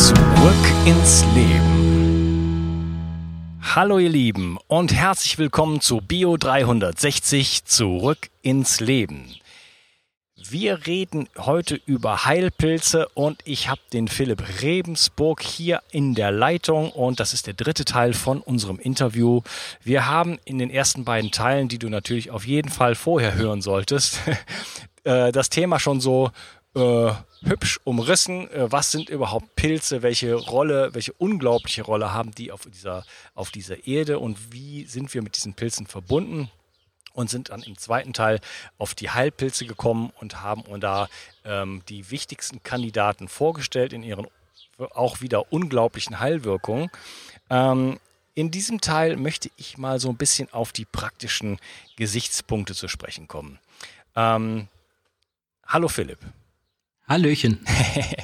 Zurück 0.00 0.16
ins 0.86 1.26
Leben. 1.34 2.88
Hallo 3.60 3.98
ihr 3.98 4.08
Lieben 4.08 4.56
und 4.66 4.94
herzlich 4.94 5.36
willkommen 5.36 5.82
zu 5.82 5.98
Bio 5.98 6.38
360 6.38 7.66
Zurück 7.66 8.30
ins 8.40 8.80
Leben. 8.80 9.34
Wir 10.48 10.86
reden 10.86 11.28
heute 11.36 11.78
über 11.84 12.24
Heilpilze 12.24 13.08
und 13.12 13.40
ich 13.44 13.68
habe 13.68 13.82
den 13.92 14.08
Philipp 14.08 14.62
Rebensburg 14.62 15.42
hier 15.42 15.82
in 15.90 16.14
der 16.14 16.32
Leitung 16.32 16.90
und 16.92 17.20
das 17.20 17.34
ist 17.34 17.46
der 17.46 17.52
dritte 17.52 17.84
Teil 17.84 18.14
von 18.14 18.40
unserem 18.40 18.78
Interview. 18.78 19.42
Wir 19.84 20.06
haben 20.06 20.38
in 20.46 20.56
den 20.58 20.70
ersten 20.70 21.04
beiden 21.04 21.30
Teilen, 21.30 21.68
die 21.68 21.78
du 21.78 21.90
natürlich 21.90 22.30
auf 22.30 22.46
jeden 22.46 22.70
Fall 22.70 22.94
vorher 22.94 23.34
hören 23.34 23.60
solltest, 23.60 24.18
äh, 25.04 25.30
das 25.30 25.50
Thema 25.50 25.78
schon 25.78 26.00
so 26.00 26.30
äh, 26.74 27.12
hübsch 27.42 27.80
umrissen. 27.84 28.50
Äh, 28.50 28.70
was 28.70 28.92
sind 28.92 29.08
überhaupt 29.08 29.54
Pilze? 29.56 30.02
Welche 30.02 30.34
Rolle, 30.34 30.94
welche 30.94 31.12
unglaubliche 31.14 31.82
Rolle 31.82 32.12
haben 32.12 32.32
die 32.32 32.52
auf 32.52 32.62
dieser, 32.66 33.04
auf 33.34 33.50
dieser 33.50 33.86
Erde 33.86 34.18
und 34.18 34.52
wie 34.52 34.84
sind 34.84 35.12
wir 35.14 35.22
mit 35.22 35.36
diesen 35.36 35.54
Pilzen 35.54 35.86
verbunden? 35.86 36.50
und 37.12 37.28
sind 37.28 37.50
dann 37.50 37.62
im 37.62 37.76
zweiten 37.76 38.12
Teil 38.12 38.40
auf 38.78 38.94
die 38.94 39.10
Heilpilze 39.10 39.66
gekommen 39.66 40.12
und 40.20 40.42
haben 40.42 40.62
und 40.62 40.80
da 40.82 41.08
ähm, 41.44 41.82
die 41.88 42.10
wichtigsten 42.10 42.62
Kandidaten 42.62 43.28
vorgestellt 43.28 43.92
in 43.92 44.04
ihren 44.04 44.28
auch 44.78 45.20
wieder 45.20 45.52
unglaublichen 45.52 46.20
Heilwirkungen. 46.20 46.88
Ähm, 47.50 47.98
in 48.34 48.50
diesem 48.50 48.80
Teil 48.80 49.16
möchte 49.16 49.50
ich 49.56 49.76
mal 49.76 50.00
so 50.00 50.08
ein 50.08 50.16
bisschen 50.16 50.52
auf 50.52 50.72
die 50.72 50.84
praktischen 50.84 51.58
Gesichtspunkte 51.96 52.74
zu 52.74 52.88
sprechen 52.88 53.28
kommen. 53.28 53.58
Ähm, 54.16 54.68
hallo 55.66 55.88
Philipp. 55.88 56.20
Hallöchen. 57.10 57.58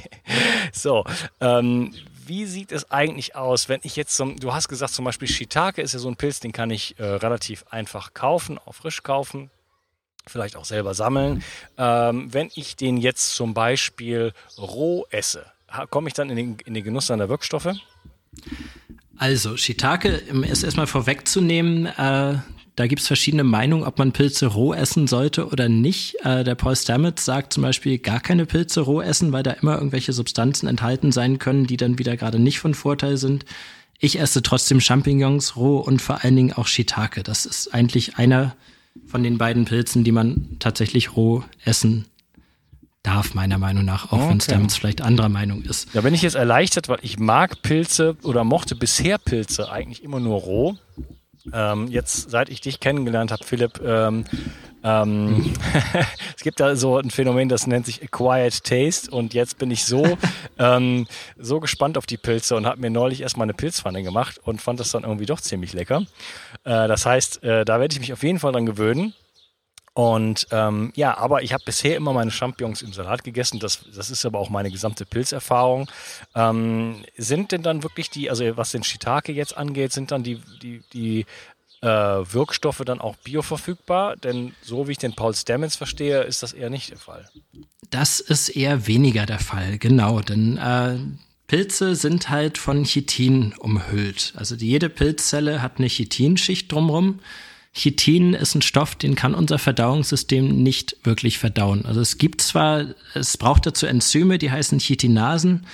so, 0.72 1.04
ähm, 1.40 1.92
wie 2.24 2.46
sieht 2.46 2.70
es 2.70 2.88
eigentlich 2.92 3.34
aus, 3.34 3.68
wenn 3.68 3.80
ich 3.82 3.96
jetzt 3.96 4.14
zum, 4.14 4.38
du 4.38 4.54
hast 4.54 4.68
gesagt 4.68 4.92
zum 4.92 5.04
Beispiel 5.04 5.26
Shiitake 5.26 5.82
ist 5.82 5.92
ja 5.92 5.98
so 5.98 6.08
ein 6.08 6.14
Pilz, 6.14 6.38
den 6.38 6.52
kann 6.52 6.70
ich 6.70 6.96
äh, 7.00 7.04
relativ 7.04 7.64
einfach 7.68 8.14
kaufen, 8.14 8.58
auch 8.64 8.76
frisch 8.76 9.02
kaufen, 9.02 9.50
vielleicht 10.24 10.54
auch 10.54 10.64
selber 10.64 10.94
sammeln. 10.94 11.42
Ähm, 11.76 12.32
wenn 12.32 12.48
ich 12.54 12.76
den 12.76 12.96
jetzt 12.96 13.34
zum 13.34 13.54
Beispiel 13.54 14.32
roh 14.56 15.04
esse, 15.10 15.46
komme 15.90 16.06
ich 16.06 16.14
dann 16.14 16.30
in 16.30 16.36
den, 16.36 16.56
in 16.64 16.74
den 16.74 16.84
Genuss 16.84 17.08
seiner 17.08 17.28
Wirkstoffe? 17.28 17.74
Also, 19.18 19.56
Shiitake 19.56 20.10
ist 20.10 20.62
erstmal 20.62 20.86
vorwegzunehmen, 20.86 21.86
äh, 21.86 22.38
da 22.76 22.86
gibt 22.86 23.00
es 23.00 23.06
verschiedene 23.06 23.42
Meinungen, 23.42 23.84
ob 23.84 23.98
man 23.98 24.12
Pilze 24.12 24.46
roh 24.46 24.74
essen 24.74 25.06
sollte 25.06 25.48
oder 25.48 25.70
nicht. 25.70 26.16
Äh, 26.24 26.44
der 26.44 26.54
Paul 26.54 26.76
Stamets 26.76 27.24
sagt 27.24 27.54
zum 27.54 27.62
Beispiel 27.62 27.98
gar 27.98 28.20
keine 28.20 28.44
Pilze 28.44 28.82
roh 28.82 29.00
essen, 29.00 29.32
weil 29.32 29.42
da 29.42 29.52
immer 29.52 29.76
irgendwelche 29.76 30.12
Substanzen 30.12 30.68
enthalten 30.68 31.10
sein 31.10 31.38
können, 31.38 31.66
die 31.66 31.78
dann 31.78 31.98
wieder 31.98 32.18
gerade 32.18 32.38
nicht 32.38 32.60
von 32.60 32.74
Vorteil 32.74 33.16
sind. 33.16 33.46
Ich 33.98 34.20
esse 34.20 34.42
trotzdem 34.42 34.82
Champignons 34.82 35.56
roh 35.56 35.78
und 35.78 36.02
vor 36.02 36.22
allen 36.22 36.36
Dingen 36.36 36.52
auch 36.52 36.66
Shiitake. 36.66 37.22
Das 37.22 37.46
ist 37.46 37.72
eigentlich 37.72 38.18
einer 38.18 38.54
von 39.06 39.22
den 39.22 39.38
beiden 39.38 39.64
Pilzen, 39.64 40.04
die 40.04 40.12
man 40.12 40.56
tatsächlich 40.58 41.16
roh 41.16 41.44
essen 41.64 42.04
darf, 43.02 43.32
meiner 43.32 43.56
Meinung 43.56 43.86
nach, 43.86 44.12
auch 44.12 44.18
okay. 44.18 44.30
wenn 44.30 44.40
Stamets 44.40 44.76
vielleicht 44.76 45.00
anderer 45.00 45.28
Meinung 45.30 45.62
ist. 45.62 45.94
Ja, 45.94 46.02
bin 46.02 46.12
ich 46.12 46.22
jetzt 46.22 46.34
erleichtert, 46.34 46.88
weil 46.90 46.98
ich 47.02 47.18
mag 47.18 47.62
Pilze 47.62 48.16
oder 48.22 48.44
mochte 48.44 48.74
bisher 48.74 49.16
Pilze 49.16 49.70
eigentlich 49.70 50.02
immer 50.02 50.20
nur 50.20 50.40
roh. 50.40 50.76
Ähm, 51.52 51.88
jetzt, 51.88 52.30
seit 52.30 52.48
ich 52.48 52.60
dich 52.60 52.80
kennengelernt 52.80 53.32
habe, 53.32 53.44
Philipp, 53.44 53.80
ähm, 53.84 54.24
ähm, 54.82 55.52
es 56.36 56.42
gibt 56.42 56.60
da 56.60 56.76
so 56.76 56.96
ein 56.98 57.10
Phänomen, 57.10 57.48
das 57.48 57.66
nennt 57.66 57.86
sich 57.86 58.02
Acquired 58.02 58.62
Taste 58.62 59.10
und 59.10 59.34
jetzt 59.34 59.58
bin 59.58 59.70
ich 59.70 59.84
so, 59.84 60.16
ähm, 60.58 61.06
so 61.36 61.60
gespannt 61.60 61.98
auf 61.98 62.06
die 62.06 62.16
Pilze 62.16 62.56
und 62.56 62.66
habe 62.66 62.80
mir 62.80 62.90
neulich 62.90 63.20
erstmal 63.20 63.46
eine 63.46 63.54
Pilzpfanne 63.54 64.02
gemacht 64.02 64.40
und 64.44 64.60
fand 64.62 64.78
das 64.80 64.90
dann 64.92 65.02
irgendwie 65.02 65.26
doch 65.26 65.40
ziemlich 65.40 65.72
lecker. 65.72 66.02
Äh, 66.64 66.88
das 66.88 67.04
heißt, 67.04 67.42
äh, 67.42 67.64
da 67.64 67.80
werde 67.80 67.94
ich 67.94 68.00
mich 68.00 68.12
auf 68.12 68.22
jeden 68.22 68.38
Fall 68.38 68.52
dran 68.52 68.66
gewöhnen. 68.66 69.14
Und 69.96 70.48
ähm, 70.50 70.92
ja, 70.94 71.16
aber 71.16 71.42
ich 71.42 71.54
habe 71.54 71.64
bisher 71.64 71.96
immer 71.96 72.12
meine 72.12 72.30
Champignons 72.30 72.82
im 72.82 72.92
Salat 72.92 73.24
gegessen. 73.24 73.60
Das, 73.60 73.80
das 73.94 74.10
ist 74.10 74.26
aber 74.26 74.38
auch 74.38 74.50
meine 74.50 74.70
gesamte 74.70 75.06
Pilzerfahrung. 75.06 75.90
Ähm, 76.34 77.02
sind 77.16 77.50
denn 77.50 77.62
dann 77.62 77.82
wirklich 77.82 78.10
die, 78.10 78.28
also 78.28 78.44
was 78.58 78.72
den 78.72 78.84
Shiitake 78.84 79.32
jetzt 79.32 79.56
angeht, 79.56 79.92
sind 79.92 80.10
dann 80.10 80.22
die, 80.22 80.38
die, 80.60 80.82
die 80.92 81.24
äh, 81.80 81.88
Wirkstoffe 81.88 82.82
dann 82.84 83.00
auch 83.00 83.16
bioverfügbar? 83.16 84.16
Denn 84.16 84.54
so 84.60 84.86
wie 84.86 84.92
ich 84.92 84.98
den 84.98 85.14
Paul 85.14 85.34
Stamets 85.34 85.76
verstehe, 85.76 86.24
ist 86.24 86.42
das 86.42 86.52
eher 86.52 86.68
nicht 86.68 86.90
der 86.90 86.98
Fall. 86.98 87.30
Das 87.88 88.20
ist 88.20 88.50
eher 88.50 88.86
weniger 88.86 89.24
der 89.24 89.40
Fall, 89.40 89.78
genau. 89.78 90.20
Denn 90.20 90.58
äh, 90.58 90.98
Pilze 91.46 91.96
sind 91.96 92.28
halt 92.28 92.58
von 92.58 92.84
Chitin 92.84 93.54
umhüllt. 93.58 94.34
Also 94.36 94.56
jede 94.56 94.90
Pilzzelle 94.90 95.62
hat 95.62 95.78
eine 95.78 95.88
Chitinschicht 95.88 96.70
drumherum. 96.70 97.20
Chitin 97.76 98.32
ist 98.32 98.54
ein 98.54 98.62
Stoff, 98.62 98.94
den 98.94 99.14
kann 99.14 99.34
unser 99.34 99.58
Verdauungssystem 99.58 100.62
nicht 100.62 100.96
wirklich 101.04 101.38
verdauen. 101.38 101.84
Also 101.84 102.00
es 102.00 102.16
gibt 102.16 102.40
zwar, 102.40 102.86
es 103.14 103.36
braucht 103.36 103.66
dazu 103.66 103.84
Enzyme, 103.84 104.38
die 104.38 104.50
heißen 104.50 104.78
Chitinasen. 104.78 105.66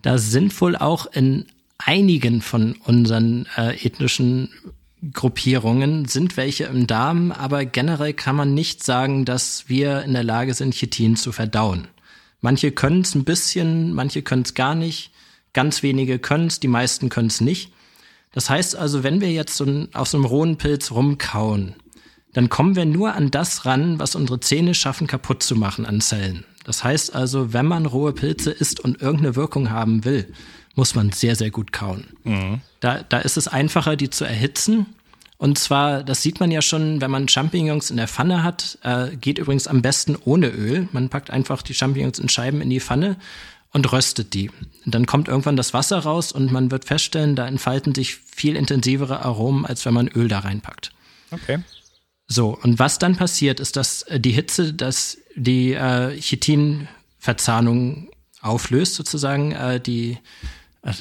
Da 0.00 0.16
sind 0.16 0.58
wohl 0.62 0.74
auch 0.74 1.04
in 1.12 1.44
einigen 1.76 2.40
von 2.40 2.76
unseren 2.84 3.46
äh, 3.58 3.74
ethnischen 3.84 4.48
Gruppierungen 5.12 6.06
sind 6.06 6.36
welche 6.36 6.64
im 6.64 6.86
Darm, 6.86 7.30
aber 7.30 7.64
generell 7.64 8.12
kann 8.14 8.36
man 8.36 8.54
nicht 8.54 8.84
sagen, 8.84 9.24
dass 9.24 9.68
wir 9.68 10.02
in 10.02 10.12
der 10.12 10.24
Lage 10.24 10.54
sind, 10.54 10.74
Chitin 10.74 11.16
zu 11.16 11.32
verdauen. 11.32 11.88
Manche 12.40 12.72
können 12.72 13.02
es 13.02 13.14
ein 13.14 13.24
bisschen, 13.24 13.92
manche 13.92 14.22
können 14.22 14.42
es 14.42 14.54
gar 14.54 14.74
nicht, 14.74 15.10
ganz 15.52 15.82
wenige 15.82 16.18
können 16.18 16.46
es, 16.46 16.60
die 16.60 16.68
meisten 16.68 17.10
können 17.10 17.28
es 17.28 17.40
nicht. 17.40 17.70
Das 18.32 18.48
heißt 18.48 18.76
also, 18.76 19.02
wenn 19.02 19.20
wir 19.20 19.32
jetzt 19.32 19.56
so 19.56 19.64
ein, 19.64 19.88
auf 19.94 20.08
so 20.08 20.16
einem 20.16 20.24
rohen 20.24 20.56
Pilz 20.56 20.90
rumkauen, 20.90 21.74
dann 22.32 22.48
kommen 22.48 22.76
wir 22.76 22.84
nur 22.84 23.14
an 23.14 23.30
das 23.30 23.66
ran, 23.66 23.98
was 23.98 24.14
unsere 24.14 24.40
Zähne 24.40 24.74
schaffen, 24.74 25.06
kaputt 25.06 25.42
zu 25.42 25.56
machen 25.56 25.84
an 25.84 26.00
Zellen. 26.00 26.44
Das 26.64 26.84
heißt 26.84 27.14
also, 27.14 27.52
wenn 27.52 27.66
man 27.66 27.86
rohe 27.86 28.12
Pilze 28.12 28.50
isst 28.50 28.80
und 28.80 29.00
irgendeine 29.02 29.34
Wirkung 29.34 29.70
haben 29.70 30.04
will, 30.04 30.32
muss 30.76 30.94
man 30.94 31.10
sehr, 31.10 31.34
sehr 31.34 31.50
gut 31.50 31.72
kauen. 31.72 32.06
Mhm. 32.22 32.60
Da, 32.78 33.02
da 33.02 33.18
ist 33.18 33.36
es 33.36 33.48
einfacher, 33.48 33.96
die 33.96 34.10
zu 34.10 34.24
erhitzen. 34.24 34.86
Und 35.36 35.58
zwar, 35.58 36.04
das 36.04 36.22
sieht 36.22 36.38
man 36.38 36.50
ja 36.50 36.62
schon, 36.62 37.00
wenn 37.00 37.10
man 37.10 37.26
Champignons 37.26 37.90
in 37.90 37.96
der 37.96 38.06
Pfanne 38.06 38.44
hat, 38.44 38.78
äh, 38.82 39.16
geht 39.16 39.38
übrigens 39.38 39.66
am 39.66 39.82
besten 39.82 40.16
ohne 40.24 40.48
Öl. 40.48 40.86
Man 40.92 41.08
packt 41.08 41.30
einfach 41.30 41.62
die 41.62 41.74
Champignons 41.74 42.18
in 42.18 42.28
Scheiben 42.28 42.60
in 42.60 42.70
die 42.70 42.80
Pfanne 42.80 43.16
und 43.72 43.92
röstet 43.92 44.34
die. 44.34 44.50
dann 44.84 45.06
kommt 45.06 45.28
irgendwann 45.28 45.56
das 45.56 45.72
Wasser 45.74 45.98
raus 45.98 46.32
und 46.32 46.50
man 46.50 46.70
wird 46.70 46.84
feststellen, 46.84 47.36
da 47.36 47.46
entfalten 47.46 47.94
sich 47.94 48.16
viel 48.16 48.56
intensivere 48.56 49.24
Aromen, 49.24 49.64
als 49.64 49.84
wenn 49.84 49.94
man 49.94 50.08
Öl 50.08 50.28
da 50.28 50.40
reinpackt. 50.40 50.92
Okay. 51.30 51.62
So, 52.26 52.56
und 52.62 52.78
was 52.78 52.98
dann 52.98 53.16
passiert, 53.16 53.60
ist, 53.60 53.76
dass 53.76 54.02
äh, 54.02 54.20
die 54.20 54.32
Hitze, 54.32 54.72
dass 54.72 55.18
die 55.34 55.72
äh, 55.72 56.20
Chitinverzahnung 56.20 58.10
auflöst, 58.40 58.94
sozusagen, 58.94 59.52
äh, 59.52 59.80
die, 59.80 60.18
äh, 60.82 60.92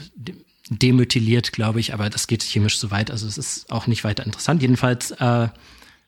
demethyliert, 0.70 1.52
glaube 1.52 1.80
ich, 1.80 1.94
aber 1.94 2.10
das 2.10 2.28
geht 2.28 2.44
chemisch 2.44 2.78
so 2.78 2.92
weit, 2.92 3.12
also 3.12 3.28
es 3.28 3.38
ist 3.38 3.72
auch 3.72 3.88
nicht 3.88 4.04
weiter 4.04 4.26
interessant. 4.26 4.62
Jedenfalls 4.62 5.12
äh, 5.12 5.48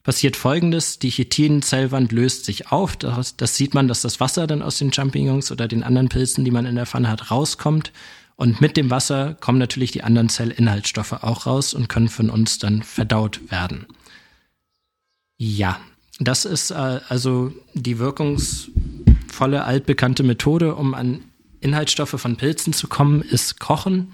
passiert 0.03 0.35
folgendes, 0.35 0.99
die 0.99 1.11
Chitinzellwand 1.11 2.11
löst 2.11 2.45
sich 2.45 2.71
auf. 2.71 2.95
Das, 2.95 3.37
das, 3.37 3.55
sieht 3.55 3.73
man, 3.73 3.87
dass 3.87 4.01
das 4.01 4.19
Wasser 4.19 4.47
dann 4.47 4.61
aus 4.61 4.77
den 4.77 4.91
Champignons 4.91 5.51
oder 5.51 5.67
den 5.67 5.83
anderen 5.83 6.09
Pilzen, 6.09 6.43
die 6.43 6.51
man 6.51 6.65
in 6.65 6.75
der 6.75 6.85
Pfanne 6.85 7.09
hat, 7.09 7.31
rauskommt. 7.31 7.91
Und 8.35 8.59
mit 8.61 8.77
dem 8.77 8.89
Wasser 8.89 9.35
kommen 9.39 9.59
natürlich 9.59 9.91
die 9.91 10.03
anderen 10.03 10.29
Zellinhaltsstoffe 10.29 11.13
auch 11.13 11.45
raus 11.45 11.73
und 11.73 11.89
können 11.89 12.09
von 12.09 12.29
uns 12.29 12.57
dann 12.57 12.81
verdaut 12.81 13.51
werden. 13.51 13.85
Ja, 15.37 15.79
das 16.19 16.45
ist 16.45 16.71
äh, 16.71 16.99
also 17.07 17.53
die 17.73 17.99
wirkungsvolle 17.99 19.63
altbekannte 19.63 20.23
Methode, 20.23 20.75
um 20.75 20.93
an 20.93 21.21
Inhaltsstoffe 21.59 22.19
von 22.19 22.35
Pilzen 22.35 22.73
zu 22.73 22.87
kommen, 22.87 23.21
ist 23.21 23.59
Kochen. 23.59 24.11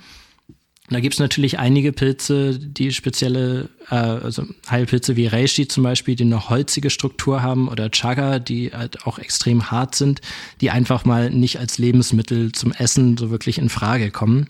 Da 0.90 1.02
gibt's 1.02 1.20
natürlich 1.20 1.60
einige 1.60 1.92
Pilze, 1.92 2.58
die 2.58 2.94
spezielle, 2.94 3.70
äh, 3.90 3.96
also 3.96 4.46
Heilpilze 4.70 5.18
wie 5.18 5.28
Reishi 5.28 5.68
zum 5.68 5.84
Beispiel, 5.84 6.16
die 6.16 6.24
eine 6.24 6.50
holzige 6.50 6.90
Struktur 6.90 7.42
haben 7.42 7.68
oder 7.68 7.92
Chaga, 7.92 8.40
die 8.40 8.72
halt 8.72 9.06
auch 9.06 9.20
extrem 9.20 9.70
hart 9.70 9.96
sind, 9.96 10.22
die 10.62 10.72
einfach 10.72 11.04
mal 11.04 11.30
nicht 11.30 11.60
als 11.60 11.78
Lebensmittel 11.78 12.54
zum 12.54 12.72
Essen 12.72 13.18
so 13.18 13.30
wirklich 13.30 13.58
in 13.58 13.68
Frage 13.68 14.12
kommen. 14.12 14.50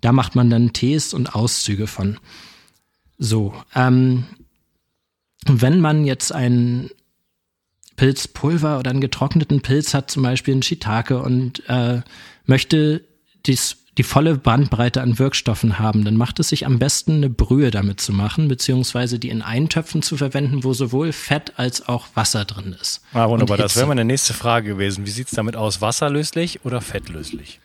Da 0.00 0.12
macht 0.12 0.36
man 0.36 0.50
dann 0.50 0.72
Tees 0.72 1.14
und 1.14 1.34
Auszüge 1.34 1.88
von. 1.88 2.18
So, 3.18 3.52
ähm, 3.74 4.24
wenn 5.46 5.80
man 5.80 6.04
jetzt 6.04 6.32
ein 6.32 6.90
Pilzpulver 7.96 8.78
oder 8.78 8.90
einen 8.90 9.00
getrockneten 9.00 9.62
Pilz 9.62 9.94
hat, 9.94 10.12
zum 10.12 10.22
Beispiel 10.22 10.54
ein 10.54 10.62
Shiitake 10.62 11.20
und 11.20 11.68
äh, 11.68 12.02
möchte 12.46 13.04
dies 13.46 13.81
die 13.98 14.02
volle 14.02 14.36
Bandbreite 14.36 15.02
an 15.02 15.18
Wirkstoffen 15.18 15.78
haben, 15.78 16.04
dann 16.04 16.16
macht 16.16 16.40
es 16.40 16.48
sich 16.48 16.64
am 16.64 16.78
besten, 16.78 17.16
eine 17.16 17.28
Brühe 17.28 17.70
damit 17.70 18.00
zu 18.00 18.12
machen, 18.12 18.48
beziehungsweise 18.48 19.18
die 19.18 19.28
in 19.28 19.42
Eintöpfen 19.42 20.02
zu 20.02 20.16
verwenden, 20.16 20.64
wo 20.64 20.72
sowohl 20.72 21.12
Fett 21.12 21.58
als 21.58 21.88
auch 21.88 22.06
Wasser 22.14 22.46
drin 22.46 22.74
ist. 22.80 23.02
Ah, 23.12 23.28
wunderbar. 23.28 23.58
Das 23.58 23.76
wäre 23.76 23.86
meine 23.86 24.04
nächste 24.04 24.32
Frage 24.32 24.70
gewesen. 24.70 25.04
Wie 25.04 25.10
sieht 25.10 25.26
es 25.26 25.32
damit 25.32 25.56
aus? 25.56 25.82
Wasserlöslich 25.82 26.64
oder 26.64 26.80
fettlöslich? 26.80 27.60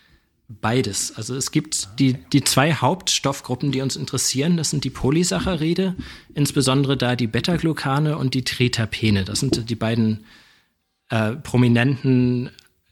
Beides. 0.49 1.13
Also 1.15 1.35
es 1.35 1.51
gibt 1.51 1.99
die, 1.99 2.13
die 2.13 2.43
zwei 2.43 2.73
Hauptstoffgruppen, 2.73 3.71
die 3.71 3.81
uns 3.81 3.95
interessieren. 3.95 4.57
Das 4.57 4.69
sind 4.69 4.83
die 4.83 4.89
Polysaccharide, 4.89 5.95
insbesondere 6.35 6.97
da 6.97 7.15
die 7.15 7.27
Beta-Glucane 7.27 8.17
und 8.17 8.33
die 8.33 8.43
Tritapene. 8.43 9.23
Das 9.23 9.39
sind 9.39 9.69
die 9.69 9.75
beiden 9.75 10.25
äh, 11.09 11.33
prominenten 11.33 12.49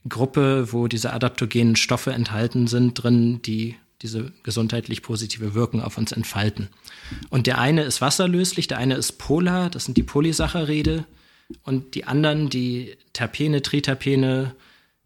Gruppe, 0.07 0.71
wo 0.71 0.87
diese 0.87 1.13
adaptogenen 1.13 1.75
Stoffe 1.75 2.13
enthalten 2.13 2.67
sind, 2.67 2.93
drin, 2.93 3.41
die 3.41 3.75
diese 4.01 4.31
gesundheitlich 4.43 5.01
positive 5.01 5.55
Wirkung 5.55 5.81
auf 5.81 5.97
uns 5.97 6.11
entfalten. 6.11 6.69
Und 7.29 7.47
der 7.47 7.59
eine 7.59 7.83
ist 7.83 8.01
wasserlöslich, 8.01 8.67
der 8.67 8.77
eine 8.77 8.95
ist 8.95 9.13
polar, 9.13 9.69
das 9.69 9.85
sind 9.85 9.97
die 9.97 10.03
Polysaccharide. 10.03 11.05
Und 11.63 11.95
die 11.95 12.05
anderen, 12.05 12.49
die 12.49 12.97
Terpene, 13.13 13.61
Tritapene, 13.61 14.55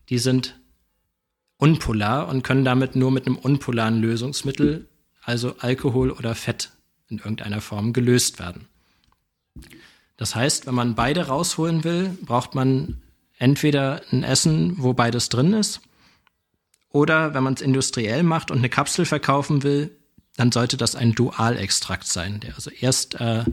die 0.10 0.18
sind 0.18 0.60
unpolar 1.57 2.28
und 2.30 2.44
können 2.44 2.66
damit 2.66 2.96
nur 2.96 3.12
mit 3.12 3.25
einem 3.25 3.36
unpolaren 3.36 4.01
Lösungsmittel, 4.01 4.88
also 5.24 5.56
Alkohol 5.60 6.12
oder 6.12 6.34
Fett 6.36 6.72
in 7.10 7.18
irgendeiner 7.18 7.62
Form 7.62 7.94
gelöst 7.94 8.40
werden. 8.40 8.68
Das 10.18 10.36
heißt, 10.36 10.68
wenn 10.68 10.75
man 10.75 10.96
beide 10.96 11.28
rausholen 11.28 11.84
will, 11.84 12.18
braucht 12.25 12.56
man 12.56 13.01
entweder 13.39 14.01
ein 14.12 14.24
Essen, 14.24 14.75
wo 14.77 14.94
beides 14.94 15.30
drin 15.30 15.53
ist, 15.53 15.81
oder 16.91 17.33
wenn 17.33 17.44
man 17.44 17.53
es 17.53 17.62
industriell 17.62 18.24
macht 18.24 18.51
und 18.51 18.59
eine 18.59 18.69
Kapsel 18.69 19.06
verkaufen 19.06 19.63
will, 19.63 19.95
dann 20.36 20.51
sollte 20.51 20.77
das 20.77 20.95
ein 20.95 21.13
Dualextrakt 21.13 22.07
sein. 22.07 22.39
Der 22.39 22.56
also 22.56 22.69
erst, 22.71 23.19
äh, 23.19 23.44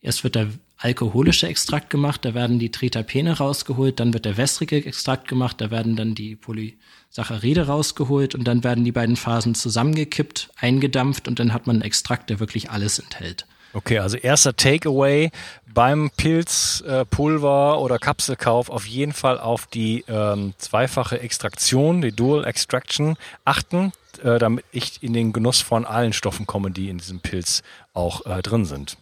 erst 0.00 0.24
wird 0.24 0.34
der 0.34 0.48
alkoholische 0.78 1.46
Extrakt 1.46 1.90
gemacht, 1.90 2.24
da 2.24 2.32
werden 2.32 2.58
die 2.58 2.70
Tritapene 2.70 3.36
rausgeholt, 3.36 4.00
dann 4.00 4.14
wird 4.14 4.24
der 4.24 4.38
wässrige 4.38 4.76
Extrakt 4.84 5.28
gemacht, 5.28 5.60
da 5.60 5.70
werden 5.70 5.94
dann 5.94 6.14
die 6.14 6.36
Polysaccharide 6.36 7.66
rausgeholt 7.66 8.34
und 8.34 8.44
dann 8.44 8.64
werden 8.64 8.84
die 8.84 8.92
beiden 8.92 9.16
Phasen 9.16 9.54
zusammengekippt, 9.54 10.50
eingedampft 10.56 11.28
und 11.28 11.38
dann 11.38 11.52
hat 11.52 11.66
man 11.66 11.76
einen 11.76 11.82
Extrakt, 11.82 12.30
der 12.30 12.40
wirklich 12.40 12.70
alles 12.70 12.98
enthält. 12.98 13.46
Okay, 13.72 13.98
also 13.98 14.16
erster 14.16 14.56
Takeaway 14.56 15.30
beim 15.72 16.10
Pilzpulver 16.16 17.74
äh, 17.74 17.78
oder 17.78 17.98
Kapselkauf 17.98 18.70
auf 18.70 18.86
jeden 18.86 19.12
Fall 19.12 19.38
auf 19.38 19.66
die 19.66 20.04
ähm, 20.08 20.54
zweifache 20.58 21.20
Extraktion, 21.20 22.00
die 22.02 22.12
Dual 22.12 22.44
Extraction 22.44 23.16
achten, 23.44 23.92
äh, 24.22 24.38
damit 24.38 24.64
ich 24.72 25.02
in 25.02 25.12
den 25.12 25.32
Genuss 25.32 25.60
von 25.60 25.84
allen 25.84 26.12
Stoffen 26.12 26.46
komme, 26.46 26.70
die 26.70 26.88
in 26.88 26.98
diesem 26.98 27.20
Pilz 27.20 27.62
auch 27.94 28.26
äh, 28.26 28.42
drin 28.42 28.64
sind. 28.64 28.96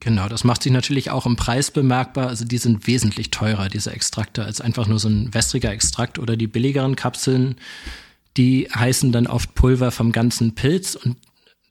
Genau, 0.00 0.28
das 0.28 0.44
macht 0.44 0.62
sich 0.62 0.72
natürlich 0.72 1.10
auch 1.10 1.26
im 1.26 1.36
Preis 1.36 1.70
bemerkbar. 1.70 2.28
Also 2.28 2.44
die 2.44 2.58
sind 2.58 2.86
wesentlich 2.86 3.30
teurer, 3.30 3.68
diese 3.68 3.92
Extrakte, 3.92 4.44
als 4.44 4.60
einfach 4.60 4.86
nur 4.86 4.98
so 4.98 5.08
ein 5.08 5.32
wässriger 5.32 5.72
Extrakt 5.72 6.18
oder 6.18 6.36
die 6.36 6.46
billigeren 6.46 6.96
Kapseln. 6.96 7.56
Die 8.36 8.68
heißen 8.74 9.12
dann 9.12 9.26
oft 9.26 9.54
Pulver 9.54 9.90
vom 9.90 10.12
ganzen 10.12 10.54
Pilz 10.54 10.94
und 10.94 11.16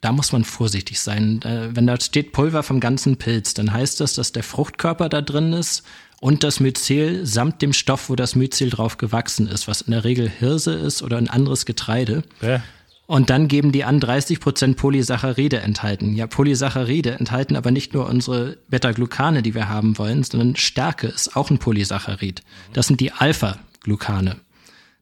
da 0.06 0.12
muss 0.12 0.32
man 0.32 0.44
vorsichtig 0.44 1.00
sein. 1.00 1.40
Wenn 1.44 1.88
da 1.88 2.00
steht 2.00 2.32
Pulver 2.32 2.62
vom 2.62 2.80
ganzen 2.80 3.18
Pilz, 3.18 3.56
dann 3.56 3.74
heißt 3.74 4.00
das, 4.00 4.14
dass 4.14 4.32
der 4.32 4.44
Fruchtkörper 4.44 5.10
da 5.10 5.24
drin 5.24 5.52
ist 5.52 5.84
und 6.22 6.44
das 6.44 6.60
Myzel 6.60 7.26
samt 7.26 7.64
dem 7.64 7.74
Stoff, 7.74 8.08
wo 8.08 8.16
das 8.16 8.36
Myzel 8.36 8.70
drauf 8.70 8.98
gewachsen 8.98 9.48
ist, 9.48 9.68
was 9.68 9.82
in 9.82 9.94
der 9.94 10.04
Regel 10.04 10.30
Hirse 10.30 10.74
ist 10.74 11.02
oder 11.02 11.18
ein 11.18 11.28
anderes 11.28 11.66
Getreide. 11.66 12.22
Ja. 12.40 12.62
Und 13.08 13.32
dann 13.32 13.48
geben 13.48 13.72
die 13.72 13.84
an 13.84 14.00
30 14.00 14.40
Prozent 14.40 14.78
Polysaccharide 14.78 15.62
enthalten. 15.62 16.16
Ja, 16.16 16.28
Polysaccharide 16.28 17.14
enthalten 17.14 17.56
aber 17.56 17.72
nicht 17.72 17.96
nur 17.96 18.08
unsere 18.08 18.58
Beta-Glucane, 18.70 19.42
die 19.42 19.56
wir 19.56 19.70
haben 19.70 19.98
wollen, 19.98 20.24
sondern 20.24 20.56
Stärke 20.56 21.08
ist 21.08 21.36
auch 21.36 21.50
ein 21.50 21.58
Polysaccharid. 21.58 22.44
Das 22.74 22.86
sind 22.86 23.02
die 23.02 23.12
Alpha-Glucane. 23.12 24.36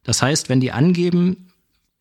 Das 0.02 0.22
heißt, 0.22 0.48
wenn 0.48 0.60
die 0.60 0.72
angeben, 0.72 1.50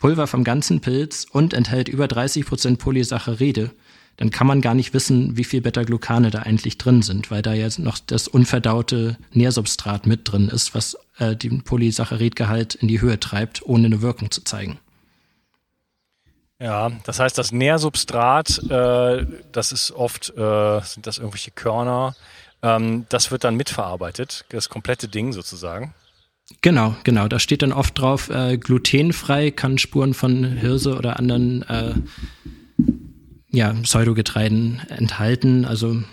Pulver 0.04 0.28
vom 0.28 0.44
ganzen 0.44 0.82
Pilz 0.82 1.26
und 1.32 1.54
enthält 1.54 1.88
über 1.88 2.10
30 2.10 2.46
Prozent 2.46 2.78
Polysaccharide, 2.78 3.72
dann 4.18 4.32
kann 4.32 4.48
man 4.48 4.60
gar 4.60 4.74
nicht 4.74 4.94
wissen, 4.94 5.38
wie 5.38 5.46
viel 5.46 5.62
Beta-Glucane 5.62 6.30
da 6.30 6.40
eigentlich 6.40 6.78
drin 6.78 7.02
sind, 7.02 7.32
weil 7.32 7.42
da 7.42 7.54
jetzt 7.54 7.80
noch 7.80 7.98
das 8.00 8.28
unverdaute 8.28 9.16
Nährsubstrat 9.32 10.06
mit 10.06 10.30
drin 10.30 10.50
ist, 10.50 10.76
was 10.76 10.98
äh, 11.20 11.38
den 11.38 11.64
Polysaccharidgehalt 11.64 12.76
in 12.76 12.90
die 12.90 13.00
Höhe 13.00 13.18
treibt, 13.18 13.66
ohne 13.66 13.86
eine 13.86 14.02
Wirkung 14.02 14.30
zu 14.30 14.44
zeigen. 14.44 14.78
Ja, 16.60 16.92
das 17.06 17.20
heißt, 17.20 17.38
das 17.38 17.54
Nährsubstrat, 17.54 18.62
äh, 18.70 19.26
das 19.54 19.72
ist 19.72 19.92
oft, 19.92 20.32
äh, 20.38 20.82
sind 20.82 21.08
das 21.08 21.18
irgendwelche 21.18 21.52
Körner, 21.52 22.14
ähm, 22.62 23.06
das 23.08 23.32
wird 23.32 23.46
dann 23.46 23.56
mitverarbeitet, 23.56 24.44
das 24.50 24.68
komplette 24.68 25.08
Ding 25.08 25.32
sozusagen. 25.32 25.94
Genau, 26.62 26.96
genau. 27.04 27.28
Da 27.28 27.40
steht 27.40 27.62
dann 27.62 27.72
oft 27.72 27.98
drauf, 27.98 28.30
äh, 28.30 28.58
glutenfrei, 28.58 29.52
kann 29.52 29.78
Spuren 29.78 30.14
von 30.14 30.44
Hirse 30.44 30.96
oder 30.96 31.18
anderen 31.18 31.64
äh, 31.64 31.94
ja, 33.50 33.74
Pseudogetreiden 33.74 34.82
enthalten. 34.90 35.66
Also 35.66 36.04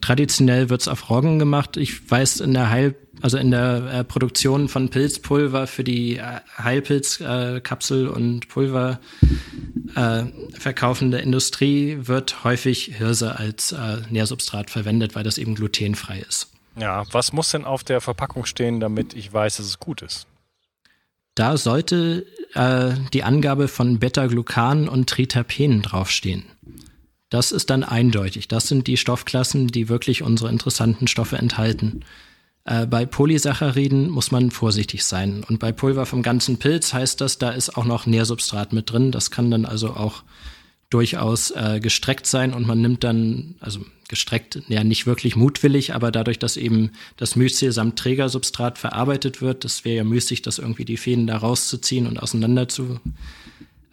traditionell 0.00 0.68
wird's 0.68 0.88
auf 0.88 1.10
Roggen 1.10 1.38
gemacht. 1.38 1.76
Ich 1.76 2.10
weiß, 2.10 2.40
in 2.40 2.54
der 2.54 2.70
Heil, 2.70 2.94
also 3.22 3.38
in 3.38 3.50
der 3.50 3.92
äh, 3.92 4.04
Produktion 4.04 4.68
von 4.68 4.90
Pilzpulver 4.90 5.66
für 5.66 5.84
die 5.84 6.18
äh, 6.18 6.40
Heilpilzkapsel 6.58 8.06
äh, 8.06 8.08
und 8.08 8.48
Pulver 8.48 9.00
äh, 9.96 10.24
verkaufende 10.52 11.18
Industrie 11.18 11.98
wird 12.02 12.44
häufig 12.44 12.96
Hirse 12.96 13.38
als 13.38 13.72
äh, 13.72 13.98
Nährsubstrat 14.10 14.70
verwendet, 14.70 15.14
weil 15.14 15.24
das 15.24 15.38
eben 15.38 15.54
glutenfrei 15.54 16.20
ist. 16.20 16.48
Ja, 16.80 17.04
was 17.12 17.32
muss 17.32 17.50
denn 17.50 17.64
auf 17.64 17.84
der 17.84 18.00
Verpackung 18.00 18.46
stehen, 18.46 18.80
damit 18.80 19.14
ich 19.14 19.32
weiß, 19.32 19.58
dass 19.58 19.66
es 19.66 19.78
gut 19.78 20.02
ist? 20.02 20.26
Da 21.34 21.56
sollte 21.56 22.26
äh, 22.54 22.92
die 23.12 23.22
Angabe 23.22 23.68
von 23.68 23.98
Beta-Glucan 23.98 24.88
und 24.88 25.08
Triterpenen 25.08 25.82
draufstehen. 25.82 26.44
Das 27.28 27.52
ist 27.52 27.70
dann 27.70 27.84
eindeutig. 27.84 28.48
Das 28.48 28.66
sind 28.66 28.86
die 28.88 28.96
Stoffklassen, 28.96 29.68
die 29.68 29.88
wirklich 29.88 30.22
unsere 30.22 30.50
interessanten 30.50 31.06
Stoffe 31.06 31.38
enthalten. 31.38 32.04
Äh, 32.64 32.86
bei 32.86 33.06
Polysacchariden 33.06 34.10
muss 34.10 34.32
man 34.32 34.50
vorsichtig 34.50 35.04
sein. 35.04 35.44
Und 35.48 35.60
bei 35.60 35.70
Pulver 35.70 36.06
vom 36.06 36.22
ganzen 36.22 36.58
Pilz 36.58 36.92
heißt 36.92 37.20
das, 37.20 37.38
da 37.38 37.50
ist 37.50 37.76
auch 37.76 37.84
noch 37.84 38.06
Nährsubstrat 38.06 38.72
mit 38.72 38.90
drin. 38.90 39.12
Das 39.12 39.30
kann 39.30 39.50
dann 39.50 39.64
also 39.64 39.90
auch 39.90 40.24
durchaus 40.90 41.52
äh, 41.52 41.80
gestreckt 41.80 42.26
sein 42.26 42.52
und 42.52 42.66
man 42.66 42.80
nimmt 42.80 43.04
dann, 43.04 43.54
also 43.60 43.80
gestreckt, 44.08 44.60
ja 44.68 44.82
nicht 44.82 45.06
wirklich 45.06 45.36
mutwillig, 45.36 45.94
aber 45.94 46.10
dadurch, 46.10 46.40
dass 46.40 46.56
eben 46.56 46.90
das 47.16 47.36
Myzel 47.36 47.70
samt 47.70 47.96
Trägersubstrat 47.96 48.76
verarbeitet 48.76 49.40
wird, 49.40 49.64
das 49.64 49.84
wäre 49.84 49.98
ja 49.98 50.04
müßig, 50.04 50.42
das 50.42 50.58
irgendwie 50.58 50.84
die 50.84 50.96
Fäden 50.96 51.28
da 51.28 51.36
rauszuziehen 51.36 52.08
und 52.08 52.20
auseinander 52.20 52.68
zu 52.68 52.98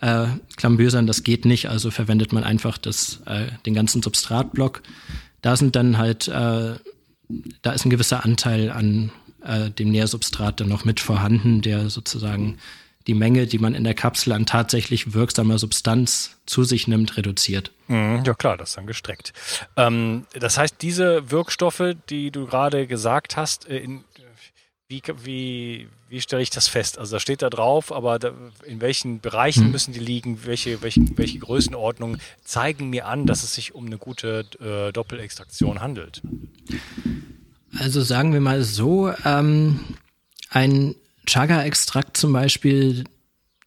äh, 0.02 0.26
klambösern, 0.58 1.06
das 1.06 1.24
geht 1.24 1.46
nicht, 1.46 1.70
also 1.70 1.92
verwendet 1.92 2.34
man 2.34 2.44
einfach 2.44 2.80
das, 2.80 3.22
äh, 3.26 3.46
den 3.68 3.76
ganzen 3.76 4.02
Substratblock. 4.02 4.82
Da 5.42 5.56
sind 5.56 5.76
dann 5.76 6.00
halt, 6.00 6.28
äh, 6.28 6.76
da 7.62 7.72
ist 7.74 7.86
ein 7.86 7.92
gewisser 7.92 8.26
Anteil 8.26 8.72
an 8.72 9.12
äh, 9.44 9.70
dem 9.70 9.92
Nährsubstrat 9.92 10.60
dann 10.60 10.70
noch 10.70 10.84
mit 10.84 11.00
vorhanden, 11.00 11.62
der 11.62 11.90
sozusagen 11.92 12.58
die 13.08 13.14
Menge, 13.14 13.48
die 13.48 13.58
man 13.58 13.74
in 13.74 13.84
der 13.84 13.94
Kapsel 13.94 14.34
an 14.34 14.46
tatsächlich 14.46 15.14
wirksamer 15.14 15.58
Substanz 15.58 16.38
zu 16.46 16.64
sich 16.64 16.88
nimmt, 16.88 17.18
reduziert. 17.18 17.72
Mhm, 17.88 18.24
ja 18.26 18.34
klar, 18.34 18.58
das 18.58 18.70
ist 18.70 18.78
dann 18.78 18.86
gestreckt. 18.86 19.34
Ähm, 19.78 20.28
das 20.34 20.58
heißt, 20.58 20.76
diese 20.82 21.32
Wirkstoffe, 21.32 21.96
die 22.10 22.32
du 22.32 22.46
gerade 22.46 22.86
gesagt 22.86 23.38
hast, 23.38 23.68
äh, 23.70 23.78
in, 23.78 24.04
wie, 24.90 25.02
wie, 25.24 25.88
wie 26.10 26.22
stelle 26.22 26.42
ich 26.42 26.50
das 26.50 26.68
fest? 26.68 26.98
Also 26.98 27.16
da 27.16 27.20
steht 27.20 27.42
da 27.42 27.50
drauf, 27.50 27.92
aber 27.92 28.20
da, 28.20 28.32
in 28.66 28.82
welchen 28.82 29.20
Bereichen 29.22 29.66
hm. 29.66 29.72
müssen 29.72 29.94
die 29.94 30.00
liegen? 30.00 30.46
Welche, 30.46 30.82
welche, 30.82 31.02
welche 31.18 31.40
Größenordnungen 31.40 32.22
zeigen 32.44 32.90
mir 32.90 33.08
an, 33.08 33.26
dass 33.26 33.44
es 33.44 33.54
sich 33.54 33.74
um 33.74 33.86
eine 33.86 33.98
gute 33.98 34.46
äh, 34.62 34.92
Doppelextraktion 34.92 35.82
handelt? 35.82 36.22
Also 37.80 38.02
sagen 38.02 38.34
wir 38.34 38.42
mal 38.42 38.64
so, 38.64 39.14
ähm, 39.26 39.80
ein 40.50 40.96
Chaga-Extrakt 41.28 42.18
zum 42.18 42.34
Beispiel, 42.34 43.04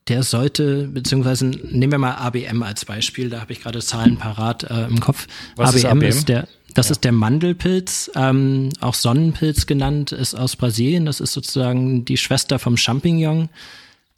der 0.09 0.23
sollte, 0.25 0.89
beziehungsweise 0.89 1.47
nehmen 1.47 1.93
wir 1.93 1.99
mal 1.99 2.15
ABM 2.15 2.63
als 2.63 2.85
Beispiel, 2.85 3.31
da 3.31 3.41
habe 3.41 3.53
ich 3.53 3.63
gerade 3.63 3.79
Zahlen 3.81 4.17
parat 4.17 4.65
äh, 4.65 4.87
im 4.87 4.99
Kopf. 4.99 5.29
Was 5.57 5.71
ABM, 5.71 5.77
ist, 5.77 5.85
ABM? 5.85 6.03
ist 6.03 6.29
der, 6.29 6.49
das 6.75 6.89
ja. 6.89 6.93
ist 6.93 7.05
der 7.05 7.13
Mandelpilz, 7.13 8.11
ähm, 8.17 8.71
auch 8.81 8.95
Sonnenpilz 8.95 9.67
genannt, 9.67 10.13
ist 10.13 10.35
aus 10.35 10.57
Brasilien. 10.57 11.07
Das 11.07 11.21
ist 11.21 11.33
sozusagen 11.33 12.05
die 12.05 12.17
Schwester 12.17 12.59
vom 12.59 12.77
Champignon. 12.77 13.49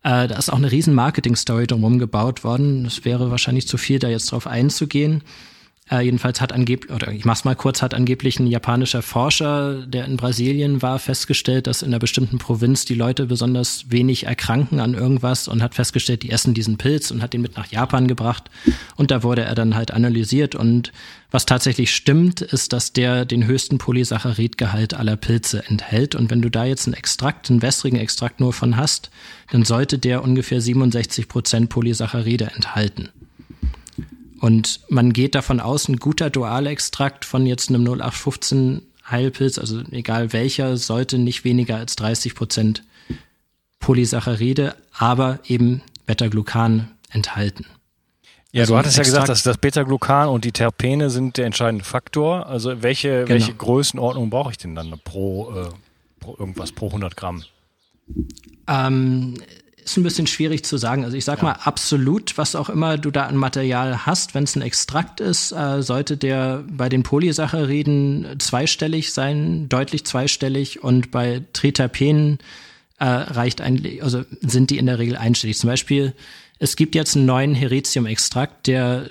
Äh, 0.02 0.28
da 0.28 0.36
ist 0.36 0.50
auch 0.50 0.56
eine 0.56 0.72
riesen 0.72 0.94
Marketing-Story 0.94 1.66
drumherum 1.66 1.98
gebaut 1.98 2.44
worden. 2.44 2.86
Es 2.86 3.04
wäre 3.04 3.30
wahrscheinlich 3.30 3.68
zu 3.68 3.76
viel, 3.76 3.98
da 3.98 4.08
jetzt 4.08 4.32
drauf 4.32 4.46
einzugehen. 4.46 5.22
Äh, 5.92 6.00
jedenfalls 6.00 6.40
hat 6.40 6.54
angeblich, 6.54 6.90
oder 6.90 7.12
ich 7.12 7.26
mach's 7.26 7.44
mal 7.44 7.54
kurz, 7.54 7.82
hat 7.82 7.92
angeblich 7.92 8.40
ein 8.40 8.46
japanischer 8.46 9.02
Forscher, 9.02 9.86
der 9.86 10.06
in 10.06 10.16
Brasilien 10.16 10.80
war, 10.80 10.98
festgestellt, 10.98 11.66
dass 11.66 11.82
in 11.82 11.88
einer 11.88 11.98
bestimmten 11.98 12.38
Provinz 12.38 12.86
die 12.86 12.94
Leute 12.94 13.26
besonders 13.26 13.90
wenig 13.90 14.24
erkranken 14.24 14.80
an 14.80 14.94
irgendwas 14.94 15.48
und 15.48 15.62
hat 15.62 15.74
festgestellt, 15.74 16.22
die 16.22 16.30
essen 16.30 16.54
diesen 16.54 16.78
Pilz 16.78 17.10
und 17.10 17.20
hat 17.20 17.34
ihn 17.34 17.42
mit 17.42 17.58
nach 17.58 17.66
Japan 17.66 18.08
gebracht. 18.08 18.50
Und 18.96 19.10
da 19.10 19.22
wurde 19.22 19.42
er 19.42 19.54
dann 19.54 19.74
halt 19.74 19.90
analysiert. 19.90 20.54
Und 20.54 20.92
was 21.30 21.44
tatsächlich 21.44 21.94
stimmt, 21.94 22.40
ist, 22.40 22.72
dass 22.72 22.94
der 22.94 23.26
den 23.26 23.44
höchsten 23.44 23.76
Polysaccharidgehalt 23.76 24.94
aller 24.94 25.16
Pilze 25.16 25.62
enthält. 25.68 26.14
Und 26.14 26.30
wenn 26.30 26.40
du 26.40 26.50
da 26.50 26.64
jetzt 26.64 26.86
einen 26.86 26.94
Extrakt, 26.94 27.50
einen 27.50 27.60
wässrigen 27.60 27.98
Extrakt 27.98 28.40
nur 28.40 28.54
von 28.54 28.78
hast, 28.78 29.10
dann 29.50 29.66
sollte 29.66 29.98
der 29.98 30.24
ungefähr 30.24 30.62
67 30.62 31.28
Prozent 31.28 31.68
Polysaccharide 31.68 32.52
enthalten. 32.54 33.10
Und 34.42 34.80
man 34.88 35.12
geht 35.12 35.36
davon 35.36 35.60
aus, 35.60 35.86
ein 35.86 35.98
guter 35.98 36.28
Dualextrakt 36.28 37.24
von 37.24 37.46
jetzt 37.46 37.68
einem 37.68 37.84
0815 37.84 38.82
Heilpilz, 39.08 39.56
also 39.56 39.82
egal 39.92 40.32
welcher, 40.32 40.76
sollte 40.76 41.16
nicht 41.16 41.44
weniger 41.44 41.76
als 41.76 41.94
30 41.94 42.34
Prozent 42.34 42.82
Polysaccharide, 43.78 44.74
aber 44.98 45.38
eben 45.46 45.80
Beta-Glucan 46.06 46.90
enthalten. 47.10 47.66
Ja, 48.50 48.62
also 48.62 48.72
du 48.72 48.78
hattest 48.80 48.96
ja 48.96 49.04
gesagt, 49.04 49.28
dass 49.28 49.44
das 49.44 49.58
Beta-Glucan 49.58 50.28
und 50.28 50.44
die 50.44 50.50
Terpene 50.50 51.08
sind 51.08 51.36
der 51.36 51.46
entscheidende 51.46 51.84
Faktor. 51.84 52.48
Also 52.48 52.82
welche, 52.82 53.20
genau. 53.20 53.28
welche 53.28 53.54
Größenordnung 53.54 54.28
brauche 54.28 54.50
ich 54.50 54.58
denn 54.58 54.74
dann 54.74 54.92
pro, 55.04 55.52
äh, 55.52 55.68
pro 56.18 56.34
irgendwas, 56.36 56.72
pro 56.72 56.88
100 56.88 57.16
Gramm? 57.16 57.44
Ähm, 58.66 59.34
ist 59.84 59.96
ein 59.96 60.02
bisschen 60.02 60.26
schwierig 60.26 60.64
zu 60.64 60.76
sagen. 60.76 61.04
Also 61.04 61.16
ich 61.16 61.24
sag 61.24 61.38
ja. 61.38 61.44
mal, 61.44 61.52
absolut, 61.52 62.38
was 62.38 62.54
auch 62.54 62.68
immer 62.68 62.98
du 62.98 63.10
da 63.10 63.26
an 63.26 63.36
Material 63.36 64.06
hast, 64.06 64.34
wenn 64.34 64.44
es 64.44 64.56
ein 64.56 64.62
Extrakt 64.62 65.20
ist, 65.20 65.52
äh, 65.52 65.82
sollte 65.82 66.16
der 66.16 66.64
bei 66.68 66.88
den 66.88 67.02
Polysacchariden 67.02 68.36
zweistellig 68.38 69.12
sein, 69.12 69.68
deutlich 69.68 70.04
zweistellig 70.04 70.82
und 70.82 71.10
bei 71.10 71.42
Triterpenen 71.52 72.38
äh, 72.98 73.04
reicht 73.04 73.60
eigentlich, 73.60 74.02
also 74.02 74.24
sind 74.40 74.70
die 74.70 74.78
in 74.78 74.86
der 74.86 74.98
Regel 74.98 75.16
einstellig. 75.16 75.58
Zum 75.58 75.68
Beispiel, 75.68 76.14
es 76.58 76.76
gibt 76.76 76.94
jetzt 76.94 77.16
einen 77.16 77.26
neuen 77.26 77.54
Heritium-Extrakt, 77.54 78.66
der, 78.68 79.10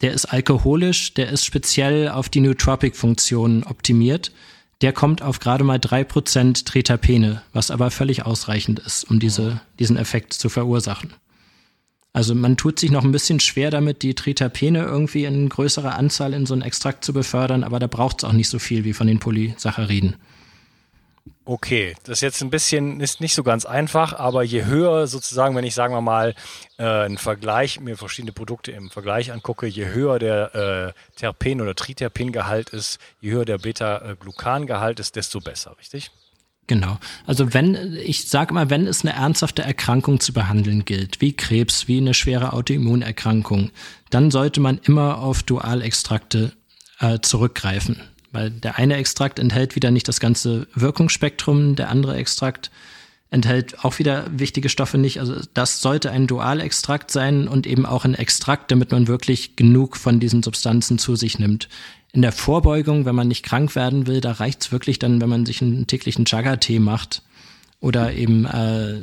der 0.00 0.12
ist 0.12 0.26
alkoholisch, 0.26 1.14
der 1.14 1.30
ist 1.30 1.44
speziell 1.44 2.08
auf 2.08 2.28
die 2.28 2.40
Nootropic-Funktion 2.40 3.64
optimiert 3.64 4.32
der 4.80 4.92
kommt 4.92 5.22
auf 5.22 5.40
gerade 5.40 5.64
mal 5.64 5.78
drei 5.78 6.04
Prozent 6.04 6.66
Tretapene, 6.66 7.42
was 7.52 7.70
aber 7.70 7.90
völlig 7.90 8.24
ausreichend 8.24 8.78
ist, 8.78 9.04
um 9.10 9.18
diese, 9.18 9.60
diesen 9.78 9.96
Effekt 9.96 10.32
zu 10.32 10.48
verursachen. 10.48 11.12
Also 12.12 12.34
man 12.34 12.56
tut 12.56 12.78
sich 12.78 12.90
noch 12.90 13.04
ein 13.04 13.12
bisschen 13.12 13.38
schwer 13.40 13.70
damit, 13.70 14.02
die 14.02 14.14
Tritapene 14.14 14.82
irgendwie 14.82 15.24
in 15.24 15.48
größerer 15.48 15.96
Anzahl 15.96 16.32
in 16.32 16.46
so 16.46 16.54
einen 16.54 16.62
Extrakt 16.62 17.04
zu 17.04 17.12
befördern, 17.12 17.64
aber 17.64 17.78
da 17.78 17.86
braucht 17.86 18.18
es 18.18 18.24
auch 18.24 18.32
nicht 18.32 18.48
so 18.48 18.58
viel 18.58 18.84
wie 18.84 18.92
von 18.92 19.06
den 19.06 19.18
Polysacchariden. 19.18 20.16
Okay, 21.48 21.94
das 22.02 22.18
ist 22.18 22.20
jetzt 22.20 22.42
ein 22.42 22.50
bisschen, 22.50 23.00
ist 23.00 23.22
nicht 23.22 23.32
so 23.32 23.42
ganz 23.42 23.64
einfach, 23.64 24.12
aber 24.12 24.42
je 24.42 24.66
höher 24.66 25.06
sozusagen, 25.06 25.56
wenn 25.56 25.64
ich 25.64 25.74
sagen 25.74 25.94
wir 25.94 26.02
mal 26.02 26.34
äh, 26.76 26.84
einen 26.84 27.16
Vergleich, 27.16 27.80
mir 27.80 27.96
verschiedene 27.96 28.32
Produkte 28.32 28.72
im 28.72 28.90
Vergleich 28.90 29.32
angucke, 29.32 29.66
je 29.66 29.86
höher 29.86 30.18
der 30.18 30.94
äh, 30.94 31.18
Terpen- 31.18 31.62
oder 31.62 31.74
Triterpengehalt 31.74 32.68
ist, 32.68 32.98
je 33.22 33.30
höher 33.30 33.46
der 33.46 33.56
Beta-Glucan-Gehalt 33.56 35.00
ist, 35.00 35.16
desto 35.16 35.40
besser, 35.40 35.74
richtig? 35.78 36.10
Genau. 36.66 36.98
Also 37.26 37.54
wenn, 37.54 37.96
ich 37.96 38.28
sage 38.28 38.52
mal, 38.52 38.68
wenn 38.68 38.86
es 38.86 39.00
eine 39.00 39.14
ernsthafte 39.14 39.62
Erkrankung 39.62 40.20
zu 40.20 40.34
behandeln 40.34 40.84
gilt, 40.84 41.22
wie 41.22 41.32
Krebs, 41.32 41.88
wie 41.88 41.96
eine 41.96 42.12
schwere 42.12 42.52
Autoimmunerkrankung, 42.52 43.70
dann 44.10 44.30
sollte 44.30 44.60
man 44.60 44.76
immer 44.84 45.16
auf 45.16 45.42
Dualextrakte 45.44 46.52
äh, 47.00 47.20
zurückgreifen. 47.20 48.02
Weil 48.32 48.50
der 48.50 48.76
eine 48.76 48.96
Extrakt 48.96 49.38
enthält 49.38 49.74
wieder 49.74 49.90
nicht 49.90 50.08
das 50.08 50.20
ganze 50.20 50.66
Wirkungsspektrum, 50.74 51.76
der 51.76 51.88
andere 51.88 52.16
Extrakt 52.16 52.70
enthält 53.30 53.84
auch 53.84 53.98
wieder 53.98 54.26
wichtige 54.30 54.68
Stoffe 54.68 54.98
nicht. 54.98 55.20
Also 55.20 55.36
das 55.54 55.80
sollte 55.80 56.10
ein 56.10 56.26
Dualextrakt 56.26 57.10
sein 57.10 57.46
und 57.46 57.66
eben 57.66 57.84
auch 57.84 58.04
ein 58.04 58.14
Extrakt, 58.14 58.70
damit 58.70 58.90
man 58.90 59.06
wirklich 59.06 59.56
genug 59.56 59.96
von 59.96 60.18
diesen 60.20 60.42
Substanzen 60.42 60.98
zu 60.98 61.14
sich 61.14 61.38
nimmt. 61.38 61.68
In 62.12 62.22
der 62.22 62.32
Vorbeugung, 62.32 63.04
wenn 63.04 63.14
man 63.14 63.28
nicht 63.28 63.44
krank 63.44 63.74
werden 63.74 64.06
will, 64.06 64.22
da 64.22 64.32
reicht's 64.32 64.72
wirklich 64.72 64.98
dann, 64.98 65.20
wenn 65.20 65.28
man 65.28 65.44
sich 65.44 65.60
einen 65.60 65.86
täglichen 65.86 66.24
Chaga-Tee 66.24 66.78
macht 66.78 67.22
oder 67.80 68.12
eben 68.12 68.44
äh, 68.44 69.00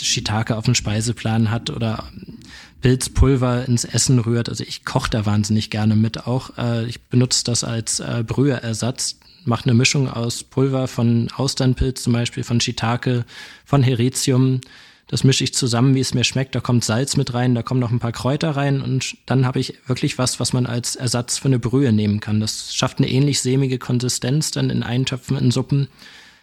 Shiitake 0.00 0.56
auf 0.56 0.64
dem 0.64 0.74
Speiseplan 0.74 1.50
hat 1.50 1.70
oder 1.70 2.04
Pilzpulver 2.82 3.66
ins 3.66 3.84
Essen 3.84 4.18
rührt. 4.18 4.48
Also 4.48 4.64
ich 4.64 4.84
koche 4.84 5.10
da 5.10 5.26
wahnsinnig 5.26 5.70
gerne 5.70 5.96
mit 5.96 6.26
auch. 6.26 6.56
Äh, 6.58 6.86
ich 6.86 7.00
benutze 7.00 7.44
das 7.44 7.64
als 7.64 8.00
äh, 8.00 8.22
Brüheersatz. 8.26 9.18
Mache 9.44 9.64
eine 9.64 9.74
Mischung 9.74 10.08
aus 10.08 10.44
Pulver 10.44 10.88
von 10.88 11.28
Austernpilz 11.34 12.02
zum 12.02 12.12
Beispiel, 12.12 12.44
von 12.44 12.60
Shiitake, 12.60 13.24
von 13.64 13.82
Heretium. 13.82 14.60
Das 15.06 15.24
mische 15.24 15.42
ich 15.42 15.54
zusammen, 15.54 15.94
wie 15.94 16.00
es 16.00 16.12
mir 16.12 16.24
schmeckt. 16.24 16.54
Da 16.54 16.60
kommt 16.60 16.84
Salz 16.84 17.16
mit 17.16 17.32
rein, 17.32 17.54
da 17.54 17.62
kommen 17.62 17.80
noch 17.80 17.90
ein 17.90 17.98
paar 17.98 18.12
Kräuter 18.12 18.50
rein 18.50 18.82
und 18.82 19.16
dann 19.24 19.46
habe 19.46 19.58
ich 19.58 19.78
wirklich 19.86 20.18
was, 20.18 20.38
was 20.38 20.52
man 20.52 20.66
als 20.66 20.96
Ersatz 20.96 21.38
für 21.38 21.48
eine 21.48 21.58
Brühe 21.58 21.92
nehmen 21.92 22.20
kann. 22.20 22.40
Das 22.40 22.74
schafft 22.74 22.98
eine 22.98 23.08
ähnlich 23.08 23.40
sämige 23.40 23.78
Konsistenz 23.78 24.50
dann 24.50 24.68
in 24.68 24.82
Eintöpfen, 24.82 25.38
in 25.38 25.50
Suppen. 25.50 25.88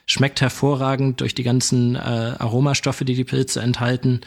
Schmeckt 0.05 0.41
hervorragend 0.41 1.21
durch 1.21 1.33
die 1.33 1.43
ganzen 1.43 1.95
äh, 1.95 1.99
Aromastoffe, 1.99 3.05
die 3.05 3.15
die 3.15 3.23
Pilze 3.23 3.61
enthalten 3.61 4.21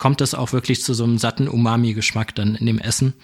kommt 0.00 0.22
es 0.22 0.34
auch 0.34 0.52
wirklich 0.52 0.82
zu 0.82 0.94
so 0.94 1.04
einem 1.04 1.18
satten 1.18 1.46
Umami-Geschmack 1.46 2.34
dann 2.34 2.56
in 2.56 2.66
dem 2.66 2.80
Essen. 2.80 3.14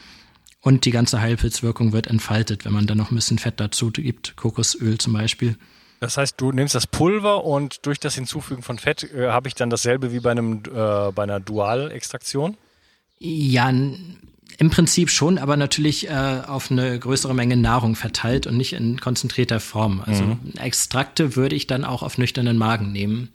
Und 0.60 0.84
die 0.84 0.90
ganze 0.90 1.20
Heilpilzwirkung 1.20 1.92
wird 1.92 2.06
entfaltet, 2.06 2.64
wenn 2.64 2.72
man 2.72 2.86
dann 2.86 2.98
noch 2.98 3.10
ein 3.10 3.14
bisschen 3.14 3.38
Fett 3.38 3.58
dazu 3.58 3.90
gibt, 3.90 4.36
Kokosöl 4.36 4.98
zum 4.98 5.14
Beispiel. 5.14 5.56
Das 6.00 6.18
heißt, 6.18 6.38
du 6.38 6.52
nimmst 6.52 6.74
das 6.74 6.86
Pulver 6.86 7.44
und 7.44 7.86
durch 7.86 7.98
das 7.98 8.14
Hinzufügen 8.14 8.62
von 8.62 8.78
Fett 8.78 9.04
äh, 9.14 9.28
habe 9.28 9.48
ich 9.48 9.54
dann 9.54 9.70
dasselbe 9.70 10.12
wie 10.12 10.20
bei, 10.20 10.32
einem, 10.32 10.62
äh, 10.66 11.12
bei 11.12 11.22
einer 11.22 11.40
Dualextraktion? 11.40 12.58
Ja, 13.18 13.72
im 14.58 14.70
Prinzip 14.70 15.10
schon, 15.10 15.38
aber 15.38 15.56
natürlich 15.56 16.08
äh, 16.08 16.42
auf 16.46 16.70
eine 16.70 16.98
größere 16.98 17.34
Menge 17.34 17.56
Nahrung 17.56 17.94
verteilt 17.94 18.46
und 18.46 18.56
nicht 18.56 18.72
in 18.72 19.00
konzentrierter 19.00 19.60
Form. 19.60 20.02
Also 20.04 20.24
mhm. 20.24 20.38
Extrakte 20.58 21.36
würde 21.36 21.56
ich 21.56 21.66
dann 21.66 21.84
auch 21.84 22.02
auf 22.02 22.18
nüchternen 22.18 22.56
Magen 22.56 22.92
nehmen. 22.92 23.30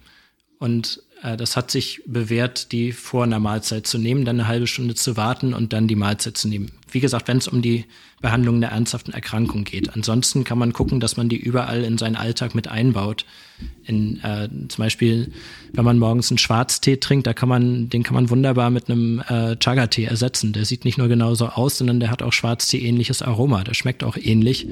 Und 0.57 1.01
das 1.21 1.55
hat 1.55 1.69
sich 1.69 2.01
bewährt, 2.05 2.71
die 2.71 2.91
vor 2.91 3.23
einer 3.23 3.39
Mahlzeit 3.39 3.85
zu 3.85 3.97
nehmen, 3.97 4.25
dann 4.25 4.39
eine 4.39 4.47
halbe 4.47 4.67
Stunde 4.67 4.95
zu 4.95 5.17
warten 5.17 5.53
und 5.53 5.71
dann 5.73 5.87
die 5.87 5.95
Mahlzeit 5.95 6.37
zu 6.37 6.47
nehmen. 6.47 6.71
Wie 6.89 6.99
gesagt, 6.99 7.27
wenn 7.27 7.37
es 7.37 7.47
um 7.47 7.61
die 7.61 7.85
Behandlung 8.21 8.57
einer 8.57 8.67
ernsthaften 8.67 9.13
Erkrankung 9.13 9.63
geht. 9.63 9.93
Ansonsten 9.93 10.43
kann 10.43 10.57
man 10.57 10.73
gucken, 10.73 10.99
dass 10.99 11.17
man 11.17 11.29
die 11.29 11.37
überall 11.37 11.83
in 11.83 11.97
seinen 11.97 12.15
Alltag 12.15 12.53
mit 12.53 12.67
einbaut. 12.67 13.25
In, 13.85 14.19
äh, 14.23 14.47
zum 14.67 14.83
Beispiel, 14.83 15.31
wenn 15.73 15.85
man 15.85 15.99
morgens 15.99 16.29
einen 16.31 16.37
Schwarztee 16.37 16.97
trinkt, 16.97 17.27
da 17.27 17.33
kann 17.33 17.49
man, 17.49 17.89
den 17.89 18.03
kann 18.03 18.13
man 18.13 18.29
wunderbar 18.29 18.69
mit 18.69 18.89
einem 18.89 19.23
äh, 19.27 19.55
Chaga-Tee 19.57 20.05
ersetzen. 20.05 20.53
Der 20.53 20.65
sieht 20.65 20.85
nicht 20.85 20.97
nur 20.97 21.07
genauso 21.07 21.47
aus, 21.47 21.77
sondern 21.77 21.99
der 21.99 22.11
hat 22.11 22.21
auch 22.21 22.33
Schwarztee-ähnliches 22.33 23.21
Aroma. 23.21 23.63
Der 23.63 23.73
schmeckt 23.73 24.03
auch 24.03 24.17
ähnlich. 24.17 24.67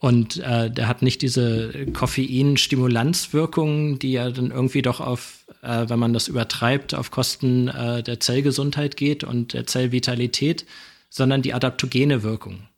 Und 0.00 0.36
äh, 0.38 0.70
der 0.70 0.86
hat 0.86 1.02
nicht 1.02 1.22
diese 1.22 1.86
Koffein-Stimulanzwirkung, 1.92 3.98
die 3.98 4.12
ja 4.12 4.30
dann 4.30 4.52
irgendwie 4.52 4.82
doch 4.82 5.00
auf, 5.00 5.44
äh, 5.62 5.88
wenn 5.88 5.98
man 5.98 6.12
das 6.12 6.28
übertreibt, 6.28 6.94
auf 6.94 7.10
Kosten 7.10 7.66
äh, 7.66 8.04
der 8.04 8.20
Zellgesundheit 8.20 8.96
geht 8.96 9.24
und 9.24 9.54
der 9.54 9.66
Zellvitalität, 9.66 10.66
sondern 11.10 11.42
die 11.42 11.52
adaptogene 11.52 12.22
Wirkung. 12.22 12.68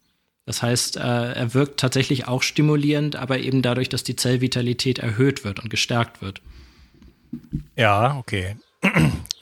Das 0.46 0.62
heißt, 0.62 0.96
äh, 0.96 1.00
er 1.00 1.52
wirkt 1.52 1.78
tatsächlich 1.78 2.26
auch 2.26 2.42
stimulierend, 2.42 3.16
aber 3.16 3.38
eben 3.38 3.60
dadurch, 3.60 3.90
dass 3.90 4.02
die 4.02 4.16
Zellvitalität 4.16 4.98
erhöht 4.98 5.44
wird 5.44 5.60
und 5.60 5.68
gestärkt 5.68 6.22
wird. 6.22 6.40
Ja, 7.76 8.16
okay. 8.16 8.56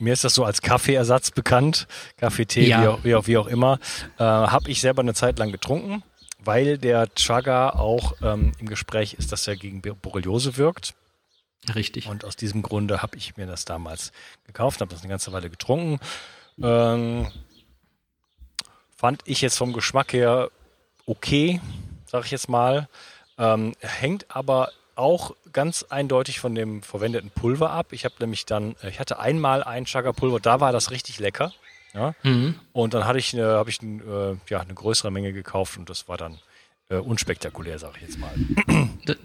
Mir 0.01 0.13
ist 0.13 0.25
das 0.25 0.35
so 0.35 0.45
als 0.45 0.63
Kaffeeersatz 0.63 1.31
bekannt, 1.31 1.87
Kaffee, 2.17 2.45
Tee, 2.45 2.69
ja. 2.69 2.83
wie, 2.83 2.89
auch, 2.89 3.05
wie, 3.05 3.15
auch, 3.15 3.29
wie, 3.29 3.37
auch, 3.37 3.47
immer. 3.47 3.79
Äh, 4.19 4.25
Habe 4.25 4.69
ich 4.69 4.81
selber 4.81 5.03
eine 5.03 5.15
Zeit 5.15 5.39
lang 5.39 5.53
getrunken 5.53 6.03
weil 6.39 6.79
der 6.79 7.13
Chaga 7.15 7.71
auch 7.71 8.15
ähm, 8.23 8.53
im 8.59 8.69
Gespräch 8.69 9.15
ist, 9.15 9.33
dass 9.33 9.47
er 9.47 9.57
gegen 9.57 9.83
Borreliose 9.83 10.57
wirkt. 10.57 10.95
Richtig. 11.75 12.09
Und 12.09 12.25
aus 12.25 12.37
diesem 12.37 12.63
Grunde 12.63 13.03
habe 13.03 13.17
ich 13.17 13.37
mir 13.37 13.47
das 13.47 13.65
damals 13.65 14.13
gekauft, 14.45 14.81
habe 14.81 14.93
das 14.93 15.01
eine 15.01 15.11
ganze 15.11 15.33
Weile 15.33 15.51
getrunken. 15.51 15.99
Ähm, 16.63 17.27
fand 18.97 19.23
ich 19.25 19.41
jetzt 19.41 19.59
vom 19.59 19.73
Geschmack 19.73 20.13
her 20.13 20.51
okay, 21.07 21.61
sage 22.07 22.27
ich 22.27 22.31
jetzt 22.31 22.49
mal. 22.49 22.89
Ähm, 23.39 23.75
hängt 23.81 24.27
aber 24.35 24.71
auch 24.95 25.35
ganz 25.53 25.85
eindeutig 25.85 26.41
von 26.41 26.55
dem 26.55 26.83
verwendeten 26.83 27.31
Pulver 27.31 27.71
ab. 27.71 27.93
Ich 27.93 28.05
habe 28.05 28.15
nämlich 28.21 28.47
dann, 28.47 28.75
äh, 28.83 28.89
ich 28.89 29.01
hatte 29.01 29.19
einmal 29.19 29.63
ein 29.63 29.85
Chaga-Pulver, 29.85 30.41
da 30.41 30.61
war 30.61 30.73
das 30.73 30.91
richtig 30.91 31.19
lecker. 31.19 31.53
Ja? 31.95 32.15
Mhm. 32.23 32.55
Und 32.73 32.95
dann 32.95 33.05
hatte 33.07 33.19
ich, 33.19 33.35
eine, 33.35 33.47
habe 33.47 33.71
ich 33.71 33.83
ein, 33.83 34.01
äh, 34.01 34.37
ja, 34.49 34.61
eine 34.61 34.75
größere 34.75 35.11
Menge 35.11 35.33
gekauft 35.33 35.79
und 35.79 35.89
das 35.91 36.09
war 36.09 36.17
dann 36.17 36.39
äh, 36.91 36.97
unspektakulär, 36.97 37.79
sage 37.79 37.95
ich 37.97 38.03
jetzt 38.03 38.19
mal. 38.19 38.33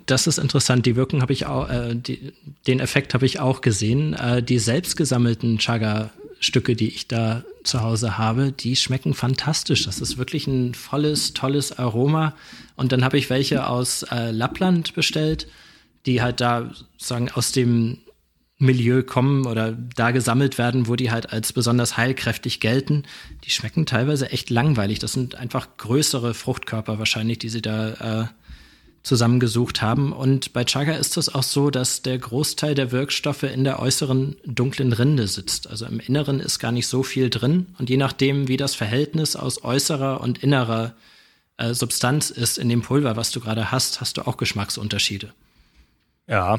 Das 0.06 0.28
ist 0.28 0.38
interessant. 0.38 0.86
Die 0.86 0.96
Wirkung 0.96 1.22
habe 1.22 1.34
ich 1.34 1.46
auch, 1.46 1.70
äh, 1.70 1.96
die, 1.96 2.34
den 2.68 2.80
Effekt 2.80 3.14
habe 3.14 3.26
ich 3.26 3.40
auch 3.40 3.62
gesehen. 3.62 4.14
Äh, 4.14 4.42
die 4.44 4.60
selbst 4.60 4.96
gesammelten 4.96 5.58
Chaga-Stücke, 5.58 6.76
die 6.76 6.88
ich 6.88 7.08
da 7.08 7.44
zu 7.64 7.82
Hause 7.82 8.18
habe, 8.18 8.52
die 8.52 8.76
schmecken 8.76 9.14
fantastisch. 9.14 9.86
Das 9.86 10.00
ist 10.00 10.18
wirklich 10.18 10.48
ein 10.48 10.74
volles, 10.74 11.34
tolles 11.34 11.78
Aroma. 11.78 12.34
Und 12.76 12.92
dann 12.92 13.04
habe 13.04 13.18
ich 13.18 13.30
welche 13.30 13.68
aus 13.68 14.04
äh, 14.04 14.32
Lappland 14.32 14.94
bestellt, 14.94 15.48
die 16.06 16.22
halt 16.22 16.42
da 16.42 16.72
sagen 16.98 17.30
aus 17.34 17.52
dem 17.52 18.00
Milieu 18.64 19.04
kommen 19.04 19.46
oder 19.46 19.74
da 19.74 20.12
gesammelt 20.12 20.58
werden, 20.58 20.88
wo 20.88 20.96
die 20.96 21.12
halt 21.12 21.32
als 21.32 21.54
besonders 21.54 21.98
heilkräftig 21.98 22.60
gelten. 22.60 23.04
Die 23.44 23.52
schmecken 23.52 23.86
teilweise 23.86 24.32
echt 24.32 24.50
langweilig. 24.50 25.00
Das 25.00 25.14
sind 25.14 25.36
einfach 25.36 25.78
größere 25.78 26.34
Fruchtkörper 26.34 26.98
wahrscheinlich, 26.98 27.40
die 27.40 27.50
sie 27.50 27.62
da 27.62 28.24
äh, 28.24 28.28
zusammengesucht 29.04 29.82
haben. 29.82 30.14
Und 30.14 30.54
bei 30.54 30.64
Chaga 30.64 30.94
ist 30.94 31.18
es 31.18 31.34
auch 31.34 31.44
so, 31.44 31.70
dass 31.70 32.02
der 32.02 32.18
Großteil 32.18 32.74
der 32.74 32.92
Wirkstoffe 32.92 33.44
in 33.44 33.66
der 33.66 33.80
äußeren 33.80 34.38
dunklen 34.46 34.94
Rinde 34.94 35.28
sitzt. 35.28 35.70
Also 35.70 35.86
im 35.86 36.00
Inneren 36.00 36.40
ist 36.40 36.60
gar 36.60 36.72
nicht 36.72 36.88
so 36.88 37.04
viel 37.04 37.30
drin. 37.30 37.68
Und 37.78 37.90
je 37.90 37.98
nachdem, 37.98 38.48
wie 38.48 38.58
das 38.58 38.76
Verhältnis 38.76 39.36
aus 39.36 39.64
äußerer 39.64 40.22
und 40.22 40.42
innerer 40.42 40.96
äh, 41.58 41.74
Substanz 41.74 42.30
ist 42.30 42.58
in 42.58 42.70
dem 42.70 42.82
Pulver, 42.82 43.18
was 43.18 43.32
du 43.32 43.42
gerade 43.42 43.72
hast, 43.72 44.00
hast 44.00 44.18
du 44.18 44.26
auch 44.26 44.38
Geschmacksunterschiede. 44.38 45.34
Ja, 46.28 46.58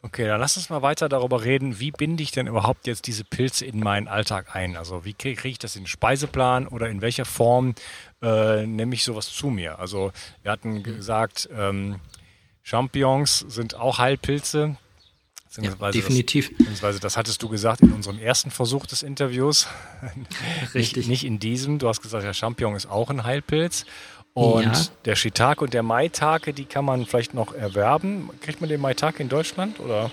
Okay, 0.00 0.26
dann 0.26 0.38
lass 0.38 0.56
uns 0.56 0.70
mal 0.70 0.82
weiter 0.82 1.08
darüber 1.08 1.42
reden, 1.42 1.80
wie 1.80 1.90
binde 1.90 2.22
ich 2.22 2.30
denn 2.30 2.46
überhaupt 2.46 2.86
jetzt 2.86 3.08
diese 3.08 3.24
Pilze 3.24 3.64
in 3.64 3.80
meinen 3.80 4.06
Alltag 4.06 4.54
ein? 4.54 4.76
Also 4.76 5.04
wie 5.04 5.12
kriege 5.12 5.40
krieg 5.40 5.52
ich 5.52 5.58
das 5.58 5.74
in 5.74 5.82
den 5.82 5.88
Speiseplan 5.88 6.68
oder 6.68 6.88
in 6.88 7.00
welcher 7.00 7.24
Form 7.24 7.74
äh, 8.22 8.64
nehme 8.64 8.94
ich 8.94 9.02
sowas 9.02 9.28
zu 9.28 9.48
mir? 9.48 9.80
Also 9.80 10.12
wir 10.42 10.52
hatten 10.52 10.74
mhm. 10.74 10.82
gesagt, 10.84 11.48
ähm, 11.52 11.96
Champignons 12.62 13.40
sind 13.48 13.74
auch 13.74 13.98
Heilpilze. 13.98 14.76
Ja, 15.56 15.90
definitiv. 15.90 16.48
Das, 16.50 16.58
beziehungsweise 16.58 17.00
das 17.00 17.16
hattest 17.16 17.42
du 17.42 17.48
gesagt 17.48 17.80
in 17.80 17.92
unserem 17.92 18.18
ersten 18.18 18.50
Versuch 18.50 18.86
des 18.86 19.02
Interviews. 19.02 19.66
Richtig. 20.74 20.96
nicht, 20.96 21.08
nicht 21.08 21.24
in 21.24 21.38
diesem. 21.40 21.78
Du 21.78 21.88
hast 21.88 22.02
gesagt, 22.02 22.22
der 22.22 22.34
Champignon 22.34 22.76
ist 22.76 22.86
auch 22.86 23.10
ein 23.10 23.24
Heilpilz. 23.24 23.86
Und 24.38 24.62
ja. 24.62 24.82
der 25.04 25.16
Shiitake 25.16 25.64
und 25.64 25.74
der 25.74 25.82
Maitake, 25.82 26.52
die 26.52 26.64
kann 26.64 26.84
man 26.84 27.06
vielleicht 27.06 27.34
noch 27.34 27.54
erwerben. 27.54 28.30
Kriegt 28.40 28.60
man 28.60 28.70
den 28.70 28.80
Maitake 28.80 29.20
in 29.20 29.28
Deutschland 29.28 29.80
oder? 29.80 30.12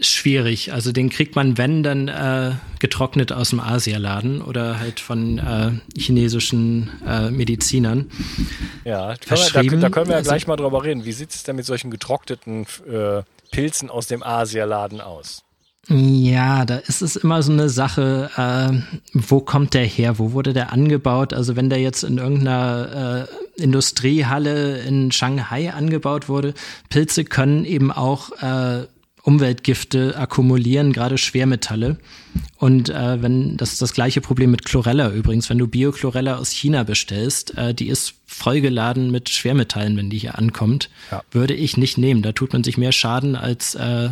Schwierig. 0.00 0.72
Also 0.72 0.92
den 0.92 1.10
kriegt 1.10 1.36
man, 1.36 1.58
wenn, 1.58 1.82
dann 1.82 2.08
äh, 2.08 2.52
getrocknet 2.78 3.32
aus 3.32 3.50
dem 3.50 3.60
Asialaden 3.60 4.40
oder 4.40 4.78
halt 4.78 4.98
von 4.98 5.38
äh, 5.38 5.72
chinesischen 6.00 6.90
äh, 7.06 7.30
Medizinern. 7.30 8.10
Ja, 8.84 9.14
da, 9.28 9.34
da, 9.52 9.62
da, 9.62 9.90
können 9.90 10.08
wir 10.08 10.16
ja 10.16 10.22
gleich 10.22 10.46
mal 10.46 10.56
drüber 10.56 10.82
reden. 10.82 11.04
Wie 11.04 11.12
sieht 11.12 11.30
es 11.30 11.42
denn 11.42 11.56
mit 11.56 11.66
solchen 11.66 11.90
getrockneten 11.90 12.66
äh, 12.90 13.22
Pilzen 13.50 13.90
aus 13.90 14.06
dem 14.06 14.22
Asialaden 14.22 15.02
aus? 15.02 15.44
Ja, 15.88 16.64
da 16.66 16.76
ist 16.76 17.00
es 17.00 17.16
immer 17.16 17.42
so 17.42 17.52
eine 17.52 17.68
Sache, 17.68 18.30
äh, 18.36 19.00
wo 19.12 19.40
kommt 19.40 19.74
der 19.74 19.84
her, 19.84 20.18
wo 20.18 20.32
wurde 20.32 20.52
der 20.52 20.72
angebaut? 20.72 21.32
Also 21.32 21.56
wenn 21.56 21.70
der 21.70 21.80
jetzt 21.80 22.04
in 22.04 22.18
irgendeiner 22.18 23.26
äh, 23.56 23.62
Industriehalle 23.62 24.78
in 24.82 25.10
Shanghai 25.10 25.72
angebaut 25.72 26.28
wurde, 26.28 26.54
Pilze 26.90 27.24
können 27.24 27.64
eben 27.64 27.90
auch 27.90 28.30
äh, 28.42 28.86
Umweltgifte 29.22 30.16
akkumulieren, 30.16 30.92
gerade 30.92 31.18
Schwermetalle. 31.18 31.98
Und 32.56 32.88
äh, 32.88 33.22
wenn 33.22 33.56
das 33.56 33.72
ist 33.72 33.82
das 33.82 33.92
gleiche 33.92 34.20
Problem 34.20 34.50
mit 34.50 34.64
Chlorella 34.64 35.10
übrigens, 35.10 35.50
wenn 35.50 35.58
du 35.58 35.66
Biochlorella 35.66 36.36
aus 36.36 36.50
China 36.50 36.84
bestellst, 36.84 37.56
äh, 37.56 37.74
die 37.74 37.88
ist 37.88 38.14
vollgeladen 38.26 39.10
mit 39.10 39.28
Schwermetallen, 39.28 39.96
wenn 39.96 40.10
die 40.10 40.18
hier 40.18 40.38
ankommt, 40.38 40.88
ja. 41.10 41.22
würde 41.30 41.54
ich 41.54 41.76
nicht 41.76 41.98
nehmen. 41.98 42.22
Da 42.22 42.32
tut 42.32 42.52
man 42.52 42.64
sich 42.64 42.78
mehr 42.78 42.92
Schaden 42.92 43.34
als 43.34 43.74
äh, 43.74 44.10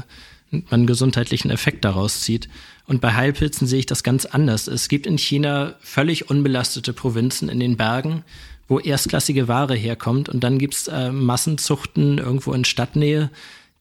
man 0.50 0.86
gesundheitlichen 0.86 1.50
Effekt 1.50 1.84
daraus 1.84 2.22
zieht. 2.22 2.48
Und 2.86 3.00
bei 3.00 3.14
Heilpilzen 3.14 3.66
sehe 3.66 3.80
ich 3.80 3.86
das 3.86 4.02
ganz 4.02 4.24
anders. 4.24 4.66
Es 4.66 4.88
gibt 4.88 5.06
in 5.06 5.18
China 5.18 5.74
völlig 5.80 6.30
unbelastete 6.30 6.92
Provinzen 6.92 7.48
in 7.48 7.60
den 7.60 7.76
Bergen, 7.76 8.24
wo 8.66 8.78
erstklassige 8.78 9.48
Ware 9.48 9.74
herkommt. 9.74 10.28
Und 10.28 10.44
dann 10.44 10.58
gibt's 10.58 10.88
äh, 10.88 11.12
Massenzuchten 11.12 12.18
irgendwo 12.18 12.52
in 12.52 12.64
Stadtnähe, 12.64 13.30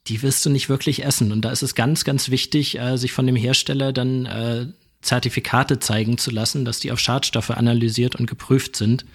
die 0.08 0.22
wirst 0.22 0.46
du 0.46 0.50
nicht 0.50 0.70
wirklich 0.70 1.04
essen. 1.04 1.32
Und 1.32 1.42
da 1.42 1.52
ist 1.52 1.64
es 1.64 1.76
ganz, 1.76 2.04
ganz 2.04 2.30
wichtig, 2.30 2.80
äh, 2.80 2.98
sich 2.98 3.12
von 3.12 3.26
dem 3.26 3.36
Hersteller 3.36 3.94
dann 3.94 4.26
äh, 4.26 4.68
Zertifikate 5.02 5.80
zeigen 5.80 6.18
zu 6.18 6.32
lassen, 6.32 6.66
dass 6.66 6.80
die 6.80 6.92
auf 6.92 7.00
Schadstoffe 7.00 7.52
analysiert 7.52 8.16
und 8.16 8.28
geprüft 8.28 8.76
sind. 8.76 9.06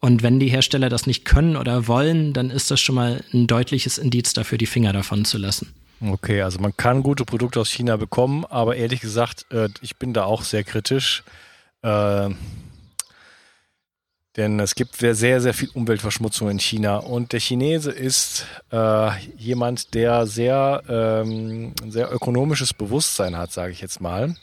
Und 0.00 0.22
wenn 0.22 0.38
die 0.38 0.48
Hersteller 0.48 0.88
das 0.88 1.06
nicht 1.06 1.24
können 1.24 1.56
oder 1.56 1.88
wollen, 1.88 2.32
dann 2.32 2.50
ist 2.50 2.70
das 2.70 2.80
schon 2.80 2.94
mal 2.94 3.24
ein 3.32 3.46
deutliches 3.46 3.98
Indiz 3.98 4.34
dafür, 4.34 4.58
die 4.58 4.66
Finger 4.66 4.92
davon 4.92 5.24
zu 5.24 5.38
lassen. 5.38 5.72
Okay, 6.00 6.42
also 6.42 6.58
man 6.58 6.76
kann 6.76 7.02
gute 7.02 7.24
Produkte 7.24 7.60
aus 7.60 7.70
China 7.70 7.96
bekommen, 7.96 8.44
aber 8.44 8.76
ehrlich 8.76 9.00
gesagt, 9.00 9.46
äh, 9.50 9.68
ich 9.80 9.96
bin 9.96 10.12
da 10.12 10.24
auch 10.24 10.42
sehr 10.42 10.62
kritisch. 10.62 11.24
Äh, 11.82 12.30
denn 14.36 14.60
es 14.60 14.74
gibt 14.74 14.96
sehr, 14.96 15.14
sehr 15.14 15.54
viel 15.54 15.70
Umweltverschmutzung 15.70 16.50
in 16.50 16.60
China. 16.60 16.98
Und 16.98 17.32
der 17.32 17.40
Chinese 17.40 17.90
ist 17.90 18.44
äh, 18.70 19.18
jemand, 19.38 19.94
der 19.94 20.26
sehr, 20.26 20.82
ähm, 20.88 21.72
sehr 21.88 22.12
ökonomisches 22.12 22.74
Bewusstsein 22.74 23.36
hat, 23.36 23.50
sage 23.52 23.72
ich 23.72 23.80
jetzt 23.80 24.02
mal. 24.02 24.36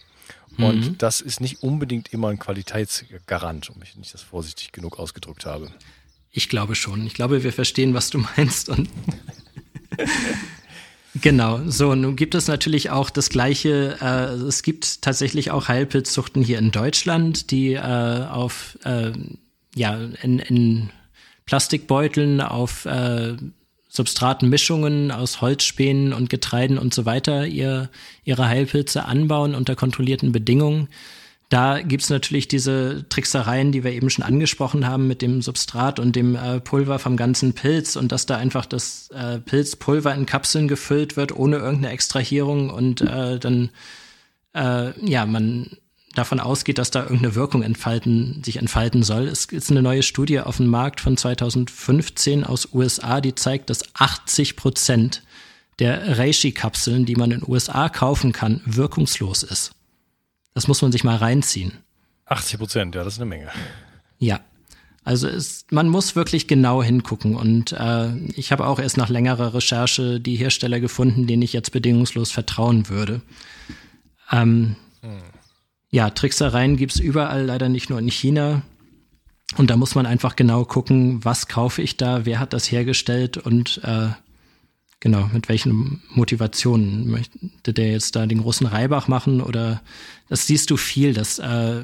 Und 0.57 0.75
mhm. 0.75 0.97
das 0.97 1.21
ist 1.21 1.41
nicht 1.41 1.61
unbedingt 1.61 2.11
immer 2.11 2.29
ein 2.29 2.39
Qualitätsgarant, 2.39 3.69
um 3.69 3.81
ich 3.83 3.95
nicht 3.95 4.13
das 4.13 4.21
vorsichtig 4.21 4.71
genug 4.71 4.97
ausgedrückt 4.99 5.45
habe. 5.45 5.71
Ich 6.31 6.49
glaube 6.49 6.73
schon. 6.73 7.05
Ich 7.05 7.13
glaube, 7.13 7.43
wir 7.43 7.53
verstehen, 7.53 7.93
was 7.93 8.09
du 8.09 8.17
meinst. 8.17 8.69
Und 8.69 8.89
Genau, 11.21 11.61
so, 11.67 11.93
nun 11.93 12.15
gibt 12.15 12.33
es 12.33 12.47
natürlich 12.47 12.89
auch 12.89 13.11
das 13.11 13.29
gleiche, 13.29 13.97
äh, 14.01 14.33
es 14.47 14.63
gibt 14.63 15.03
tatsächlich 15.03 15.51
auch 15.51 15.67
Heilpilzzuchten 15.67 16.43
hier 16.43 16.57
in 16.57 16.71
Deutschland, 16.71 17.51
die 17.51 17.73
äh, 17.73 17.79
auf, 17.79 18.79
äh, 18.83 19.11
ja, 19.75 19.99
in, 20.23 20.39
in 20.39 20.89
Plastikbeuteln, 21.45 22.41
auf 22.41 22.85
äh, 22.85 23.35
Substratenmischungen 23.89 25.11
aus 25.11 25.39
Holzspänen 25.39 26.13
und 26.13 26.31
Getreiden 26.31 26.79
und 26.79 26.95
so 26.95 27.05
weiter 27.05 27.45
ihr, 27.45 27.89
ihre 28.23 28.47
Heilpilze 28.47 29.05
anbauen 29.05 29.53
unter 29.53 29.75
kontrollierten 29.75 30.31
Bedingungen. 30.31 30.87
Da 31.53 31.83
gibt's 31.83 32.09
natürlich 32.09 32.47
diese 32.47 33.05
Tricksereien, 33.09 33.71
die 33.71 33.83
wir 33.83 33.91
eben 33.91 34.09
schon 34.09 34.25
angesprochen 34.25 34.87
haben 34.87 35.07
mit 35.07 35.21
dem 35.21 35.43
Substrat 35.43 35.99
und 35.99 36.15
dem 36.15 36.35
äh, 36.35 36.59
Pulver 36.59 36.97
vom 36.97 37.15
ganzen 37.15 37.53
Pilz 37.53 37.95
und 37.95 38.11
dass 38.11 38.25
da 38.25 38.37
einfach 38.37 38.65
das 38.65 39.09
äh, 39.11 39.37
Pilzpulver 39.37 40.15
in 40.15 40.25
Kapseln 40.25 40.67
gefüllt 40.67 41.15
wird 41.15 41.31
ohne 41.35 41.57
irgendeine 41.57 41.93
Extrahierung 41.93 42.71
und 42.71 43.01
äh, 43.01 43.37
dann 43.37 43.69
äh, 44.55 44.99
ja 45.07 45.27
man 45.27 45.77
davon 46.15 46.39
ausgeht, 46.39 46.79
dass 46.79 46.89
da 46.89 47.03
irgendeine 47.03 47.35
Wirkung 47.35 47.61
entfalten, 47.61 48.41
sich 48.43 48.57
entfalten 48.57 49.03
soll. 49.03 49.27
Es 49.27 49.45
ist 49.45 49.69
eine 49.69 49.83
neue 49.83 50.01
Studie 50.01 50.39
auf 50.39 50.57
dem 50.57 50.69
Markt 50.69 51.01
von 51.01 51.17
2015 51.17 52.45
aus 52.45 52.69
USA, 52.73 53.21
die 53.21 53.35
zeigt, 53.35 53.69
dass 53.69 53.83
80 53.93 54.55
Prozent 54.55 55.21
der 55.77 56.17
Reishi-Kapseln, 56.17 57.05
die 57.05 57.15
man 57.15 57.29
in 57.29 57.43
USA 57.47 57.89
kaufen 57.89 58.31
kann, 58.31 58.61
wirkungslos 58.65 59.43
ist. 59.43 59.75
Das 60.53 60.67
muss 60.67 60.81
man 60.81 60.91
sich 60.91 61.03
mal 61.03 61.15
reinziehen. 61.15 61.73
80 62.25 62.59
Prozent, 62.59 62.95
ja, 62.95 63.03
das 63.03 63.13
ist 63.13 63.19
eine 63.19 63.29
Menge. 63.29 63.49
Ja. 64.19 64.39
Also 65.05 65.27
es, 65.27 65.65
man 65.69 65.89
muss 65.89 66.15
wirklich 66.15 66.47
genau 66.47 66.81
hingucken. 66.81 67.35
Und 67.35 67.73
äh, 67.73 68.15
ich 68.35 68.51
habe 68.51 68.65
auch 68.65 68.79
erst 68.79 68.97
nach 68.97 69.09
längerer 69.09 69.53
Recherche 69.53 70.19
die 70.19 70.35
Hersteller 70.35 70.79
gefunden, 70.79 71.27
denen 71.27 71.41
ich 71.41 71.51
jetzt 71.51 71.71
bedingungslos 71.71 72.31
vertrauen 72.31 72.87
würde. 72.87 73.21
Ähm, 74.31 74.77
hm. 75.01 75.21
Ja, 75.89 76.09
Tricksereien 76.09 76.77
gibt's 76.77 76.99
überall, 76.99 77.43
leider 77.45 77.69
nicht 77.69 77.89
nur 77.89 77.99
in 77.99 78.09
China. 78.09 78.63
Und 79.57 79.69
da 79.69 79.77
muss 79.77 79.93
man 79.93 80.05
einfach 80.05 80.35
genau 80.35 80.65
gucken, 80.65 81.23
was 81.23 81.47
kaufe 81.47 81.81
ich 81.81 81.97
da, 81.97 82.25
wer 82.25 82.39
hat 82.39 82.53
das 82.53 82.71
hergestellt 82.71 83.37
und 83.37 83.81
äh, 83.83 84.07
Genau, 85.03 85.29
mit 85.33 85.49
welchen 85.49 86.01
Motivationen 86.11 87.11
möchte 87.11 87.73
der 87.73 87.91
jetzt 87.91 88.15
da 88.15 88.25
den 88.25 88.41
großen 88.41 88.65
Reibach 88.65 89.09
machen 89.09 89.41
oder 89.41 89.81
das 90.29 90.47
siehst 90.47 90.71
du 90.71 90.77
viel, 90.77 91.13
dass 91.13 91.39
äh, 91.39 91.83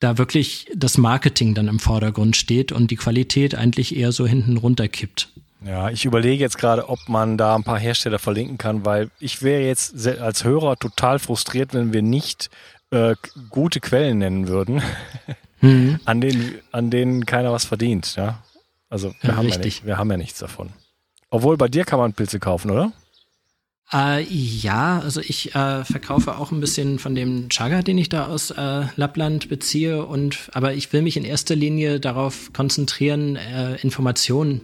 da 0.00 0.18
wirklich 0.18 0.66
das 0.74 0.98
Marketing 0.98 1.54
dann 1.54 1.68
im 1.68 1.78
Vordergrund 1.78 2.34
steht 2.34 2.72
und 2.72 2.90
die 2.90 2.96
Qualität 2.96 3.54
eigentlich 3.54 3.94
eher 3.94 4.10
so 4.10 4.26
hinten 4.26 4.56
runterkippt. 4.56 5.28
Ja, 5.64 5.88
ich 5.90 6.04
überlege 6.04 6.42
jetzt 6.42 6.58
gerade, 6.58 6.88
ob 6.88 6.98
man 7.08 7.38
da 7.38 7.54
ein 7.54 7.62
paar 7.62 7.78
Hersteller 7.78 8.18
verlinken 8.18 8.58
kann, 8.58 8.84
weil 8.84 9.12
ich 9.20 9.42
wäre 9.42 9.62
jetzt 9.62 10.04
als 10.04 10.42
Hörer 10.42 10.74
total 10.74 11.20
frustriert, 11.20 11.74
wenn 11.74 11.92
wir 11.92 12.02
nicht 12.02 12.50
äh, 12.90 13.14
gute 13.50 13.78
Quellen 13.78 14.18
nennen 14.18 14.48
würden, 14.48 14.82
mhm. 15.60 16.00
an, 16.06 16.20
denen, 16.20 16.56
an 16.72 16.90
denen 16.90 17.24
keiner 17.24 17.52
was 17.52 17.66
verdient. 17.66 18.16
Ja? 18.16 18.42
Also 18.88 19.14
wir, 19.20 19.30
ja, 19.30 19.36
haben 19.36 19.48
ja 19.48 19.58
nicht, 19.58 19.86
wir 19.86 19.96
haben 19.96 20.10
ja 20.10 20.16
nichts 20.16 20.40
davon. 20.40 20.70
Obwohl 21.30 21.56
bei 21.56 21.68
dir 21.68 21.84
kann 21.84 21.98
man 21.98 22.12
Pilze 22.12 22.40
kaufen, 22.40 22.70
oder? 22.70 22.92
Äh, 23.92 24.22
ja, 24.22 25.00
also 25.00 25.20
ich 25.20 25.54
äh, 25.54 25.84
verkaufe 25.84 26.36
auch 26.38 26.52
ein 26.52 26.60
bisschen 26.60 26.98
von 26.98 27.14
dem 27.14 27.48
Chaga, 27.48 27.82
den 27.82 27.98
ich 27.98 28.08
da 28.08 28.26
aus 28.26 28.50
äh, 28.50 28.84
Lappland 28.96 29.48
beziehe. 29.48 30.04
Und 30.04 30.50
aber 30.52 30.74
ich 30.74 30.92
will 30.92 31.02
mich 31.02 31.16
in 31.16 31.24
erster 31.24 31.56
Linie 31.56 31.98
darauf 31.98 32.52
konzentrieren, 32.52 33.36
äh, 33.36 33.76
Informationen 33.76 34.62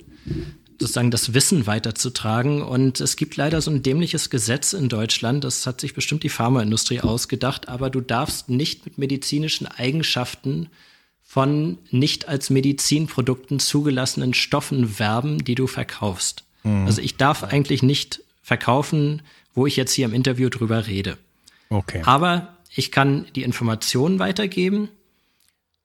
sozusagen 0.78 1.10
das 1.10 1.34
Wissen 1.34 1.66
weiterzutragen. 1.66 2.62
Und 2.62 3.00
es 3.00 3.16
gibt 3.16 3.36
leider 3.36 3.60
so 3.60 3.70
ein 3.70 3.82
dämliches 3.82 4.30
Gesetz 4.30 4.72
in 4.72 4.88
Deutschland, 4.88 5.44
das 5.44 5.66
hat 5.66 5.80
sich 5.80 5.94
bestimmt 5.94 6.22
die 6.22 6.28
Pharmaindustrie 6.28 7.00
ausgedacht, 7.00 7.68
aber 7.68 7.90
du 7.90 8.00
darfst 8.00 8.48
nicht 8.48 8.84
mit 8.84 8.98
medizinischen 8.98 9.66
Eigenschaften 9.66 10.68
von 11.22 11.78
nicht 11.90 12.28
als 12.28 12.50
Medizinprodukten 12.50 13.58
zugelassenen 13.58 14.34
Stoffen 14.34 14.98
werben, 14.98 15.44
die 15.44 15.56
du 15.56 15.66
verkaufst. 15.66 16.45
Mhm. 16.66 16.86
Also 16.86 17.00
ich 17.00 17.16
darf 17.16 17.44
eigentlich 17.44 17.82
nicht 17.82 18.22
verkaufen, 18.42 19.22
wo 19.54 19.66
ich 19.66 19.76
jetzt 19.76 19.92
hier 19.92 20.04
im 20.04 20.12
Interview 20.12 20.48
drüber 20.50 20.86
rede. 20.86 21.16
Okay. 21.70 22.02
Aber 22.04 22.56
ich 22.74 22.92
kann 22.92 23.26
die 23.34 23.42
Informationen 23.42 24.18
weitergeben 24.18 24.88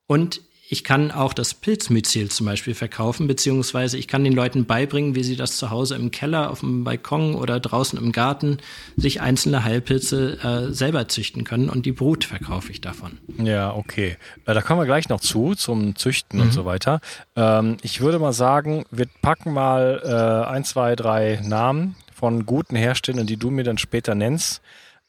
und 0.07 0.41
ich 0.71 0.85
kann 0.85 1.11
auch 1.11 1.33
das 1.33 1.53
Pilzmyzel 1.53 2.29
zum 2.29 2.45
Beispiel 2.45 2.73
verkaufen, 2.73 3.27
beziehungsweise 3.27 3.97
ich 3.97 4.07
kann 4.07 4.23
den 4.23 4.31
Leuten 4.31 4.65
beibringen, 4.65 5.15
wie 5.15 5.23
sie 5.23 5.35
das 5.35 5.57
zu 5.57 5.69
Hause 5.69 5.95
im 5.95 6.11
Keller, 6.11 6.49
auf 6.49 6.61
dem 6.61 6.85
Balkon 6.85 7.35
oder 7.35 7.59
draußen 7.59 7.99
im 7.99 8.13
Garten 8.13 8.57
sich 8.95 9.19
einzelne 9.19 9.65
Heilpilze 9.65 10.39
äh, 10.41 10.73
selber 10.73 11.09
züchten 11.09 11.43
können 11.43 11.69
und 11.69 11.85
die 11.85 11.91
Brut 11.91 12.23
verkaufe 12.23 12.71
ich 12.71 12.79
davon. 12.79 13.17
Ja, 13.37 13.75
okay. 13.75 14.15
Äh, 14.45 14.53
da 14.53 14.61
kommen 14.61 14.79
wir 14.79 14.85
gleich 14.85 15.09
noch 15.09 15.19
zu, 15.19 15.55
zum 15.55 15.97
Züchten 15.97 16.39
mhm. 16.39 16.45
und 16.45 16.53
so 16.53 16.63
weiter. 16.63 17.01
Ähm, 17.35 17.75
ich 17.81 17.99
würde 17.99 18.17
mal 18.17 18.31
sagen, 18.31 18.85
wir 18.91 19.07
packen 19.21 19.51
mal 19.51 20.01
äh, 20.05 20.49
ein, 20.49 20.63
zwei, 20.63 20.95
drei 20.95 21.41
Namen 21.43 21.97
von 22.13 22.45
guten 22.45 22.77
Herstellern, 22.77 23.27
die 23.27 23.35
du 23.35 23.51
mir 23.51 23.65
dann 23.65 23.77
später 23.77 24.15
nennst, 24.15 24.61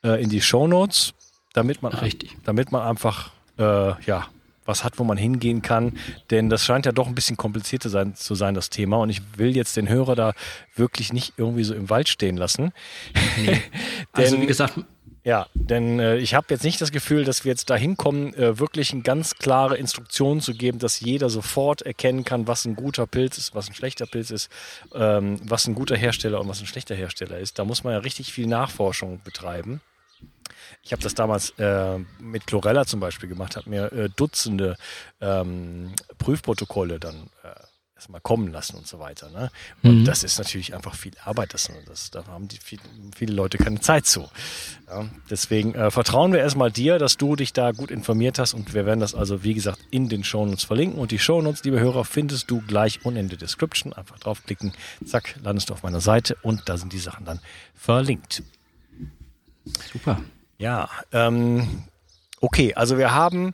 äh, 0.02 0.20
in 0.20 0.28
die 0.28 0.40
Shownotes, 0.40 1.14
damit 1.52 1.82
man, 1.82 1.92
Richtig. 1.92 2.36
damit 2.42 2.72
man 2.72 2.82
einfach 2.82 3.30
äh, 3.58 3.92
ja, 4.04 4.26
was 4.64 4.84
hat, 4.84 4.98
wo 4.98 5.04
man 5.04 5.16
hingehen 5.16 5.62
kann. 5.62 5.98
Denn 6.30 6.50
das 6.50 6.64
scheint 6.64 6.86
ja 6.86 6.92
doch 6.92 7.06
ein 7.06 7.14
bisschen 7.14 7.36
komplizierter 7.36 7.88
sein, 7.88 8.14
zu 8.14 8.34
sein, 8.34 8.54
das 8.54 8.70
Thema. 8.70 8.98
Und 8.98 9.10
ich 9.10 9.22
will 9.36 9.56
jetzt 9.56 9.76
den 9.76 9.88
Hörer 9.88 10.14
da 10.14 10.32
wirklich 10.74 11.12
nicht 11.12 11.34
irgendwie 11.36 11.64
so 11.64 11.74
im 11.74 11.90
Wald 11.90 12.08
stehen 12.08 12.36
lassen. 12.36 12.72
Nee. 13.38 13.60
also 14.12 14.40
wie 14.40 14.46
gesagt, 14.46 14.74
ja, 15.24 15.46
denn 15.54 16.00
äh, 16.00 16.16
ich 16.16 16.34
habe 16.34 16.46
jetzt 16.50 16.64
nicht 16.64 16.80
das 16.80 16.90
Gefühl, 16.90 17.24
dass 17.24 17.44
wir 17.44 17.50
jetzt 17.50 17.70
dahin 17.70 17.96
kommen, 17.96 18.34
äh, 18.34 18.58
wirklich 18.58 18.92
eine 18.92 19.02
ganz 19.02 19.36
klare 19.36 19.76
Instruktion 19.76 20.40
zu 20.40 20.52
geben, 20.52 20.80
dass 20.80 20.98
jeder 20.98 21.30
sofort 21.30 21.82
erkennen 21.82 22.24
kann, 22.24 22.48
was 22.48 22.64
ein 22.64 22.74
guter 22.74 23.06
Pilz 23.06 23.38
ist, 23.38 23.54
was 23.54 23.68
ein 23.68 23.74
schlechter 23.74 24.06
Pilz 24.06 24.32
ist, 24.32 24.50
ähm, 24.94 25.38
was 25.44 25.68
ein 25.68 25.76
guter 25.76 25.96
Hersteller 25.96 26.40
und 26.40 26.48
was 26.48 26.60
ein 26.60 26.66
schlechter 26.66 26.96
Hersteller 26.96 27.38
ist. 27.38 27.60
Da 27.60 27.64
muss 27.64 27.84
man 27.84 27.92
ja 27.92 28.00
richtig 28.00 28.32
viel 28.32 28.48
Nachforschung 28.48 29.20
betreiben. 29.22 29.80
Ich 30.82 30.92
habe 30.92 31.02
das 31.02 31.14
damals 31.14 31.50
äh, 31.58 31.98
mit 32.18 32.46
Chlorella 32.46 32.86
zum 32.86 33.00
Beispiel 33.00 33.28
gemacht, 33.28 33.56
habe 33.56 33.70
mir 33.70 33.92
äh, 33.92 34.08
Dutzende 34.08 34.76
ähm, 35.20 35.94
Prüfprotokolle 36.18 36.98
dann 36.98 37.30
äh, 37.42 37.48
erstmal 38.02 38.20
kommen 38.20 38.50
lassen 38.50 38.76
und 38.76 38.86
so 38.86 38.98
weiter. 38.98 39.30
Ne? 39.30 39.50
Und 39.84 40.00
mhm. 40.00 40.04
das 40.04 40.24
ist 40.24 40.36
natürlich 40.38 40.74
einfach 40.74 40.96
viel 40.96 41.12
Arbeit. 41.24 41.54
Das, 41.54 41.70
das, 41.86 42.10
da 42.10 42.26
haben 42.26 42.48
die 42.48 42.58
viel, 42.58 42.80
viele 43.14 43.32
Leute 43.32 43.58
keine 43.58 43.78
Zeit 43.80 44.06
zu. 44.06 44.28
Ja? 44.88 45.08
Deswegen 45.30 45.74
äh, 45.76 45.90
vertrauen 45.92 46.32
wir 46.32 46.40
erstmal 46.40 46.72
dir, 46.72 46.98
dass 46.98 47.16
du 47.16 47.36
dich 47.36 47.52
da 47.52 47.70
gut 47.70 47.92
informiert 47.92 48.40
hast 48.40 48.54
und 48.54 48.74
wir 48.74 48.86
werden 48.86 48.98
das 48.98 49.14
also, 49.14 49.44
wie 49.44 49.54
gesagt, 49.54 49.78
in 49.90 50.08
den 50.08 50.24
Shownotes 50.24 50.64
verlinken. 50.64 50.98
Und 50.98 51.12
die 51.12 51.20
Shownotes, 51.20 51.62
liebe 51.62 51.78
Hörer, 51.78 52.04
findest 52.04 52.50
du 52.50 52.60
gleich 52.62 53.04
unten 53.04 53.20
in 53.20 53.28
der 53.28 53.38
Description. 53.38 53.92
Einfach 53.92 54.18
draufklicken, 54.18 54.72
zack, 55.06 55.36
landest 55.42 55.70
du 55.70 55.74
auf 55.74 55.84
meiner 55.84 56.00
Seite 56.00 56.36
und 56.42 56.68
da 56.68 56.76
sind 56.76 56.92
die 56.92 56.98
Sachen 56.98 57.24
dann 57.24 57.38
verlinkt. 57.74 58.42
Super. 59.92 60.20
Ja, 60.62 60.88
ähm, 61.10 61.66
okay, 62.40 62.72
also 62.74 62.96
wir 62.96 63.12
haben 63.12 63.52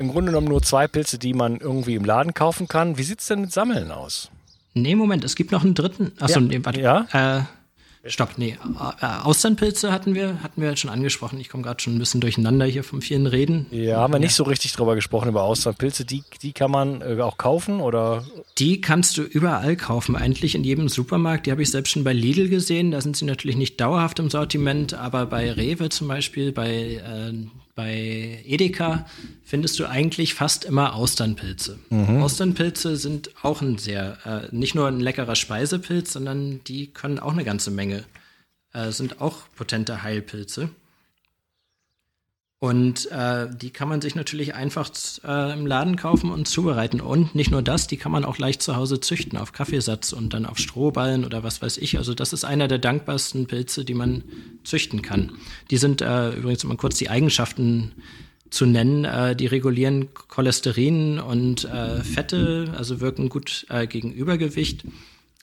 im 0.00 0.10
Grunde 0.10 0.32
genommen 0.32 0.48
nur 0.48 0.60
zwei 0.60 0.88
Pilze, 0.88 1.16
die 1.16 1.34
man 1.34 1.58
irgendwie 1.58 1.94
im 1.94 2.04
Laden 2.04 2.34
kaufen 2.34 2.66
kann. 2.66 2.98
Wie 2.98 3.04
sieht 3.04 3.20
es 3.20 3.28
denn 3.28 3.42
mit 3.42 3.52
Sammeln 3.52 3.92
aus? 3.92 4.28
Nee, 4.74 4.96
Moment, 4.96 5.22
es 5.22 5.36
gibt 5.36 5.52
noch 5.52 5.62
einen 5.62 5.76
dritten. 5.76 6.10
Achso, 6.18 6.40
ja. 6.40 6.46
nee, 6.46 6.58
warte. 6.64 6.80
Ja? 6.80 7.06
Äh, 7.12 7.42
Stopp, 8.04 8.36
nee. 8.36 8.58
Äh, 9.00 9.06
Austernpilze 9.06 9.92
hatten 9.92 10.16
wir, 10.16 10.42
hatten 10.42 10.60
wir 10.60 10.70
jetzt 10.70 10.80
schon 10.80 10.90
angesprochen. 10.90 11.38
Ich 11.38 11.48
komme 11.48 11.62
gerade 11.62 11.80
schon 11.80 11.94
ein 11.94 11.98
bisschen 12.00 12.20
durcheinander 12.20 12.66
hier 12.66 12.82
vom 12.82 13.00
vielen 13.00 13.28
Reden. 13.28 13.66
Ja, 13.70 13.98
haben 13.98 14.12
wir 14.12 14.18
ja. 14.18 14.24
nicht 14.24 14.34
so 14.34 14.42
richtig 14.42 14.72
drüber 14.72 14.96
gesprochen, 14.96 15.28
über 15.28 15.42
Austernpilze. 15.42 16.04
Die, 16.04 16.24
die 16.42 16.52
kann 16.52 16.72
man 16.72 17.00
äh, 17.00 17.20
auch 17.20 17.38
kaufen 17.38 17.80
oder? 17.80 18.24
Die 18.58 18.80
kannst 18.80 19.18
du 19.18 19.22
überall 19.22 19.76
kaufen, 19.76 20.16
eigentlich 20.16 20.56
in 20.56 20.64
jedem 20.64 20.88
Supermarkt. 20.88 21.46
Die 21.46 21.52
habe 21.52 21.62
ich 21.62 21.70
selbst 21.70 21.90
schon 21.90 22.02
bei 22.02 22.12
Lidl 22.12 22.48
gesehen. 22.48 22.90
Da 22.90 23.00
sind 23.00 23.16
sie 23.16 23.24
natürlich 23.24 23.56
nicht 23.56 23.80
dauerhaft 23.80 24.18
im 24.18 24.30
Sortiment, 24.30 24.94
aber 24.94 25.26
bei 25.26 25.52
Rewe 25.52 25.88
zum 25.88 26.08
Beispiel, 26.08 26.50
bei 26.50 27.00
äh, 27.04 27.32
bei 27.74 28.42
Edeka 28.44 29.06
findest 29.44 29.78
du 29.78 29.86
eigentlich 29.86 30.34
fast 30.34 30.64
immer 30.64 30.94
Austernpilze. 30.94 31.78
Mhm. 31.90 32.22
Austernpilze 32.22 32.96
sind 32.96 33.30
auch 33.42 33.62
ein 33.62 33.78
sehr, 33.78 34.18
äh, 34.24 34.54
nicht 34.54 34.74
nur 34.74 34.88
ein 34.88 35.00
leckerer 35.00 35.36
Speisepilz, 35.36 36.12
sondern 36.12 36.62
die 36.64 36.88
können 36.88 37.18
auch 37.18 37.32
eine 37.32 37.44
ganze 37.44 37.70
Menge, 37.70 38.04
äh, 38.74 38.90
sind 38.90 39.20
auch 39.20 39.44
potente 39.56 40.02
Heilpilze. 40.02 40.68
Und 42.62 43.10
äh, 43.10 43.48
die 43.52 43.70
kann 43.70 43.88
man 43.88 44.00
sich 44.00 44.14
natürlich 44.14 44.54
einfach 44.54 44.88
äh, 45.24 45.52
im 45.52 45.66
Laden 45.66 45.96
kaufen 45.96 46.30
und 46.30 46.46
zubereiten. 46.46 47.00
Und 47.00 47.34
nicht 47.34 47.50
nur 47.50 47.60
das, 47.60 47.88
die 47.88 47.96
kann 47.96 48.12
man 48.12 48.24
auch 48.24 48.38
leicht 48.38 48.62
zu 48.62 48.76
Hause 48.76 49.00
züchten 49.00 49.36
auf 49.36 49.52
Kaffeesatz 49.52 50.12
und 50.12 50.32
dann 50.32 50.46
auf 50.46 50.58
Strohballen 50.58 51.24
oder 51.24 51.42
was 51.42 51.60
weiß 51.60 51.78
ich. 51.78 51.98
Also 51.98 52.14
das 52.14 52.32
ist 52.32 52.44
einer 52.44 52.68
der 52.68 52.78
dankbarsten 52.78 53.48
Pilze, 53.48 53.84
die 53.84 53.94
man 53.94 54.22
züchten 54.62 55.02
kann. 55.02 55.32
Die 55.72 55.76
sind 55.76 56.02
äh, 56.02 56.30
übrigens, 56.30 56.62
um 56.62 56.68
mal 56.68 56.76
kurz 56.76 56.98
die 56.98 57.10
Eigenschaften 57.10 57.90
zu 58.48 58.64
nennen, 58.64 59.06
äh, 59.06 59.34
die 59.34 59.48
regulieren 59.48 60.14
Cholesterin 60.14 61.18
und 61.18 61.64
äh, 61.64 62.04
Fette, 62.04 62.72
also 62.78 63.00
wirken 63.00 63.28
gut 63.28 63.66
äh, 63.70 63.88
gegen 63.88 64.12
Übergewicht. 64.12 64.84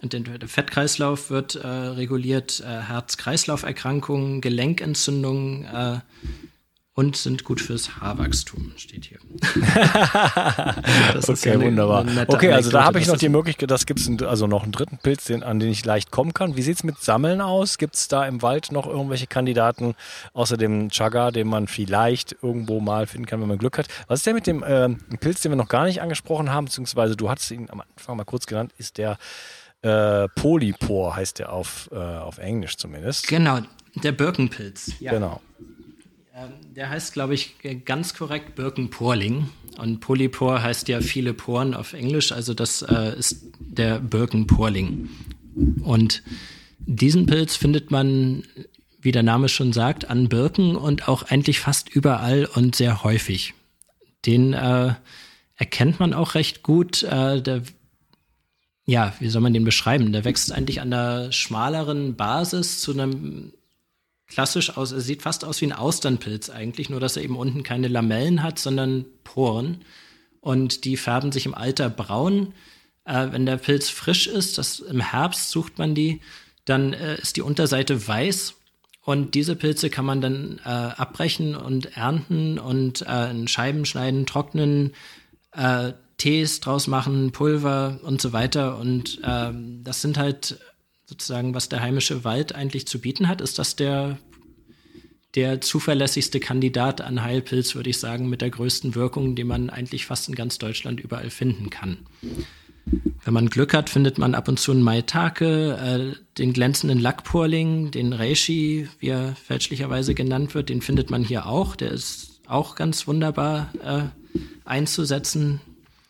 Und 0.01 0.13
der 0.13 0.47
Fettkreislauf 0.47 1.29
wird 1.29 1.55
äh, 1.55 1.67
reguliert, 1.67 2.62
äh, 2.62 2.79
Herz-Kreislauf-Erkrankungen, 2.84 4.39
Gelenkentzündungen, 4.39 5.65
äh, 5.65 5.99
und 6.99 7.15
sind 7.15 7.45
gut 7.45 7.62
fürs 7.62 8.01
Haarwachstum, 8.01 8.73
steht 8.75 9.05
hier. 9.05 9.19
okay, 11.29 11.51
ja 11.51 11.62
wunderbar. 11.62 12.05
okay, 12.27 12.51
also 12.51 12.71
da 12.71 12.83
habe 12.83 12.99
ich 12.99 13.07
noch 13.07 13.15
die 13.15 13.29
Möglichkeit, 13.29 13.71
das 13.71 13.85
gibt 13.85 14.01
es 14.01 14.21
also 14.21 14.47
noch 14.47 14.63
einen 14.63 14.73
dritten 14.73 14.97
Pilz, 14.97 15.23
den, 15.23 15.41
an 15.41 15.62
den 15.62 15.69
ich 15.69 15.85
leicht 15.85 16.12
kommen 16.12 16.33
kann. 16.33 16.57
Wie 16.57 16.62
sieht 16.62 16.75
es 16.75 16.83
mit 16.83 16.99
Sammeln 16.99 17.39
aus? 17.39 17.77
Gibt 17.77 17.95
es 17.95 18.09
da 18.09 18.25
im 18.25 18.41
Wald 18.41 18.73
noch 18.73 18.85
irgendwelche 18.85 19.27
Kandidaten, 19.27 19.95
außer 20.33 20.57
dem 20.57 20.89
Chaga, 20.89 21.31
den 21.31 21.47
man 21.47 21.67
vielleicht 21.67 22.35
irgendwo 22.41 22.81
mal 22.81 23.07
finden 23.07 23.27
kann, 23.27 23.39
wenn 23.39 23.47
man 23.47 23.59
Glück 23.59 23.77
hat? 23.77 23.88
Was 24.09 24.19
ist 24.19 24.25
der 24.25 24.33
mit 24.33 24.45
dem 24.45 24.62
äh, 24.62 24.89
Pilz, 25.21 25.39
den 25.39 25.53
wir 25.53 25.55
noch 25.55 25.69
gar 25.69 25.85
nicht 25.85 26.01
angesprochen 26.01 26.51
haben, 26.51 26.65
beziehungsweise 26.65 27.15
du 27.15 27.29
hattest 27.29 27.49
ihn 27.51 27.69
am 27.69 27.79
Anfang 27.79 28.17
mal 28.17 28.25
kurz 28.25 28.45
genannt, 28.45 28.73
ist 28.77 28.97
der 28.97 29.17
äh, 29.83 30.27
Polypor, 30.35 31.15
heißt 31.15 31.39
der 31.39 31.53
auf, 31.53 31.89
äh, 31.93 31.95
auf 31.95 32.39
Englisch 32.39 32.75
zumindest. 32.75 33.25
Genau, 33.29 33.59
der 34.03 34.12
Birkenpilz. 34.12 34.91
Ja. 34.99 35.13
Genau. 35.13 35.39
Ähm, 36.39 36.73
der 36.75 36.89
heißt, 36.89 37.13
glaube 37.13 37.34
ich, 37.34 37.56
ganz 37.86 38.13
korrekt 38.13 38.56
Birkenporling. 38.56 39.49
Und 39.78 39.99
Polypor 39.99 40.62
heißt 40.62 40.88
ja 40.88 41.02
viele 41.02 41.34
Poren 41.34 41.73
auf 41.73 41.93
Englisch, 41.93 42.32
also 42.32 42.54
das 42.54 42.82
äh, 42.82 43.17
ist 43.17 43.45
der 43.60 43.99
Birkenporling. 43.99 45.10
Und 45.84 46.23
diesen 46.80 47.25
Pilz 47.25 47.56
findet 47.56 47.91
man, 47.91 48.43
wie 49.02 49.12
der 49.12 49.23
Name 49.23 49.49
schon 49.49 49.73
sagt, 49.73 50.10
an 50.10 50.30
Birken 50.30 50.75
und 50.75 51.08
auch 51.08 51.23
eigentlich 51.23 51.60
fast 51.60 51.89
überall 51.89 52.45
und 52.45 52.75
sehr 52.75 53.04
häufig. 53.04 53.54
Den 54.25 54.54
äh, 54.54 54.93
erkennt 55.56 55.99
man 55.99 56.13
auch 56.13 56.36
recht 56.36 56.63
gut. 56.63 57.04
Äh, 57.04 57.41
der, 57.41 57.63
ja, 58.86 59.13
wie 59.19 59.30
soll 59.30 59.41
man 59.41 59.54
den 59.54 59.65
beschreiben? 59.65 60.12
Der 60.12 60.25
wächst 60.25 60.52
eigentlich 60.52 60.82
an 60.82 60.91
der 60.91 61.32
schmaleren 61.32 62.15
Basis 62.15 62.82
zu 62.82 62.91
einem 62.91 63.54
klassisch 64.29 64.77
aus. 64.77 64.91
Er 64.91 65.01
sieht 65.01 65.23
fast 65.23 65.43
aus 65.43 65.59
wie 65.61 65.65
ein 65.65 65.73
Austernpilz 65.73 66.49
eigentlich, 66.49 66.89
nur 66.89 66.99
dass 66.99 67.17
er 67.17 67.23
eben 67.23 67.35
unten 67.35 67.63
keine 67.63 67.87
Lamellen 67.87 68.43
hat, 68.43 68.59
sondern 68.59 69.05
Poren. 69.23 69.83
Und 70.39 70.85
die 70.85 70.95
färben 70.95 71.31
sich 71.31 71.45
im 71.45 71.55
Alter 71.55 71.89
braun. 71.89 72.53
Äh, 73.05 73.27
wenn 73.31 73.45
der 73.45 73.57
Pilz 73.57 73.89
frisch 73.89 74.27
ist, 74.27 74.57
das, 74.57 74.79
im 74.79 75.01
Herbst 75.01 75.49
sucht 75.49 75.77
man 75.77 75.95
die, 75.95 76.21
dann 76.65 76.93
äh, 76.93 77.19
ist 77.19 77.35
die 77.35 77.41
Unterseite 77.41 78.07
weiß. 78.07 78.55
Und 79.03 79.33
diese 79.33 79.55
Pilze 79.55 79.89
kann 79.89 80.05
man 80.05 80.21
dann 80.21 80.61
äh, 80.63 80.69
abbrechen 80.69 81.55
und 81.55 81.97
ernten 81.97 82.59
und 82.59 83.01
äh, 83.01 83.31
in 83.31 83.47
Scheiben 83.47 83.85
schneiden, 83.85 84.25
trocknen, 84.25 84.93
äh, 85.51 85.93
Tees 86.17 86.59
draus 86.59 86.87
machen, 86.87 87.31
Pulver 87.31 87.99
und 88.03 88.21
so 88.21 88.33
weiter. 88.33 88.77
Und 88.77 89.19
ähm, 89.23 89.83
das 89.83 90.01
sind 90.01 90.17
halt 90.17 90.59
sozusagen, 91.10 91.56
was 91.56 91.69
der 91.69 91.82
heimische 91.82 92.24
Wald 92.24 92.54
eigentlich 92.54 92.88
zu 92.88 93.02
bieten 93.02 93.28
hat, 93.28 93.41
ist 93.41 93.58
das 93.58 93.76
der, 93.76 94.19
der 95.34 95.60
zuverlässigste 95.60 96.39
Kandidat 96.39 97.02
an 97.02 97.24
Heilpilz, 97.24 97.74
würde 97.74 97.89
ich 97.89 98.00
sagen, 98.00 98.30
mit 98.30 98.41
der 98.41 98.52
größten 98.52 98.93
Wirkung, 98.93 99.36
die 99.36 99.43
man 99.43 99.72
eigentlich 99.72 100.06
fast 100.06 100.30
in 100.30 100.36
ganz 100.36 100.60
Deutschland 100.60 101.00
überall 101.00 101.32
finden 101.32 101.72
kann. 101.72 102.06
Wenn 103.24 103.34
man 103.34 103.50
Glück 103.50 103.74
hat, 103.74 103.89
findet 103.89 104.19
man 104.19 104.36
ab 104.36 104.48
und 104.48 104.60
zu 104.60 104.72
einen 104.72 104.84
Maitake, 104.84 105.78
äh, 105.78 106.15
den 106.38 106.54
glänzenden 106.54 107.00
Lackporling, 107.00 107.91
den 107.91 108.13
Reishi, 108.13 108.88
wie 109.00 109.10
er 109.10 109.36
fälschlicherweise 109.36 110.13
genannt 110.13 110.54
wird, 110.54 110.69
den 110.69 110.82
findet 110.82 111.10
man 111.10 111.24
hier 111.24 111.48
auch. 111.48 111.76
Der 111.76 111.91
ist 111.91 112.41
auch 112.48 112.76
ganz 112.76 113.08
wunderbar 113.08 113.74
äh, 113.84 114.39
einzusetzen. 114.65 115.60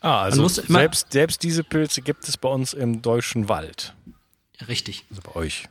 Ah, 0.02 0.22
also 0.22 0.48
selbst, 0.48 1.12
selbst 1.12 1.44
diese 1.44 1.64
Pilze 1.64 2.02
gibt 2.02 2.28
es 2.30 2.38
bei 2.38 2.50
uns 2.50 2.74
im 2.74 3.02
deutschen 3.02 3.50
Wald. 3.50 3.94
Richtig. 4.68 5.06
Also 5.10 5.22
bei 5.22 5.36
euch. 5.36 5.68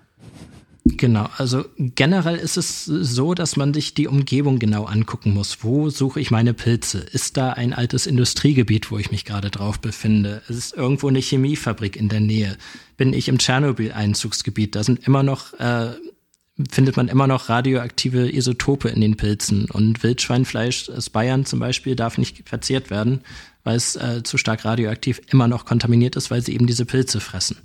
Genau, 0.97 1.29
also 1.37 1.67
generell 1.77 2.37
ist 2.37 2.57
es 2.57 2.85
so, 2.85 3.35
dass 3.35 3.57
man 3.57 3.75
sich 3.75 3.95
die 3.95 4.09
Umgebung 4.09 4.59
genau 4.59 4.85
angucken 4.85 5.35
muss. 5.35 5.59
Wo 5.63 5.91
suche 5.91 6.21
ich 6.21 6.31
meine 6.31 6.55
Pilze? 6.55 6.99
Ist 6.99 7.37
da 7.37 7.53
ein 7.53 7.73
altes 7.73 8.07
Industriegebiet, 8.07 8.91
wo 8.91 8.99
ich 8.99 9.11
mich 9.11 9.25
gerade 9.25 9.51
drauf 9.51 9.81
befinde? 9.81 10.43
Ist 10.49 10.75
irgendwo 10.75 11.09
eine 11.09 11.21
Chemiefabrik 11.21 11.97
in 11.97 12.09
der 12.09 12.21
Nähe? 12.21 12.57
Bin 12.97 13.13
ich 13.13 13.29
im 13.29 13.39
Tschernobyl-Einzugsgebiet? 13.39 14.75
Da 14.75 14.83
sind 14.83 15.07
immer 15.07 15.23
noch, 15.23 15.53
äh, 15.55 15.91
findet 16.71 16.97
man 16.97 17.09
immer 17.09 17.27
noch 17.27 17.49
radioaktive 17.49 18.35
Isotope 18.35 18.89
in 18.89 19.01
den 19.01 19.17
Pilzen. 19.17 19.67
Und 19.71 20.03
Wildschweinfleisch 20.03 20.89
aus 20.89 21.11
Bayern 21.11 21.45
zum 21.45 21.59
Beispiel 21.59 21.97
darf 21.97 22.19
nicht 22.19 22.49
verzehrt 22.49 22.91
werden, 22.91 23.21
weil 23.63 23.77
es 23.77 23.95
äh, 23.97 24.23
zu 24.23 24.39
stark 24.39 24.65
radioaktiv 24.65 25.21
immer 25.31 25.49
noch 25.49 25.67
kontaminiert 25.67 26.17
ist, 26.17 26.31
weil 26.31 26.43
sie 26.43 26.55
eben 26.55 26.67
diese 26.67 26.87
Pilze 26.87 27.21
fressen. 27.21 27.59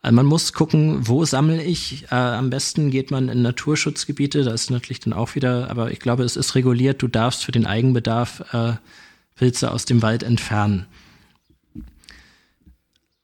Also 0.00 0.14
man 0.14 0.26
muss 0.26 0.52
gucken, 0.52 1.08
wo 1.08 1.24
sammle 1.24 1.62
ich. 1.62 2.04
Äh, 2.10 2.14
am 2.14 2.50
besten 2.50 2.90
geht 2.90 3.10
man 3.10 3.28
in 3.28 3.42
Naturschutzgebiete, 3.42 4.44
da 4.44 4.52
ist 4.52 4.70
natürlich 4.70 5.00
dann 5.00 5.12
auch 5.12 5.34
wieder, 5.34 5.70
aber 5.70 5.90
ich 5.90 5.98
glaube, 5.98 6.22
es 6.22 6.36
ist 6.36 6.54
reguliert, 6.54 7.02
du 7.02 7.08
darfst 7.08 7.44
für 7.44 7.52
den 7.52 7.66
Eigenbedarf 7.66 8.44
äh, 8.52 8.74
Pilze 9.34 9.72
aus 9.72 9.84
dem 9.84 10.02
Wald 10.02 10.22
entfernen. 10.22 10.86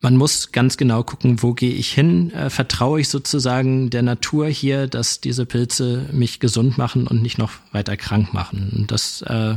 Man 0.01 0.19
muss 0.19 0.53
ganz 0.53 0.77
genau 0.77 1.03
gucken, 1.03 1.43
wo 1.43 1.55
gehe 1.55 1.73
ich 1.73 1.93
hin? 1.93 2.31
Äh, 2.33 2.51
vertraue 2.51 3.01
ich 3.01 3.09
sozusagen 3.09 3.89
der 3.89 4.03
Natur 4.03 4.49
hier, 4.49 4.87
dass 4.87 5.21
diese 5.21 5.47
Pilze 5.47 6.11
mich 6.13 6.41
gesund 6.41 6.77
machen 6.77 7.07
und 7.07 7.23
nicht 7.23 7.39
noch 7.39 7.53
weiter 7.73 7.97
krank 7.97 8.35
machen? 8.35 8.71
Und 8.77 8.91
das 8.91 9.23
äh, 9.23 9.55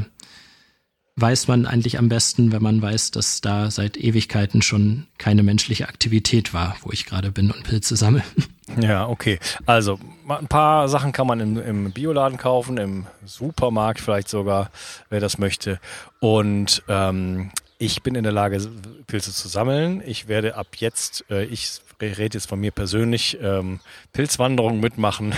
weiß 1.18 1.48
man 1.48 1.66
eigentlich 1.66 1.98
am 1.98 2.10
besten, 2.10 2.52
wenn 2.52 2.62
man 2.62 2.82
weiß, 2.82 3.12
dass 3.12 3.42
da 3.42 3.72
seit 3.72 3.98
Ewigkeiten 3.98 4.62
schon 4.62 5.08
keine 5.18 5.42
menschliche 5.44 5.90
Aktivität 5.90 6.54
war, 6.54 6.78
wo 6.82 6.92
ich 6.92 7.06
gerade 7.06 7.32
bin 7.32 7.52
und 7.52 7.64
Pilze 7.64 7.96
sammle. 7.96 8.24
Ja, 8.82 9.08
okay. 9.08 9.40
Also 9.66 9.98
ein 10.28 10.48
paar 10.48 10.90
Sachen 10.90 11.14
kann 11.14 11.26
man 11.26 11.40
im, 11.40 11.58
im 11.58 11.92
Bioladen 11.94 12.38
kaufen, 12.38 12.78
im 12.78 13.08
Supermarkt 13.24 14.02
vielleicht 14.02 14.28
sogar, 14.28 14.72
wer 15.10 15.22
das 15.22 15.38
möchte. 15.38 15.80
Und 16.20 16.84
ähm, 16.90 17.52
ich 17.80 18.04
bin 18.04 18.16
in 18.16 18.24
der 18.24 18.34
Lage, 18.34 18.60
Pilze 19.08 19.32
zu 19.32 19.48
sammeln. 19.48 20.04
Ich 20.06 20.28
werde 20.28 20.56
ab 20.56 20.68
jetzt, 20.76 21.24
äh, 21.30 21.46
ich 21.46 21.80
rede 22.02 22.38
jetzt 22.38 22.48
von 22.48 22.60
mir 22.60 22.72
persönlich, 22.72 23.38
ähm, 23.42 23.80
Pilzwanderungen 24.14 24.80
mitmachen, 24.80 25.34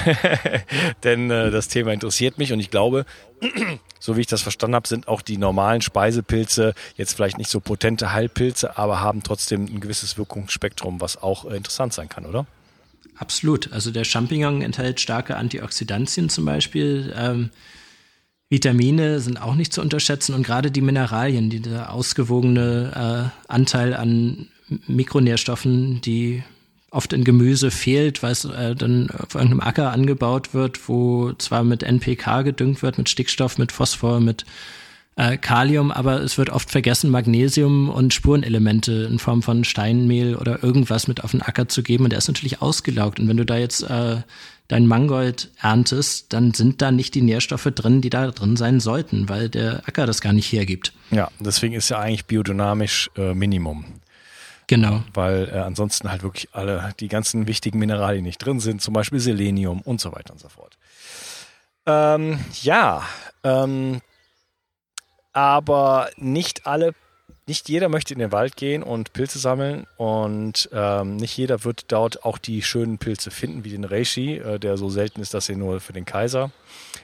denn 1.04 1.32
äh, 1.32 1.52
das 1.52 1.68
Thema 1.68 1.94
interessiert 1.94 2.38
mich 2.38 2.52
und 2.54 2.60
ich 2.60 2.70
glaube, 2.70 3.06
so 4.00 4.18
wie 4.18 4.22
ich 4.22 4.28
das 4.28 4.42
verstanden 4.42 4.76
habe, 4.76 4.88
sind 4.88 5.08
auch 5.08 5.22
die 5.22 5.38
normalen 5.38 5.82
Speisepilze 5.82 6.74
jetzt 6.96 7.14
vielleicht 7.14 7.38
nicht 7.38 7.50
so 7.50 7.60
potente 7.60 8.12
Heilpilze, 8.12 8.78
aber 8.78 9.02
haben 9.02 9.24
trotzdem 9.24 9.66
ein 9.66 9.80
gewisses 9.80 10.18
Wirkungsspektrum, 10.18 11.00
was 11.02 11.22
auch 11.22 11.46
äh, 11.46 11.56
interessant 11.56 11.94
sein 11.94 12.10
kann, 12.10 12.26
oder? 12.26 12.46
Absolut. 13.18 13.72
Also 13.74 13.92
der 13.92 14.06
Champignon 14.06 14.62
enthält 14.62 15.00
starke 15.00 15.36
Antioxidantien 15.36 16.30
zum 16.30 16.46
Beispiel. 16.46 17.14
Ähm, 17.18 17.50
Vitamine 18.50 19.20
sind 19.20 19.42
auch 19.42 19.56
nicht 19.56 19.74
zu 19.74 19.82
unterschätzen 19.82 20.34
und 20.34 20.44
gerade 20.44 20.72
die 20.72 20.82
Mineralien, 20.82 21.50
die 21.50 21.62
der 21.62 21.94
ausgewogene 21.94 23.32
äh, 23.48 23.52
Anteil 23.52 23.94
an 23.94 24.48
Mikronährstoffen, 24.88 26.02
die 26.02 26.44
oft 26.92 27.14
in 27.14 27.24
Gemüse 27.24 27.72
fehlt, 27.72 28.24
weil 28.24 28.32
es 28.32 28.46
äh, 28.46 28.76
dann 28.76 29.10
auf 29.12 29.36
irgendeinem 29.36 29.62
Acker 29.62 29.92
angebaut 29.92 30.54
wird, 30.54 30.88
wo 30.90 31.34
zwar 31.34 31.64
mit 31.64 31.84
NPK 31.84 32.42
gedüngt 32.42 32.82
wird, 32.82 32.98
mit 32.98 33.10
Stickstoff, 33.10 33.58
mit 33.58 33.72
Phosphor, 33.72 34.20
mit 34.20 34.46
äh, 35.16 35.38
Kalium, 35.38 35.92
aber 35.92 36.22
es 36.22 36.38
wird 36.38 36.50
oft 36.50 36.72
vergessen, 36.72 37.12
Magnesium 37.12 37.90
und 37.90 38.14
Spurenelemente 38.14 39.08
in 39.10 39.20
Form 39.20 39.44
von 39.44 39.64
Steinmehl 39.64 40.36
oder 40.36 40.64
irgendwas 40.64 41.08
mit 41.08 41.24
auf 41.24 41.32
den 41.32 41.42
Acker 41.42 41.68
zu 41.68 41.84
geben. 41.84 42.06
Und 42.06 42.12
der 42.12 42.20
ist 42.20 42.28
natürlich 42.28 42.62
ausgelaugt. 42.62 43.20
Und 43.20 43.28
wenn 43.28 43.38
du 43.38 43.46
da 43.46 43.58
jetzt 43.58 43.84
äh, 43.84 44.22
dein 44.70 44.88
Mangold 44.88 45.50
erntest, 45.62 46.32
dann 46.32 46.54
sind 46.54 46.82
da 46.82 46.92
nicht 46.92 47.16
die 47.16 47.22
Nährstoffe 47.22 47.70
drin, 47.76 48.02
die 48.02 48.10
da 48.10 48.32
drin 48.32 48.56
sein 48.56 48.80
sollten, 48.80 49.28
weil 49.28 49.50
der 49.50 49.88
Acker 49.88 50.06
das 50.06 50.22
gar 50.22 50.32
nicht 50.32 50.52
hergibt. 50.52 50.94
Ja, 51.12 51.30
deswegen 51.40 51.74
ist 51.74 51.90
ja 51.90 52.00
eigentlich 52.00 52.26
biodynamisch 52.26 53.10
äh, 53.18 53.34
Minimum. 53.34 53.86
Genau. 54.70 55.02
Weil 55.16 55.50
äh, 55.50 55.58
ansonsten 55.58 56.12
halt 56.12 56.22
wirklich 56.22 56.50
alle 56.52 56.94
die 57.00 57.08
ganzen 57.08 57.48
wichtigen 57.48 57.80
Mineralien 57.80 58.24
nicht 58.24 58.38
drin 58.38 58.60
sind, 58.60 58.84
zum 58.84 58.94
Beispiel 58.94 59.20
Selenium 59.20 59.82
und 59.82 60.00
so 60.00 60.12
weiter 60.12 60.32
und 60.32 60.40
so 60.40 60.48
fort. 60.48 60.78
Ähm, 61.88 62.40
ja, 62.62 63.02
ähm, 63.44 64.00
aber 65.34 66.12
nicht 66.18 66.68
alle, 66.68 66.94
nicht 67.48 67.68
jeder 67.68 67.90
möchte 67.90 68.14
in 68.14 68.20
den 68.20 68.32
Wald 68.32 68.58
gehen 68.58 68.84
und 68.84 69.12
Pilze 69.12 69.40
sammeln 69.40 69.88
und 69.98 70.70
ähm, 70.72 71.16
nicht 71.16 71.36
jeder 71.36 71.64
wird 71.64 71.92
dort 71.92 72.24
auch 72.24 72.38
die 72.38 72.62
schönen 72.62 73.00
Pilze 73.00 73.32
finden, 73.32 73.64
wie 73.64 73.72
den 73.72 73.86
Reishi, 73.86 74.38
äh, 74.38 74.60
der 74.60 74.78
so 74.78 74.92
selten 74.92 75.20
ist, 75.20 75.34
dass 75.34 75.50
er 75.50 75.58
nur 75.58 75.80
für 75.80 75.94
den 75.94 76.06
Kaiser 76.06 76.52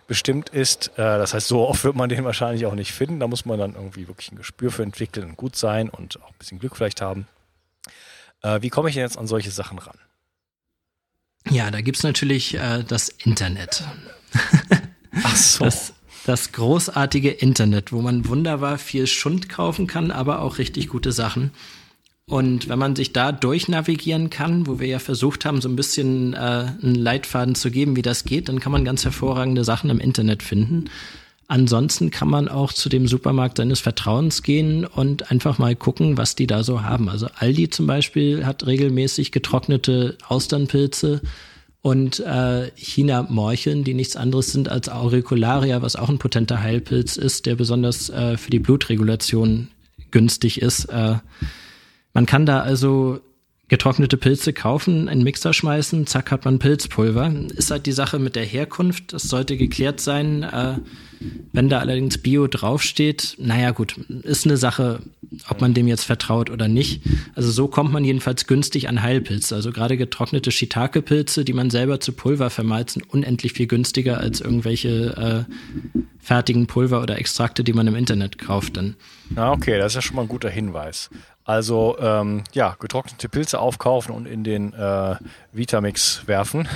bestimmt 0.06 0.50
ist. 0.50 0.90
Äh, 1.00 1.18
das 1.18 1.34
heißt, 1.34 1.48
so 1.48 1.68
oft 1.68 1.84
wird 1.84 1.96
man 1.96 2.10
den 2.10 2.26
wahrscheinlich 2.26 2.68
auch 2.68 2.76
nicht 2.76 2.92
finden. 2.92 3.20
Da 3.20 3.28
muss 3.28 3.46
man 3.46 3.58
dann 3.58 3.74
irgendwie 3.74 4.08
wirklich 4.08 4.32
ein 4.32 4.38
Gespür 4.38 4.70
für 4.70 4.84
entwickeln 4.84 5.30
und 5.30 5.36
gut 5.36 5.56
sein 5.56 5.90
und 5.90 6.22
auch 6.22 6.30
ein 6.30 6.38
bisschen 6.38 6.60
Glück 6.60 6.76
vielleicht 6.76 7.02
haben. 7.02 7.28
Äh, 8.46 8.62
wie 8.62 8.70
komme 8.70 8.90
ich 8.90 8.96
denn 8.96 9.04
jetzt 9.04 9.18
an 9.18 9.28
solche 9.28 9.50
Sachen 9.50 9.80
ran? 9.80 9.98
Ja, 11.50 11.72
da 11.72 11.82
gibt 11.82 11.98
es 11.98 12.04
natürlich 12.04 12.56
äh, 12.56 12.84
das 12.88 13.10
Internet. 13.10 13.84
Ach 15.24 15.36
so. 15.36 15.66
Das, 15.66 15.94
das 16.26 16.52
großartige 16.52 17.32
Internet, 17.32 17.92
wo 17.92 18.02
man 18.02 18.28
wunderbar 18.28 18.78
viel 18.78 19.08
Schund 19.08 19.50
kaufen 19.50 19.88
kann, 19.88 20.12
aber 20.12 20.42
auch 20.42 20.60
richtig 20.60 20.90
gute 20.90 21.12
Sachen. 21.12 21.52
Und 22.28 22.70
wenn 22.70 22.80
man 22.80 22.96
sich 22.96 23.14
da 23.14 23.32
durchnavigieren 23.32 24.32
kann, 24.32 24.66
wo 24.66 24.80
wir 24.80 24.88
ja 24.88 25.00
versucht 25.00 25.46
haben, 25.46 25.62
so 25.62 25.70
ein 25.70 25.76
bisschen 25.76 26.34
äh, 26.34 26.38
einen 26.38 26.96
Leitfaden 26.96 27.54
zu 27.54 27.70
geben, 27.70 27.96
wie 27.96 28.02
das 28.02 28.26
geht, 28.26 28.50
dann 28.50 28.60
kann 28.60 28.72
man 28.72 28.86
ganz 28.86 29.04
hervorragende 29.04 29.64
Sachen 29.64 29.92
im 29.92 30.00
Internet 30.00 30.42
finden. 30.42 30.86
Ansonsten 31.48 32.10
kann 32.10 32.28
man 32.28 32.48
auch 32.48 32.74
zu 32.74 32.90
dem 32.90 33.08
Supermarkt 33.08 33.58
seines 33.58 33.80
Vertrauens 33.80 34.42
gehen 34.42 34.84
und 34.84 35.30
einfach 35.30 35.60
mal 35.60 35.76
gucken, 35.76 36.18
was 36.18 36.36
die 36.36 36.48
da 36.48 36.64
so 36.64 36.82
haben. 36.82 37.08
Also 37.08 37.28
Aldi 37.36 37.70
zum 37.70 37.86
Beispiel 37.86 38.46
hat 38.46 38.66
regelmäßig 38.66 39.32
getrocknete 39.32 40.18
Austernpilze 40.28 41.22
und 41.82 42.20
äh, 42.20 42.72
China-Morcheln, 42.76 43.84
die 43.84 43.94
nichts 43.94 44.16
anderes 44.16 44.52
sind 44.52 44.70
als 44.70 44.90
Auricularia, 44.90 45.84
was 45.84 45.96
auch 45.96 46.10
ein 46.10 46.18
potenter 46.18 46.64
Heilpilz 46.64 47.16
ist, 47.16 47.46
der 47.46 47.54
besonders 47.54 48.10
äh, 48.10 48.38
für 48.38 48.50
die 48.50 48.58
Blutregulation 48.58 49.68
günstig 50.10 50.64
ist. 50.64 50.86
Äh, 50.86 51.18
man 52.16 52.26
kann 52.26 52.48
da 52.48 52.62
also 52.62 53.20
getrocknete 53.68 54.18
Pilze 54.18 54.52
kaufen, 54.52 55.08
einen 55.08 55.24
Mixer 55.24 55.54
schmeißen, 55.54 56.08
zack 56.08 56.32
hat 56.32 56.46
man 56.46 56.58
Pilzpulver. 56.58 57.32
Ist 57.56 57.70
halt 57.70 57.86
die 57.86 57.92
Sache 57.92 58.18
mit 58.18 58.36
der 58.36 58.46
Herkunft, 58.46 59.14
das 59.14 59.24
sollte 59.24 59.56
geklärt 59.56 60.00
sein. 60.02 60.42
Äh, 60.42 60.78
wenn 61.54 61.70
da 61.70 61.80
allerdings 61.80 62.18
Bio 62.18 62.48
draufsteht, 62.48 63.36
naja 63.40 63.72
gut, 63.72 63.98
ist 64.24 64.46
eine 64.46 64.58
Sache, 64.58 65.02
ob 65.50 65.62
man 65.62 65.74
dem 65.74 65.88
jetzt 65.88 66.04
vertraut 66.04 66.50
oder 66.50 66.68
nicht. 66.68 67.02
Also 67.34 67.52
so 67.52 67.68
kommt 67.68 67.92
man 67.92 68.04
jedenfalls 68.04 68.48
günstig 68.48 68.88
an 68.88 69.02
Heilpilze. 69.02 69.56
Also 69.56 69.72
gerade 69.72 69.98
getrocknete 69.98 70.52
Shiitake-Pilze, 70.52 71.46
die 71.46 71.54
man 71.54 71.70
selber 71.70 72.00
zu 72.00 72.14
Pulver 72.14 72.50
vermalt, 72.50 72.92
sind 72.92 73.10
unendlich 73.10 73.54
viel 73.54 73.68
günstiger 73.68 74.20
als 74.20 74.42
irgendwelche 74.42 75.46
äh, 75.48 76.00
fertigen 76.26 76.66
Pulver 76.66 77.04
oder 77.04 77.20
Extrakte, 77.20 77.64
die 77.64 77.74
man 77.74 77.86
im 77.86 77.96
Internet 77.96 78.40
kauft 78.40 78.78
dann. 78.78 78.96
Ja, 79.36 79.52
okay, 79.52 79.78
das 79.78 79.92
ist 79.92 79.96
ja 79.96 80.02
schon 80.02 80.16
mal 80.16 80.24
ein 80.24 80.28
guter 80.28 80.50
Hinweis. 80.50 81.12
Also 81.44 81.96
ähm, 82.00 82.44
ja, 82.54 82.76
getrocknete 82.80 83.30
Pilze 83.30 83.60
aufkaufen 83.60 84.16
und 84.16 84.26
in 84.26 84.44
den 84.44 84.74
äh, 84.74 85.16
Vitamix 85.54 86.24
werfen. 86.26 86.68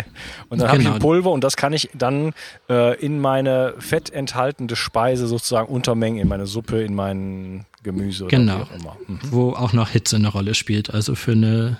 und 0.50 0.60
dann 0.60 0.68
genau. 0.68 0.68
habe 0.68 0.82
ich 0.82 0.88
ein 0.88 0.98
Pulver 0.98 1.30
und 1.30 1.42
das 1.42 1.56
kann 1.56 1.72
ich 1.72 1.88
dann 1.94 2.34
äh, 2.68 3.00
in 3.00 3.18
meine 3.18 3.72
fettenthaltende 3.78 4.76
Speise 4.76 5.26
sozusagen 5.26 5.72
untermengen, 5.72 6.20
in 6.20 6.28
meine 6.28 6.44
Suppe, 6.44 6.82
in 6.82 6.94
mein 6.94 7.64
Gemüse 7.82 8.26
genau. 8.26 8.56
oder 8.56 8.60
wie 8.60 8.62
auch 8.64 8.78
immer. 8.78 8.96
Mhm. 9.06 9.20
Wo 9.30 9.52
auch 9.52 9.72
noch 9.72 9.88
Hitze 9.88 10.16
eine 10.16 10.28
Rolle 10.28 10.54
spielt. 10.54 10.92
Also 10.92 11.14
für 11.14 11.32
eine 11.32 11.78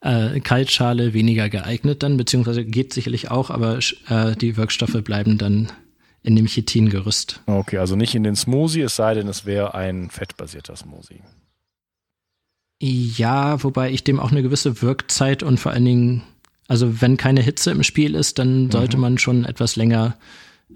äh, 0.00 0.40
Kaltschale 0.40 1.12
weniger 1.12 1.50
geeignet 1.50 2.02
dann, 2.02 2.16
beziehungsweise 2.16 2.64
geht 2.64 2.94
sicherlich 2.94 3.30
auch, 3.30 3.50
aber 3.50 3.78
äh, 4.08 4.34
die 4.36 4.56
Wirkstoffe 4.56 5.04
bleiben 5.04 5.36
dann 5.36 5.70
in 6.22 6.36
dem 6.36 6.46
Chitingerüst. 6.46 7.40
Okay, 7.46 7.78
also 7.78 7.96
nicht 7.96 8.14
in 8.14 8.22
den 8.22 8.36
Smoothie, 8.36 8.82
es 8.82 8.96
sei 8.96 9.14
denn, 9.14 9.28
es 9.28 9.44
wäre 9.44 9.74
ein 9.74 10.10
fettbasierter 10.10 10.76
Smoothie. 10.76 11.20
Ja, 12.80 13.62
wobei 13.62 13.90
ich 13.90 14.04
dem 14.04 14.18
auch 14.18 14.32
eine 14.32 14.42
gewisse 14.42 14.82
Wirkzeit 14.82 15.42
und 15.42 15.58
vor 15.58 15.72
allen 15.72 15.84
Dingen, 15.84 16.22
also 16.68 17.00
wenn 17.00 17.16
keine 17.16 17.40
Hitze 17.40 17.70
im 17.70 17.82
Spiel 17.82 18.14
ist, 18.14 18.38
dann 18.38 18.64
mhm. 18.64 18.70
sollte 18.70 18.96
man 18.96 19.18
schon 19.18 19.44
etwas 19.44 19.76
länger 19.76 20.16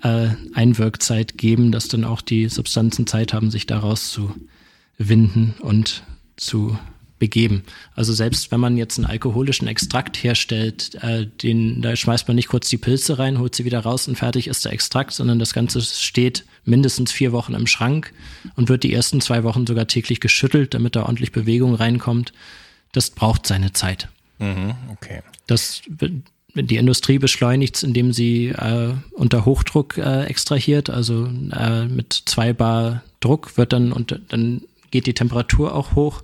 äh, 0.03 0.29
Einwirkzeit 0.55 1.39
geben, 1.39 1.73
dass 1.73 1.89
dann 1.89 2.05
auch 2.05 2.21
die 2.21 2.49
Substanzen 2.49 3.07
Zeit 3.07 3.33
haben, 3.33 3.51
sich 3.51 3.67
daraus 3.67 4.11
zu 4.11 4.35
winden 4.99 5.55
und 5.61 6.05
zu 6.37 6.79
begeben. 7.19 7.63
Also 7.95 8.13
selbst 8.13 8.51
wenn 8.51 8.61
man 8.61 8.77
jetzt 8.77 8.99
einen 8.99 9.07
alkoholischen 9.07 9.69
Extrakt 9.69 10.17
herstellt, 10.23 10.95
äh, 11.03 11.27
den, 11.27 11.83
da 11.83 11.97
schmeißt 11.97 12.29
man 12.29 12.35
nicht 12.35 12.49
kurz 12.49 12.69
die 12.69 12.77
Pilze 12.77 13.19
rein, 13.19 13.39
holt 13.39 13.55
sie 13.55 13.65
wieder 13.65 13.81
raus 13.81 14.09
und 14.09 14.17
fertig 14.17 14.49
ist 14.49 14.65
der 14.65 14.73
Extrakt, 14.73 15.13
sondern 15.13 15.39
das 15.39 15.55
Ganze 15.55 15.81
steht 15.81 16.45
mindestens 16.65 17.13
vier 17.13 17.33
Wochen 17.33 17.55
im 17.55 17.67
Schrank 17.67 18.13
und 18.57 18.69
wird 18.69 18.83
die 18.83 18.93
ersten 18.93 19.21
zwei 19.21 19.45
Wochen 19.45 19.67
sogar 19.67 19.87
täglich 19.87 20.21
geschüttelt, 20.21 20.75
damit 20.75 20.97
da 20.97 21.05
ordentlich 21.05 21.33
Bewegung 21.33 21.75
reinkommt. 21.75 22.33
Das 22.93 23.11
braucht 23.11 23.47
seine 23.47 23.73
Zeit. 23.73 24.09
Mhm, 24.39 24.75
okay. 24.91 25.23
Das 25.47 25.83
die 26.55 26.77
Industrie 26.77 27.19
beschleunigt 27.19 27.77
es, 27.77 27.83
indem 27.83 28.13
sie 28.13 28.49
äh, 28.49 28.95
unter 29.13 29.45
Hochdruck 29.45 29.99
äh, 29.99 30.25
extrahiert, 30.25 30.89
also 30.89 31.29
äh, 31.53 31.85
mit 31.85 32.23
zwei 32.25 32.53
Bar 32.53 33.03
Druck 33.21 33.59
wird 33.59 33.73
dann 33.73 33.93
und 33.93 34.21
dann 34.29 34.63
geht 34.91 35.07
die 35.07 35.15
Temperatur 35.15 35.75
auch 35.75 35.95
hoch. 35.95 36.23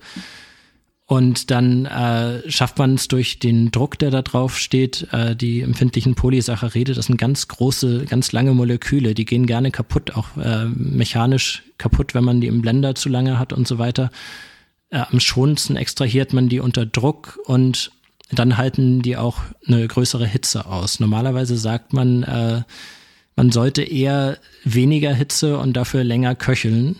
Und 1.13 1.51
dann 1.51 1.85
äh, 1.85 2.51
schafft 2.51 2.79
man 2.79 2.95
es 2.95 3.07
durch 3.07 3.39
den 3.39 3.71
Druck, 3.71 3.99
der 3.99 4.11
da 4.11 4.23
drauf 4.23 4.59
steht, 4.59 5.09
äh, 5.13 5.37
die 5.37 5.61
empfindlichen 5.61 6.15
Polysaccharide, 6.15 6.95
das 6.95 7.05
sind 7.05 7.19
ganz 7.19 7.49
große, 7.49 8.07
ganz 8.07 8.33
lange 8.33 8.55
Moleküle, 8.55 9.13
die 9.13 9.27
gehen 9.27 9.45
gerne 9.45 9.71
kaputt, 9.71 10.13
auch 10.17 10.39
äh, 10.39 10.65
mechanisch 10.65 11.65
kaputt, 11.77 12.15
wenn 12.15 12.25
man 12.25 12.41
die 12.41 12.47
im 12.47 12.63
Blender 12.63 12.95
zu 12.95 13.11
lange 13.11 13.39
hat 13.39 13.53
und 13.53 13.69
so 13.69 13.77
weiter. 13.79 14.11
Äh, 14.89 15.03
am 15.11 15.21
schonendsten 15.21 15.77
extrahiert 15.77 16.33
man 16.33 16.49
die 16.49 16.61
unter 16.61 16.87
Druck 16.87 17.39
und 17.45 17.93
dann 18.31 18.57
halten 18.57 19.03
die 19.03 19.19
auch 19.19 19.41
eine 19.67 19.87
größere 19.87 20.27
Hitze 20.27 20.65
aus. 20.65 20.99
Normalerweise 20.99 21.59
sagt 21.59 21.93
man, 21.93 22.23
äh, 22.23 22.63
man 23.37 23.53
sollte 23.53 23.83
eher 23.83 24.39
weniger 24.65 25.13
Hitze 25.13 25.59
und 25.59 25.75
dafür 25.75 26.05
länger 26.05 26.35
köcheln. 26.35 26.97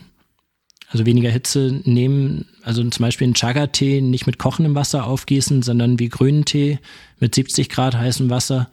Also 0.93 1.07
weniger 1.07 1.31
Hitze 1.31 1.81
nehmen, 1.85 2.45
also 2.63 2.85
zum 2.85 3.03
Beispiel 3.03 3.25
einen 3.25 3.35
Chaga-Tee 3.35 4.03
nicht 4.03 4.27
mit 4.27 4.39
kochendem 4.39 4.75
Wasser 4.75 5.07
aufgießen, 5.07 5.63
sondern 5.63 5.99
wie 5.99 6.11
grünen 6.11 6.45
Tee 6.45 6.79
mit 7.19 7.35
70 7.35 7.71
Grad 7.71 7.97
heißem 7.97 8.29
Wasser. 8.29 8.69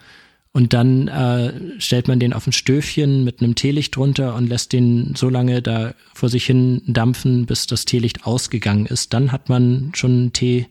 Und 0.51 0.73
dann 0.73 1.07
äh, 1.07 1.79
stellt 1.79 2.07
man 2.07 2.19
den 2.19 2.33
auf 2.33 2.45
ein 2.45 2.51
Stöfchen 2.51 3.23
mit 3.23 3.41
einem 3.41 3.55
Teelicht 3.55 3.95
drunter 3.95 4.35
und 4.35 4.49
lässt 4.49 4.73
den 4.73 5.13
so 5.15 5.29
lange 5.29 5.61
da 5.61 5.93
vor 6.13 6.27
sich 6.27 6.45
hin 6.45 6.81
dampfen, 6.87 7.45
bis 7.45 7.67
das 7.67 7.85
Teelicht 7.85 8.25
ausgegangen 8.25 8.85
ist. 8.85 9.13
Dann 9.13 9.31
hat 9.31 9.47
man 9.47 9.91
schon 9.93 10.11
einen 10.11 10.33
Tee, 10.33 10.67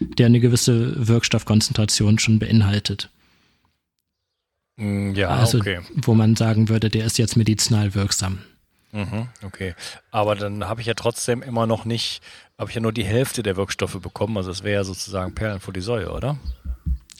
der 0.00 0.26
eine 0.26 0.40
gewisse 0.40 1.06
Wirkstoffkonzentration 1.06 2.18
schon 2.18 2.38
beinhaltet. 2.38 3.10
Mm, 4.76 5.14
ja, 5.14 5.28
also, 5.28 5.58
okay. 5.58 5.80
Wo 5.94 6.14
man 6.14 6.34
sagen 6.34 6.68
würde, 6.68 6.88
der 6.88 7.04
ist 7.04 7.18
jetzt 7.18 7.36
medizinal 7.36 7.94
wirksam. 7.94 8.38
Mhm, 8.92 9.28
okay. 9.44 9.74
Aber 10.10 10.34
dann 10.34 10.64
habe 10.64 10.80
ich 10.80 10.86
ja 10.86 10.94
trotzdem 10.94 11.42
immer 11.42 11.66
noch 11.66 11.84
nicht, 11.84 12.22
habe 12.56 12.70
ich 12.70 12.74
ja 12.74 12.80
nur 12.80 12.92
die 12.92 13.04
Hälfte 13.04 13.42
der 13.42 13.56
Wirkstoffe 13.56 14.00
bekommen. 14.00 14.36
Also 14.36 14.50
das 14.50 14.62
wäre 14.62 14.76
ja 14.76 14.84
sozusagen 14.84 15.34
Perlen 15.34 15.60
vor 15.60 15.74
die 15.74 15.80
Säue, 15.80 16.10
oder? 16.10 16.38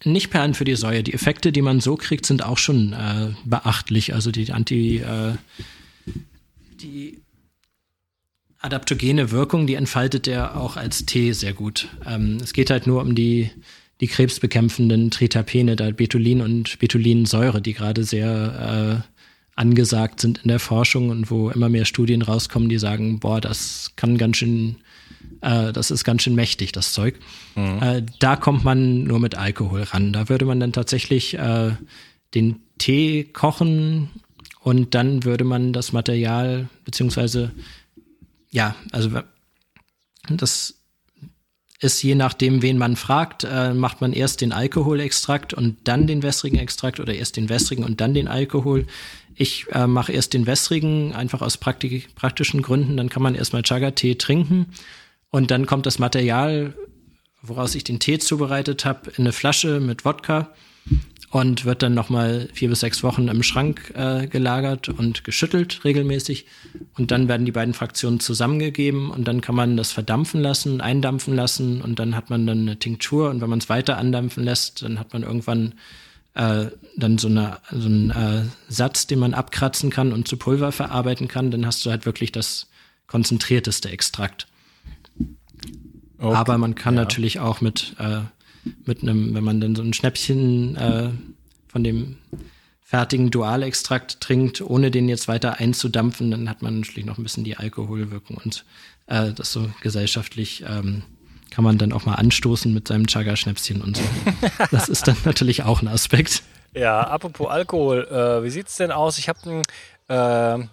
Nicht 0.04 0.31
Perlen 0.31 0.54
für 0.54 0.64
die 0.64 0.76
Säue. 0.76 1.02
Die 1.02 1.12
Effekte, 1.12 1.52
die 1.52 1.62
man 1.62 1.81
so 1.81 1.96
kriegt, 1.96 2.24
sind 2.24 2.44
auch 2.44 2.59
schon 2.59 2.92
äh, 2.92 3.35
beachtlich. 3.44 4.14
Also 4.14 4.31
die 4.31 4.50
Anti, 4.52 4.98
äh, 4.98 5.35
die 6.81 7.20
adaptogene 8.61 9.31
Wirkung, 9.31 9.66
die 9.66 9.74
entfaltet 9.74 10.26
er 10.26 10.57
auch 10.57 10.76
als 10.76 11.04
Tee 11.04 11.33
sehr 11.33 11.52
gut. 11.52 11.88
Ähm, 12.07 12.38
es 12.42 12.52
geht 12.52 12.70
halt 12.70 12.87
nur 12.87 13.02
um 13.02 13.14
die, 13.14 13.50
die 14.00 14.07
krebsbekämpfenden 14.07 15.11
Tritapene, 15.11 15.76
da 15.76 15.90
Betulin 15.90 16.40
und 16.40 16.78
Betulinsäure, 16.78 17.61
die 17.61 17.74
gerade 17.74 18.04
sehr 18.04 19.04
äh, 19.04 19.17
angesagt 19.59 20.21
sind 20.21 20.38
in 20.38 20.49
der 20.49 20.61
Forschung 20.61 21.11
und 21.11 21.31
wo 21.31 21.51
immer 21.51 21.68
mehr 21.68 21.85
Studien 21.85 22.23
rauskommen, 22.23 22.68
die 22.68 22.79
sagen, 22.79 23.18
boah, 23.18 23.40
das 23.40 23.92
kann 23.97 24.16
ganz 24.16 24.37
schön, 24.37 24.77
äh, 25.40 25.73
das 25.73 25.90
ist 25.90 26.05
ganz 26.05 26.23
schön 26.23 26.37
mächtig, 26.37 26.71
das 26.71 26.92
Zeug. 26.92 27.18
Mhm. 27.57 27.83
Äh, 27.83 28.03
da 28.21 28.37
kommt 28.37 28.64
man 28.64 29.03
nur 29.03 29.18
mit 29.18 29.35
Alkohol 29.35 29.83
ran. 29.83 30.12
Da 30.12 30.29
würde 30.29 30.44
man 30.44 30.61
dann 30.61 30.73
tatsächlich 30.73 31.35
äh, 31.35 31.73
den 32.35 32.61
Tee 32.79 33.25
kochen 33.25 34.11
und 34.61 34.94
dann 34.94 35.25
würde 35.25 35.44
man 35.44 35.73
das 35.73 35.92
Material, 35.92 36.68
beziehungsweise, 36.85 37.51
ja, 38.51 38.77
also 38.92 39.11
das 40.31 40.75
ist 41.81 42.03
je 42.03 42.14
nachdem, 42.14 42.62
wen 42.62 42.77
man 42.77 42.97
fragt, 42.97 43.44
äh, 43.44 43.73
macht 43.73 44.01
man 44.01 44.12
erst 44.12 44.40
den 44.40 44.53
Alkoholextrakt 44.53 45.55
und 45.55 45.77
dann 45.85 46.07
den 46.07 46.23
wässrigen 46.23 46.59
Extrakt 46.59 46.99
oder 46.99 47.14
erst 47.14 47.37
den 47.37 47.49
wässrigen 47.49 47.85
und 47.85 48.01
dann 48.01 48.14
den 48.14 48.29
Alkohol. 48.29 48.87
Ich 49.40 49.66
äh, 49.70 49.87
mache 49.87 50.12
erst 50.12 50.35
den 50.35 50.46
wässrigen, 50.46 51.14
einfach 51.14 51.42
aus 51.42 51.57
praktik 51.57 52.12
praktischen 52.16 52.61
Gründen. 52.61 52.96
Dann 52.96 53.09
kann 53.09 53.22
man 53.22 53.37
erstmal 53.37 53.62
Chaga-Tee 53.62 54.16
trinken 54.16 54.66
und 55.31 55.53
dann 55.53 55.64
kommt 55.66 55.87
das 55.87 56.01
Material, 56.01 56.74
woraus 57.40 57.77
ich 57.77 57.85
den 57.85 58.01
Tee 58.01 58.18
zubereitet 58.18 58.85
habe, 58.85 59.11
in 59.11 59.18
eine 59.18 59.33
Flasche 59.33 59.79
mit 59.79 60.05
Wodka 60.05 60.53
und 61.31 61.64
wird 61.64 61.85
dann 61.85 61.94
nochmal 61.94 62.48
vier 62.53 62.68
bis 62.68 62.81
sechs 62.81 63.05
Wochen 63.05 63.29
im 63.29 63.44
Schrank 63.44 63.92
äh, 63.94 64.27
gelagert 64.27 64.88
und 64.88 65.22
geschüttelt 65.22 65.85
regelmäßig. 65.85 66.46
Und 66.96 67.12
dann 67.12 67.29
werden 67.29 67.46
die 67.46 67.53
beiden 67.53 67.74
Fraktionen 67.74 68.18
zusammengegeben 68.18 69.11
und 69.11 69.29
dann 69.29 69.40
kann 69.40 69.55
man 69.55 69.77
das 69.77 69.92
verdampfen 69.92 70.40
lassen, 70.40 70.81
eindampfen 70.81 71.37
lassen 71.37 71.81
und 71.81 72.01
dann 72.01 72.16
hat 72.16 72.29
man 72.29 72.44
dann 72.44 72.62
eine 72.62 72.79
Tinktur 72.81 73.31
und 73.31 73.40
wenn 73.40 73.51
man 73.51 73.61
es 73.61 73.68
weiter 73.68 73.98
andampfen 73.98 74.42
lässt, 74.42 74.83
dann 74.83 74.98
hat 74.98 75.12
man 75.12 75.22
irgendwann 75.22 75.74
äh, 76.38 76.70
dann 76.96 77.18
so, 77.18 77.29
eine, 77.29 77.59
so 77.70 77.87
einen 77.87 78.11
äh, 78.11 78.44
Satz, 78.68 79.07
den 79.07 79.18
man 79.18 79.35
abkratzen 79.35 79.90
kann 79.90 80.12
und 80.12 80.27
zu 80.27 80.37
Pulver 80.37 80.72
verarbeiten 80.72 81.29
kann, 81.29 81.51
dann 81.51 81.66
hast 81.66 81.85
du 81.85 81.90
halt 81.90 82.07
wirklich 82.07 82.33
das 82.33 82.68
konzentrierteste 83.07 83.90
Extrakt. 83.90 84.46
Okay. 86.18 86.35
Aber 86.35 86.59
man 86.59 86.74
kann 86.74 86.94
ja. 86.94 87.03
natürlich 87.03 87.38
auch 87.38 87.61
mit 87.61 87.94
äh, 87.98 88.22
mit 88.85 89.03
einem, 89.03 89.35
wenn 89.35 89.44
man 89.44 89.61
dann 89.61 89.77
so 89.77 89.83
ein 89.83 89.92
Schnäppchen 89.92 90.77
äh, 90.77 91.11
von 91.68 91.85
dem 91.85 92.16
fertigen 92.81 93.31
Dualextrakt 93.31 94.20
trinkt, 94.20 94.61
ohne 94.61 94.90
den 94.90 95.09
jetzt 95.09 95.29
weiter 95.29 95.59
einzudampfen, 95.59 96.31
dann 96.31 96.48
hat 96.48 96.62
man 96.62 96.81
natürlich 96.81 97.05
noch 97.05 97.18
ein 97.18 97.22
bisschen 97.22 97.44
die 97.44 97.57
Alkoholwirkung 97.57 98.38
und 98.38 98.64
äh, 99.07 99.33
das 99.33 99.53
so 99.53 99.70
gesellschaftlich 99.83 100.64
ähm, 100.66 101.03
kann 101.59 101.64
man 101.64 101.77
dann 101.77 101.92
auch 101.92 102.07
mal 102.07 102.14
anstoßen 102.14 102.73
mit 102.73 102.87
seinem 102.87 103.09
Chaga-Schnäpschen 103.09 103.83
und 103.83 103.97
so. 103.97 104.05
Das 104.71 104.88
ist 104.88 105.09
dann 105.09 105.16
natürlich 105.25 105.64
auch 105.64 105.83
ein 105.83 105.88
Aspekt. 105.88 106.44
Ja, 106.73 107.01
apropos 107.01 107.49
Alkohol, 107.49 108.07
äh, 108.07 108.44
wie 108.44 108.51
sieht's 108.51 108.77
denn 108.77 108.92
aus? 108.92 109.18
Ich 109.18 109.29
habe 109.29 109.64
ein 110.09 110.61
äh, 110.62 110.66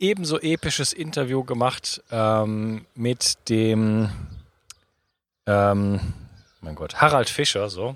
ebenso 0.00 0.40
episches 0.40 0.92
Interview 0.92 1.44
gemacht 1.44 2.02
ähm, 2.10 2.84
mit 2.96 3.48
dem 3.48 4.10
ähm, 5.46 6.00
mein 6.60 6.74
Gott, 6.74 6.96
Harald 6.96 7.30
Fischer, 7.30 7.70
so. 7.70 7.94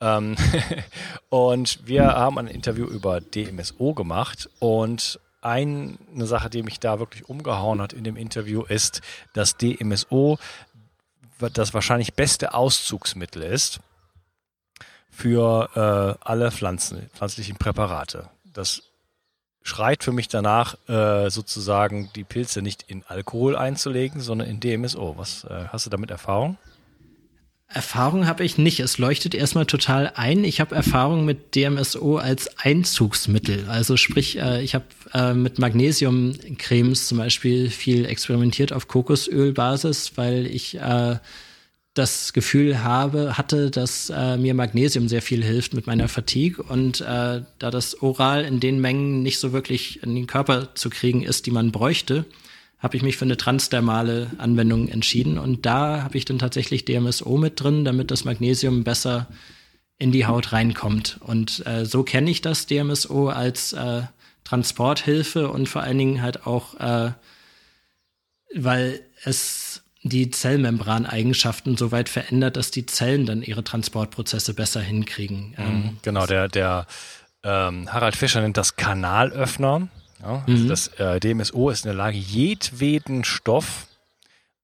Ähm, 0.00 0.36
und 1.28 1.88
wir 1.88 2.04
haben 2.04 2.38
ein 2.38 2.46
Interview 2.46 2.86
über 2.86 3.20
DMSO 3.20 3.94
gemacht 3.94 4.48
und 4.60 5.18
eine 5.40 5.96
Sache, 6.26 6.50
die 6.50 6.62
mich 6.62 6.80
da 6.80 6.98
wirklich 6.98 7.28
umgehauen 7.28 7.80
hat 7.80 7.92
in 7.92 8.04
dem 8.04 8.16
Interview, 8.16 8.62
ist, 8.62 9.02
dass 9.34 9.56
DMSO 9.56 10.38
das 11.38 11.74
wahrscheinlich 11.74 12.14
beste 12.14 12.54
Auszugsmittel 12.54 13.42
ist 13.42 13.80
für 15.10 15.70
äh, 15.74 16.24
alle 16.24 16.50
Pflanzen, 16.50 17.10
pflanzlichen 17.14 17.56
Präparate. 17.56 18.28
Das 18.52 18.82
schreit 19.62 20.02
für 20.02 20.12
mich 20.12 20.28
danach, 20.28 20.76
äh, 20.88 21.30
sozusagen 21.30 22.10
die 22.14 22.24
Pilze 22.24 22.62
nicht 22.62 22.84
in 22.88 23.04
Alkohol 23.06 23.56
einzulegen, 23.56 24.20
sondern 24.20 24.48
in 24.48 24.60
DMSO. 24.60 25.16
Was 25.16 25.44
äh, 25.44 25.66
hast 25.68 25.86
du 25.86 25.90
damit 25.90 26.10
Erfahrung? 26.10 26.56
Erfahrung 27.70 28.26
habe 28.26 28.44
ich 28.44 28.56
nicht. 28.56 28.80
Es 28.80 28.96
leuchtet 28.96 29.34
erstmal 29.34 29.66
total 29.66 30.12
ein. 30.16 30.42
Ich 30.44 30.58
habe 30.60 30.74
Erfahrung 30.74 31.26
mit 31.26 31.54
DMSO 31.54 32.16
als 32.16 32.56
Einzugsmittel. 32.58 33.66
Also 33.68 33.98
sprich, 33.98 34.38
äh, 34.38 34.62
ich 34.62 34.74
habe 34.74 34.86
äh, 35.12 35.34
mit 35.34 35.58
Magnesiumcremes 35.58 37.08
zum 37.08 37.18
Beispiel 37.18 37.68
viel 37.68 38.06
experimentiert 38.06 38.72
auf 38.72 38.88
Kokosölbasis, 38.88 40.12
weil 40.16 40.46
ich 40.46 40.76
äh, 40.76 41.18
das 41.92 42.32
Gefühl 42.32 42.82
habe, 42.82 43.36
hatte, 43.36 43.70
dass 43.70 44.08
äh, 44.08 44.38
mir 44.38 44.54
Magnesium 44.54 45.08
sehr 45.08 45.20
viel 45.20 45.44
hilft 45.44 45.74
mit 45.74 45.86
meiner 45.86 46.08
Fatigue 46.08 46.62
und 46.62 47.02
äh, 47.02 47.42
da 47.58 47.70
das 47.70 48.00
oral 48.00 48.44
in 48.44 48.60
den 48.60 48.80
Mengen 48.80 49.22
nicht 49.22 49.38
so 49.40 49.52
wirklich 49.52 50.02
in 50.02 50.14
den 50.14 50.26
Körper 50.26 50.74
zu 50.74 50.88
kriegen 50.88 51.22
ist, 51.22 51.44
die 51.44 51.50
man 51.50 51.72
bräuchte, 51.72 52.24
habe 52.78 52.96
ich 52.96 53.02
mich 53.02 53.16
für 53.16 53.24
eine 53.24 53.36
transdermale 53.36 54.30
Anwendung 54.38 54.88
entschieden. 54.88 55.38
Und 55.38 55.66
da 55.66 56.02
habe 56.02 56.16
ich 56.16 56.24
dann 56.24 56.38
tatsächlich 56.38 56.84
DMSO 56.84 57.36
mit 57.36 57.60
drin, 57.60 57.84
damit 57.84 58.10
das 58.10 58.24
Magnesium 58.24 58.84
besser 58.84 59.26
in 59.98 60.12
die 60.12 60.26
Haut 60.26 60.52
reinkommt. 60.52 61.18
Und 61.20 61.66
äh, 61.66 61.84
so 61.84 62.04
kenne 62.04 62.30
ich 62.30 62.40
das 62.40 62.66
DMSO 62.66 63.28
als 63.28 63.72
äh, 63.72 64.02
Transporthilfe 64.44 65.50
und 65.50 65.68
vor 65.68 65.82
allen 65.82 65.98
Dingen 65.98 66.22
halt 66.22 66.46
auch, 66.46 66.78
äh, 66.78 67.12
weil 68.54 69.00
es 69.24 69.82
die 70.02 70.30
Zellmembraneigenschaften 70.30 71.76
so 71.76 71.90
weit 71.90 72.08
verändert, 72.08 72.56
dass 72.56 72.70
die 72.70 72.86
Zellen 72.86 73.26
dann 73.26 73.42
ihre 73.42 73.64
Transportprozesse 73.64 74.54
besser 74.54 74.80
hinkriegen. 74.80 75.48
Mhm, 75.50 75.54
ähm, 75.58 75.96
genau, 76.02 76.26
der, 76.26 76.46
der 76.48 76.86
ähm, 77.42 77.92
Harald 77.92 78.16
Fischer 78.16 78.40
nennt 78.40 78.56
das 78.56 78.76
Kanalöffner. 78.76 79.88
Ja, 80.20 80.44
also 80.46 80.64
mhm. 80.64 80.68
Das 80.68 80.88
äh, 80.98 81.20
DMSO 81.20 81.70
ist 81.70 81.84
in 81.84 81.88
der 81.88 81.96
Lage, 81.96 82.16
jedweden 82.16 83.24
Stoff 83.24 83.86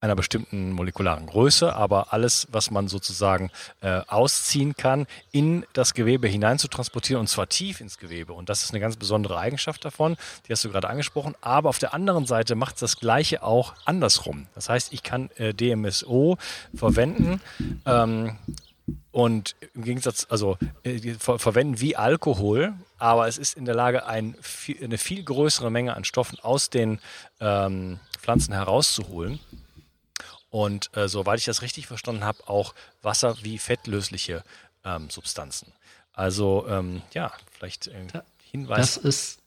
einer 0.05 0.15
bestimmten 0.15 0.73
molekularen 0.73 1.27
Größe, 1.27 1.75
aber 1.75 2.13
alles, 2.13 2.47
was 2.53 2.71
man 2.71 2.89
sozusagen 2.89 3.51
äh, 3.81 4.03
ausziehen 4.07 4.77
kann, 4.77 5.07
in 5.33 5.65
das 5.73 5.95
Gewebe 5.95 6.29
hinein 6.29 6.59
zu 6.59 6.69
transportieren 6.69 7.21
und 7.21 7.29
zwar 7.29 7.49
tief 7.49 7.81
ins 7.81 7.97
Gewebe. 7.97 8.35
Und 8.35 8.51
das 8.51 8.63
ist 8.63 8.73
eine 8.73 8.81
ganz 8.81 8.97
besondere 8.97 9.39
Eigenschaft 9.39 9.83
davon, 9.83 10.17
die 10.47 10.53
hast 10.53 10.63
du 10.63 10.71
gerade 10.71 10.91
angesprochen. 10.91 11.35
Aber 11.41 11.71
auf 11.71 11.79
der 11.79 11.95
anderen 11.95 12.27
Seite 12.27 12.55
macht 12.55 12.75
es 12.75 12.81
das 12.81 12.99
Gleiche 12.99 13.43
auch 13.43 13.73
andersrum. 13.87 14.47
Das 14.55 14.69
heißt, 14.69 14.93
ich 14.93 15.03
kann 15.03 15.31
äh, 15.37 15.55
DMSO 15.55 16.37
verwenden, 16.75 17.41
ähm, 17.87 18.37
und 19.13 19.57
im 19.75 19.85
Gegensatz, 19.85 20.27
also 20.29 20.59
äh, 20.83 21.15
ver 21.15 21.39
verwenden 21.39 21.81
wie 21.81 21.97
Alkohol, 21.97 22.75
aber 22.99 23.29
es 23.29 23.39
ist 23.39 23.57
in 23.57 23.65
der 23.65 23.75
Lage, 23.75 24.07
ein, 24.07 24.37
eine 24.83 24.99
viel 24.99 25.23
größere 25.23 25.71
Menge 25.71 25.95
an 25.95 26.05
Stoffen 26.05 26.39
aus 26.41 26.71
den 26.71 27.01
ähm, 27.41 28.01
Pflanzen 28.19 28.53
herauszuholen. 28.53 29.41
Und 30.51 30.97
äh, 30.97 31.09
soweit 31.09 31.41
ich 31.41 31.47
das 31.47 31.63
richtig 31.63 31.87
verstanden 31.87 32.25
habe, 32.25 32.47
auch 32.49 32.75
Wasser 33.03 33.37
wie 33.43 33.59
fettlösliche 33.59 34.45
ähm, 34.85 35.11
Substanzen. 35.11 35.73
Also 36.13 36.67
ähm, 36.69 37.03
ja, 37.13 37.33
vielleicht 37.51 37.89
äh, 37.89 38.07
Hinweis. 38.51 38.95
Das 38.95 38.97
ist 38.97 39.39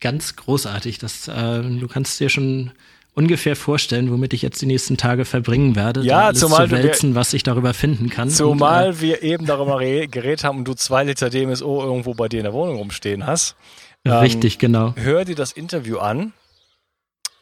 ganz 0.00 0.36
großartig. 0.36 0.98
Das, 0.98 1.28
äh, 1.28 1.62
du 1.62 1.86
kannst 1.88 2.18
dir 2.20 2.30
schon 2.30 2.72
ungefähr 3.16 3.56
vorstellen, 3.56 4.10
womit 4.12 4.34
ich 4.34 4.42
jetzt 4.42 4.60
die 4.60 4.66
nächsten 4.66 4.96
Tage 4.96 5.24
verbringen 5.24 5.74
werde. 5.74 6.02
Ja, 6.02 6.32
zumal 6.34 6.68
zu 6.68 6.76
wälzen, 6.76 7.14
wir, 7.14 7.20
was 7.20 7.32
ich 7.32 7.42
darüber 7.42 7.74
finden 7.74 8.10
kann. 8.10 8.30
Zumal 8.30 8.90
und, 8.90 8.96
äh, 8.96 9.00
wir 9.00 9.22
eben 9.22 9.46
darüber 9.46 9.78
geredet 9.78 10.44
haben 10.44 10.58
und 10.58 10.64
du 10.66 10.74
zwei 10.74 11.02
Liter 11.02 11.30
DMSO 11.30 11.82
irgendwo 11.82 12.14
bei 12.14 12.28
dir 12.28 12.38
in 12.38 12.44
der 12.44 12.52
Wohnung 12.52 12.76
rumstehen 12.76 13.26
hast. 13.26 13.56
Ähm, 14.04 14.12
richtig, 14.12 14.58
genau. 14.58 14.94
Hör 14.96 15.24
dir 15.24 15.34
das 15.34 15.52
Interview 15.52 15.98
an. 15.98 16.34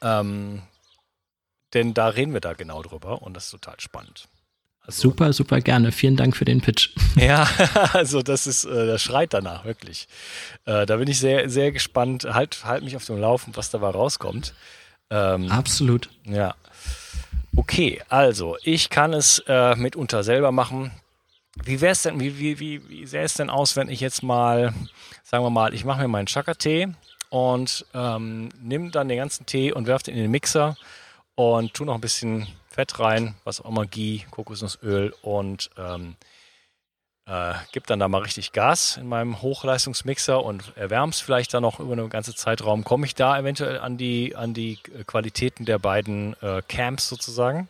Ähm, 0.01 0.63
denn 1.75 1.93
da 1.93 2.09
reden 2.09 2.33
wir 2.33 2.41
da 2.41 2.53
genau 2.53 2.83
drüber 2.83 3.23
und 3.23 3.35
das 3.35 3.47
ist 3.47 3.51
total 3.51 3.81
spannend. 3.81 4.29
Also, 4.87 5.03
super, 5.03 5.33
super 5.33 5.61
gerne. 5.61 5.91
Vielen 5.93 6.17
Dank 6.17 6.37
für 6.37 6.45
den 6.45 6.61
Pitch. 6.61 6.91
Ja, 7.17 7.49
also 7.93 8.23
das 8.23 8.47
ist, 8.47 8.65
äh, 8.65 8.87
das 8.87 9.03
schreit 9.03 9.33
danach, 9.35 9.65
wirklich. 9.65 10.07
Äh, 10.67 10.87
da 10.87 10.97
bin 10.97 11.09
ich 11.09 11.19
sehr, 11.19 11.49
sehr 11.49 11.73
gespannt. 11.73 12.25
Halt, 12.25 12.65
halt 12.65 12.85
mich 12.85 12.97
auf 12.97 13.05
dem 13.05 13.19
Laufen, 13.19 13.57
was 13.57 13.71
dabei 13.71 13.91
rauskommt. 13.91 14.53
Ähm, 15.11 15.51
Absolut. 15.51 16.11
Ja. 16.25 16.55
Okay, 17.57 18.03
also 18.09 18.57
ich 18.63 18.91
kann 18.91 19.13
es 19.13 19.39
äh, 19.47 19.77
mitunter 19.77 20.25
selber 20.25 20.51
machen. 20.51 20.91
Wie 21.63 21.81
wäre 21.81 21.93
es 21.93 22.03
denn, 22.03 22.19
wie, 22.19 22.39
wie, 22.39 22.59
wie, 22.59 22.89
wie 22.89 23.07
sähe 23.07 23.23
es 23.23 23.35
denn 23.35 23.49
aus, 23.49 23.77
wenn 23.77 23.89
ich 23.89 24.01
jetzt 24.01 24.25
mal, 24.25 24.75
sagen 25.23 25.45
wir 25.45 25.51
mal, 25.51 25.73
ich 25.73 25.85
mache 25.85 26.03
mir 26.03 26.09
meinen 26.09 26.27
Chakra-Tee 26.27 26.89
und 27.31 27.87
ähm, 27.95 28.49
nimm 28.61 28.91
dann 28.91 29.09
den 29.09 29.19
ganzen 29.19 29.47
Tee 29.47 29.73
und 29.73 29.87
werfe 29.87 30.05
den 30.07 30.17
in 30.17 30.23
den 30.23 30.31
Mixer 30.33 30.77
und 31.37 31.75
tu 31.75 31.85
noch 31.85 31.95
ein 31.95 32.01
bisschen 32.01 32.49
Fett 32.71 32.99
rein, 32.99 33.37
was 33.45 33.61
auch 33.61 33.69
immer, 33.69 33.87
Ghee, 33.87 34.25
Kokosnussöl 34.31 35.15
und 35.23 35.71
ähm, 35.79 36.17
äh, 37.27 37.55
gib 37.73 37.87
dann 37.87 37.99
da 37.99 38.09
mal 38.09 38.23
richtig 38.23 38.53
Gas 38.53 38.99
in 38.99 39.09
meinem 39.09 39.41
Hochleistungsmixer 39.41 40.45
und 40.45 40.73
erwärm's 40.77 41.21
vielleicht 41.21 41.55
dann 41.55 41.63
noch 41.63 41.81
über 41.81 41.93
einen 41.93 42.11
ganzen 42.11 42.37
Zeitraum. 42.37 42.85
Komme 42.85 43.07
ich 43.07 43.15
da 43.15 43.39
eventuell 43.39 43.79
an 43.79 43.97
die, 43.97 44.37
an 44.37 44.53
die 44.53 44.79
Qualitäten 45.07 45.65
der 45.65 45.79
beiden 45.79 46.35
äh, 46.43 46.61
Camps 46.69 47.09
sozusagen? 47.09 47.69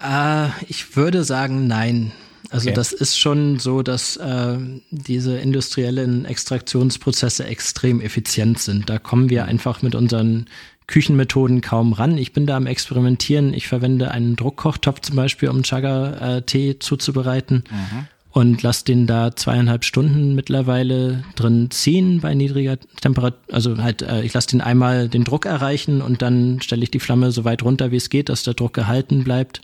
Äh, 0.00 0.48
ich 0.68 0.96
würde 0.96 1.24
sagen, 1.24 1.66
nein. 1.66 2.12
Also 2.50 2.68
okay. 2.68 2.76
das 2.76 2.92
ist 2.92 3.18
schon 3.18 3.58
so, 3.58 3.82
dass 3.82 4.16
äh, 4.16 4.58
diese 4.90 5.38
industriellen 5.38 6.24
Extraktionsprozesse 6.24 7.44
extrem 7.46 8.00
effizient 8.00 8.58
sind. 8.58 8.88
Da 8.88 8.98
kommen 8.98 9.28
wir 9.28 9.46
einfach 9.46 9.82
mit 9.82 9.94
unseren 9.94 10.46
Küchenmethoden 10.86 11.60
kaum 11.60 11.92
ran. 11.92 12.18
Ich 12.18 12.32
bin 12.32 12.46
da 12.46 12.56
am 12.56 12.66
Experimentieren. 12.66 13.54
Ich 13.54 13.68
verwende 13.68 14.10
einen 14.10 14.36
Druckkochtopf 14.36 15.00
zum 15.00 15.16
Beispiel, 15.16 15.48
um 15.48 15.62
Chaga-Tee 15.62 16.78
zuzubereiten. 16.78 17.64
Mhm. 17.70 18.06
Und 18.30 18.62
lasse 18.62 18.84
den 18.84 19.06
da 19.06 19.36
zweieinhalb 19.36 19.84
Stunden 19.84 20.34
mittlerweile 20.34 21.22
drin 21.36 21.70
ziehen 21.70 22.20
bei 22.20 22.34
niedriger 22.34 22.78
Temperatur. 23.00 23.38
Also 23.52 23.78
halt, 23.78 24.02
äh, 24.02 24.22
ich 24.22 24.34
lasse 24.34 24.48
den 24.48 24.60
einmal 24.60 25.08
den 25.08 25.22
Druck 25.22 25.46
erreichen 25.46 26.02
und 26.02 26.20
dann 26.20 26.60
stelle 26.60 26.82
ich 26.82 26.90
die 26.90 26.98
Flamme 26.98 27.30
so 27.30 27.44
weit 27.44 27.62
runter, 27.62 27.92
wie 27.92 27.96
es 27.96 28.10
geht, 28.10 28.28
dass 28.28 28.42
der 28.42 28.54
Druck 28.54 28.74
gehalten 28.74 29.22
bleibt. 29.22 29.60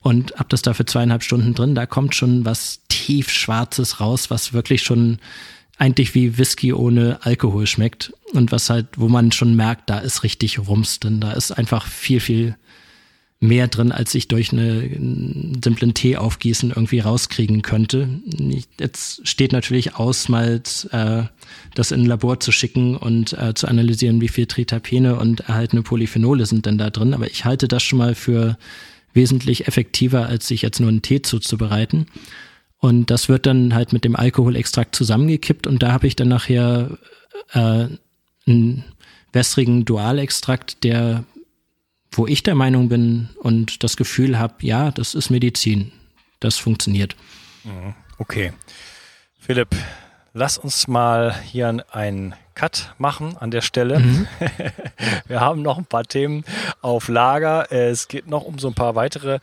Und 0.00 0.32
hab 0.32 0.48
das 0.48 0.62
da 0.62 0.74
für 0.74 0.84
zweieinhalb 0.84 1.22
Stunden 1.22 1.54
drin. 1.54 1.76
Da 1.76 1.86
kommt 1.86 2.16
schon 2.16 2.44
was 2.44 2.80
tiefschwarzes 2.88 4.00
raus, 4.00 4.30
was 4.30 4.52
wirklich 4.52 4.82
schon 4.82 5.18
eigentlich 5.82 6.14
wie 6.14 6.38
Whisky 6.38 6.72
ohne 6.72 7.18
Alkohol 7.22 7.66
schmeckt 7.66 8.12
und 8.34 8.52
was 8.52 8.70
halt, 8.70 8.86
wo 8.96 9.08
man 9.08 9.32
schon 9.32 9.56
merkt, 9.56 9.90
da 9.90 9.98
ist 9.98 10.22
richtig 10.22 10.60
Rums 10.60 11.00
drin, 11.00 11.20
da 11.20 11.32
ist 11.32 11.50
einfach 11.50 11.88
viel, 11.88 12.20
viel 12.20 12.54
mehr 13.40 13.66
drin, 13.66 13.90
als 13.90 14.14
ich 14.14 14.28
durch 14.28 14.52
eine, 14.52 14.82
einen 14.82 15.60
simplen 15.60 15.92
Tee 15.92 16.16
aufgießen 16.16 16.70
irgendwie 16.70 17.00
rauskriegen 17.00 17.62
könnte. 17.62 18.08
Jetzt 18.78 19.26
steht 19.26 19.50
natürlich 19.50 19.96
aus, 19.96 20.28
mal 20.28 20.62
äh, 20.92 21.22
das 21.74 21.90
in 21.90 22.02
ein 22.02 22.06
Labor 22.06 22.38
zu 22.38 22.52
schicken 22.52 22.96
und 22.96 23.32
äh, 23.32 23.52
zu 23.54 23.66
analysieren, 23.66 24.20
wie 24.20 24.28
viel 24.28 24.46
Tritapene 24.46 25.16
und 25.16 25.40
erhaltene 25.40 25.82
Polyphenole 25.82 26.46
sind 26.46 26.64
denn 26.64 26.78
da 26.78 26.90
drin. 26.90 27.12
Aber 27.12 27.26
ich 27.26 27.44
halte 27.44 27.66
das 27.66 27.82
schon 27.82 27.98
mal 27.98 28.14
für 28.14 28.56
wesentlich 29.14 29.66
effektiver, 29.66 30.26
als 30.26 30.46
sich 30.46 30.62
jetzt 30.62 30.78
nur 30.78 30.90
einen 30.90 31.02
Tee 31.02 31.22
zuzubereiten. 31.22 32.06
Und 32.82 33.12
das 33.12 33.28
wird 33.28 33.46
dann 33.46 33.76
halt 33.76 33.92
mit 33.92 34.02
dem 34.02 34.16
Alkoholextrakt 34.16 34.96
zusammengekippt 34.96 35.68
und 35.68 35.84
da 35.84 35.92
habe 35.92 36.08
ich 36.08 36.16
dann 36.16 36.26
nachher 36.26 36.98
äh, 37.52 37.86
einen 38.44 38.84
wässrigen 39.32 39.84
Dualextrakt, 39.84 40.82
der, 40.82 41.22
wo 42.10 42.26
ich 42.26 42.42
der 42.42 42.56
Meinung 42.56 42.88
bin 42.88 43.28
und 43.38 43.84
das 43.84 43.96
Gefühl 43.96 44.36
habe, 44.36 44.54
ja, 44.62 44.90
das 44.90 45.14
ist 45.14 45.30
Medizin. 45.30 45.92
Das 46.40 46.58
funktioniert. 46.58 47.14
Mhm. 47.62 47.94
Okay. 48.18 48.52
Philipp, 49.38 49.76
lass 50.34 50.58
uns 50.58 50.88
mal 50.88 51.34
hier 51.34 51.84
einen 51.90 52.34
Cut 52.54 52.94
machen 52.98 53.36
an 53.38 53.50
der 53.50 53.62
Stelle. 53.62 53.98
Mhm. 53.98 54.28
Wir 55.26 55.40
haben 55.40 55.62
noch 55.62 55.78
ein 55.78 55.86
paar 55.86 56.04
Themen 56.04 56.44
auf 56.80 57.08
Lager. 57.08 57.72
Es 57.72 58.08
geht 58.08 58.26
noch 58.26 58.44
um 58.44 58.58
so 58.58 58.68
ein 58.68 58.74
paar 58.74 58.94
weitere 58.94 59.38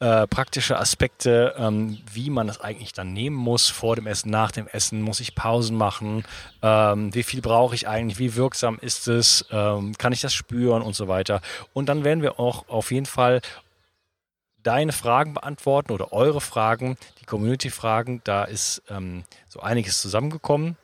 äh, 0.00 0.26
praktische 0.26 0.78
Aspekte, 0.78 1.54
ähm, 1.58 1.98
wie 2.12 2.30
man 2.30 2.46
das 2.46 2.60
eigentlich 2.60 2.92
dann 2.92 3.12
nehmen 3.12 3.36
muss 3.36 3.68
vor 3.68 3.96
dem 3.96 4.06
Essen, 4.06 4.30
nach 4.30 4.50
dem 4.50 4.68
Essen. 4.68 5.02
Muss 5.02 5.20
ich 5.20 5.34
Pausen 5.34 5.76
machen? 5.76 6.24
Ähm, 6.62 7.14
wie 7.14 7.22
viel 7.22 7.40
brauche 7.40 7.74
ich 7.74 7.88
eigentlich? 7.88 8.18
Wie 8.18 8.34
wirksam 8.34 8.78
ist 8.80 9.08
es? 9.08 9.44
Ähm, 9.50 9.94
kann 9.98 10.12
ich 10.12 10.20
das 10.20 10.34
spüren 10.34 10.82
und 10.82 10.94
so 10.94 11.08
weiter? 11.08 11.40
Und 11.72 11.88
dann 11.88 12.04
werden 12.04 12.22
wir 12.22 12.38
auch 12.40 12.68
auf 12.68 12.90
jeden 12.90 13.06
Fall 13.06 13.40
deine 14.68 14.92
Fragen 14.92 15.32
beantworten 15.32 15.92
oder 15.92 16.12
eure 16.12 16.42
Fragen, 16.42 16.98
die 17.22 17.24
Community-Fragen. 17.24 18.20
Da 18.24 18.44
ist 18.44 18.82
ähm, 18.90 19.24
so 19.48 19.60
einiges 19.60 20.02
zusammengekommen. 20.02 20.76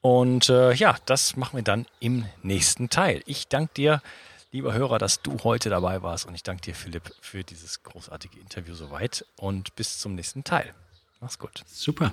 Und 0.00 0.48
äh, 0.48 0.72
ja, 0.72 0.96
das 1.04 1.36
machen 1.36 1.58
wir 1.58 1.62
dann 1.62 1.84
im 2.00 2.24
nächsten 2.42 2.88
Teil. 2.88 3.22
Ich 3.26 3.46
danke 3.46 3.74
dir 3.74 4.02
lieber 4.52 4.72
Hörer, 4.72 4.96
dass 4.96 5.20
du 5.20 5.36
heute 5.44 5.68
dabei 5.68 6.02
warst. 6.02 6.24
Und 6.24 6.34
ich 6.34 6.42
danke 6.42 6.62
dir, 6.62 6.74
Philipp, 6.74 7.14
für 7.20 7.44
dieses 7.44 7.82
großartige 7.82 8.40
Interview 8.40 8.74
soweit. 8.74 9.26
Und 9.36 9.76
bis 9.76 9.98
zum 9.98 10.14
nächsten 10.14 10.42
Teil. 10.42 10.74
Mach's 11.20 11.38
gut. 11.38 11.62
Super. 11.66 12.12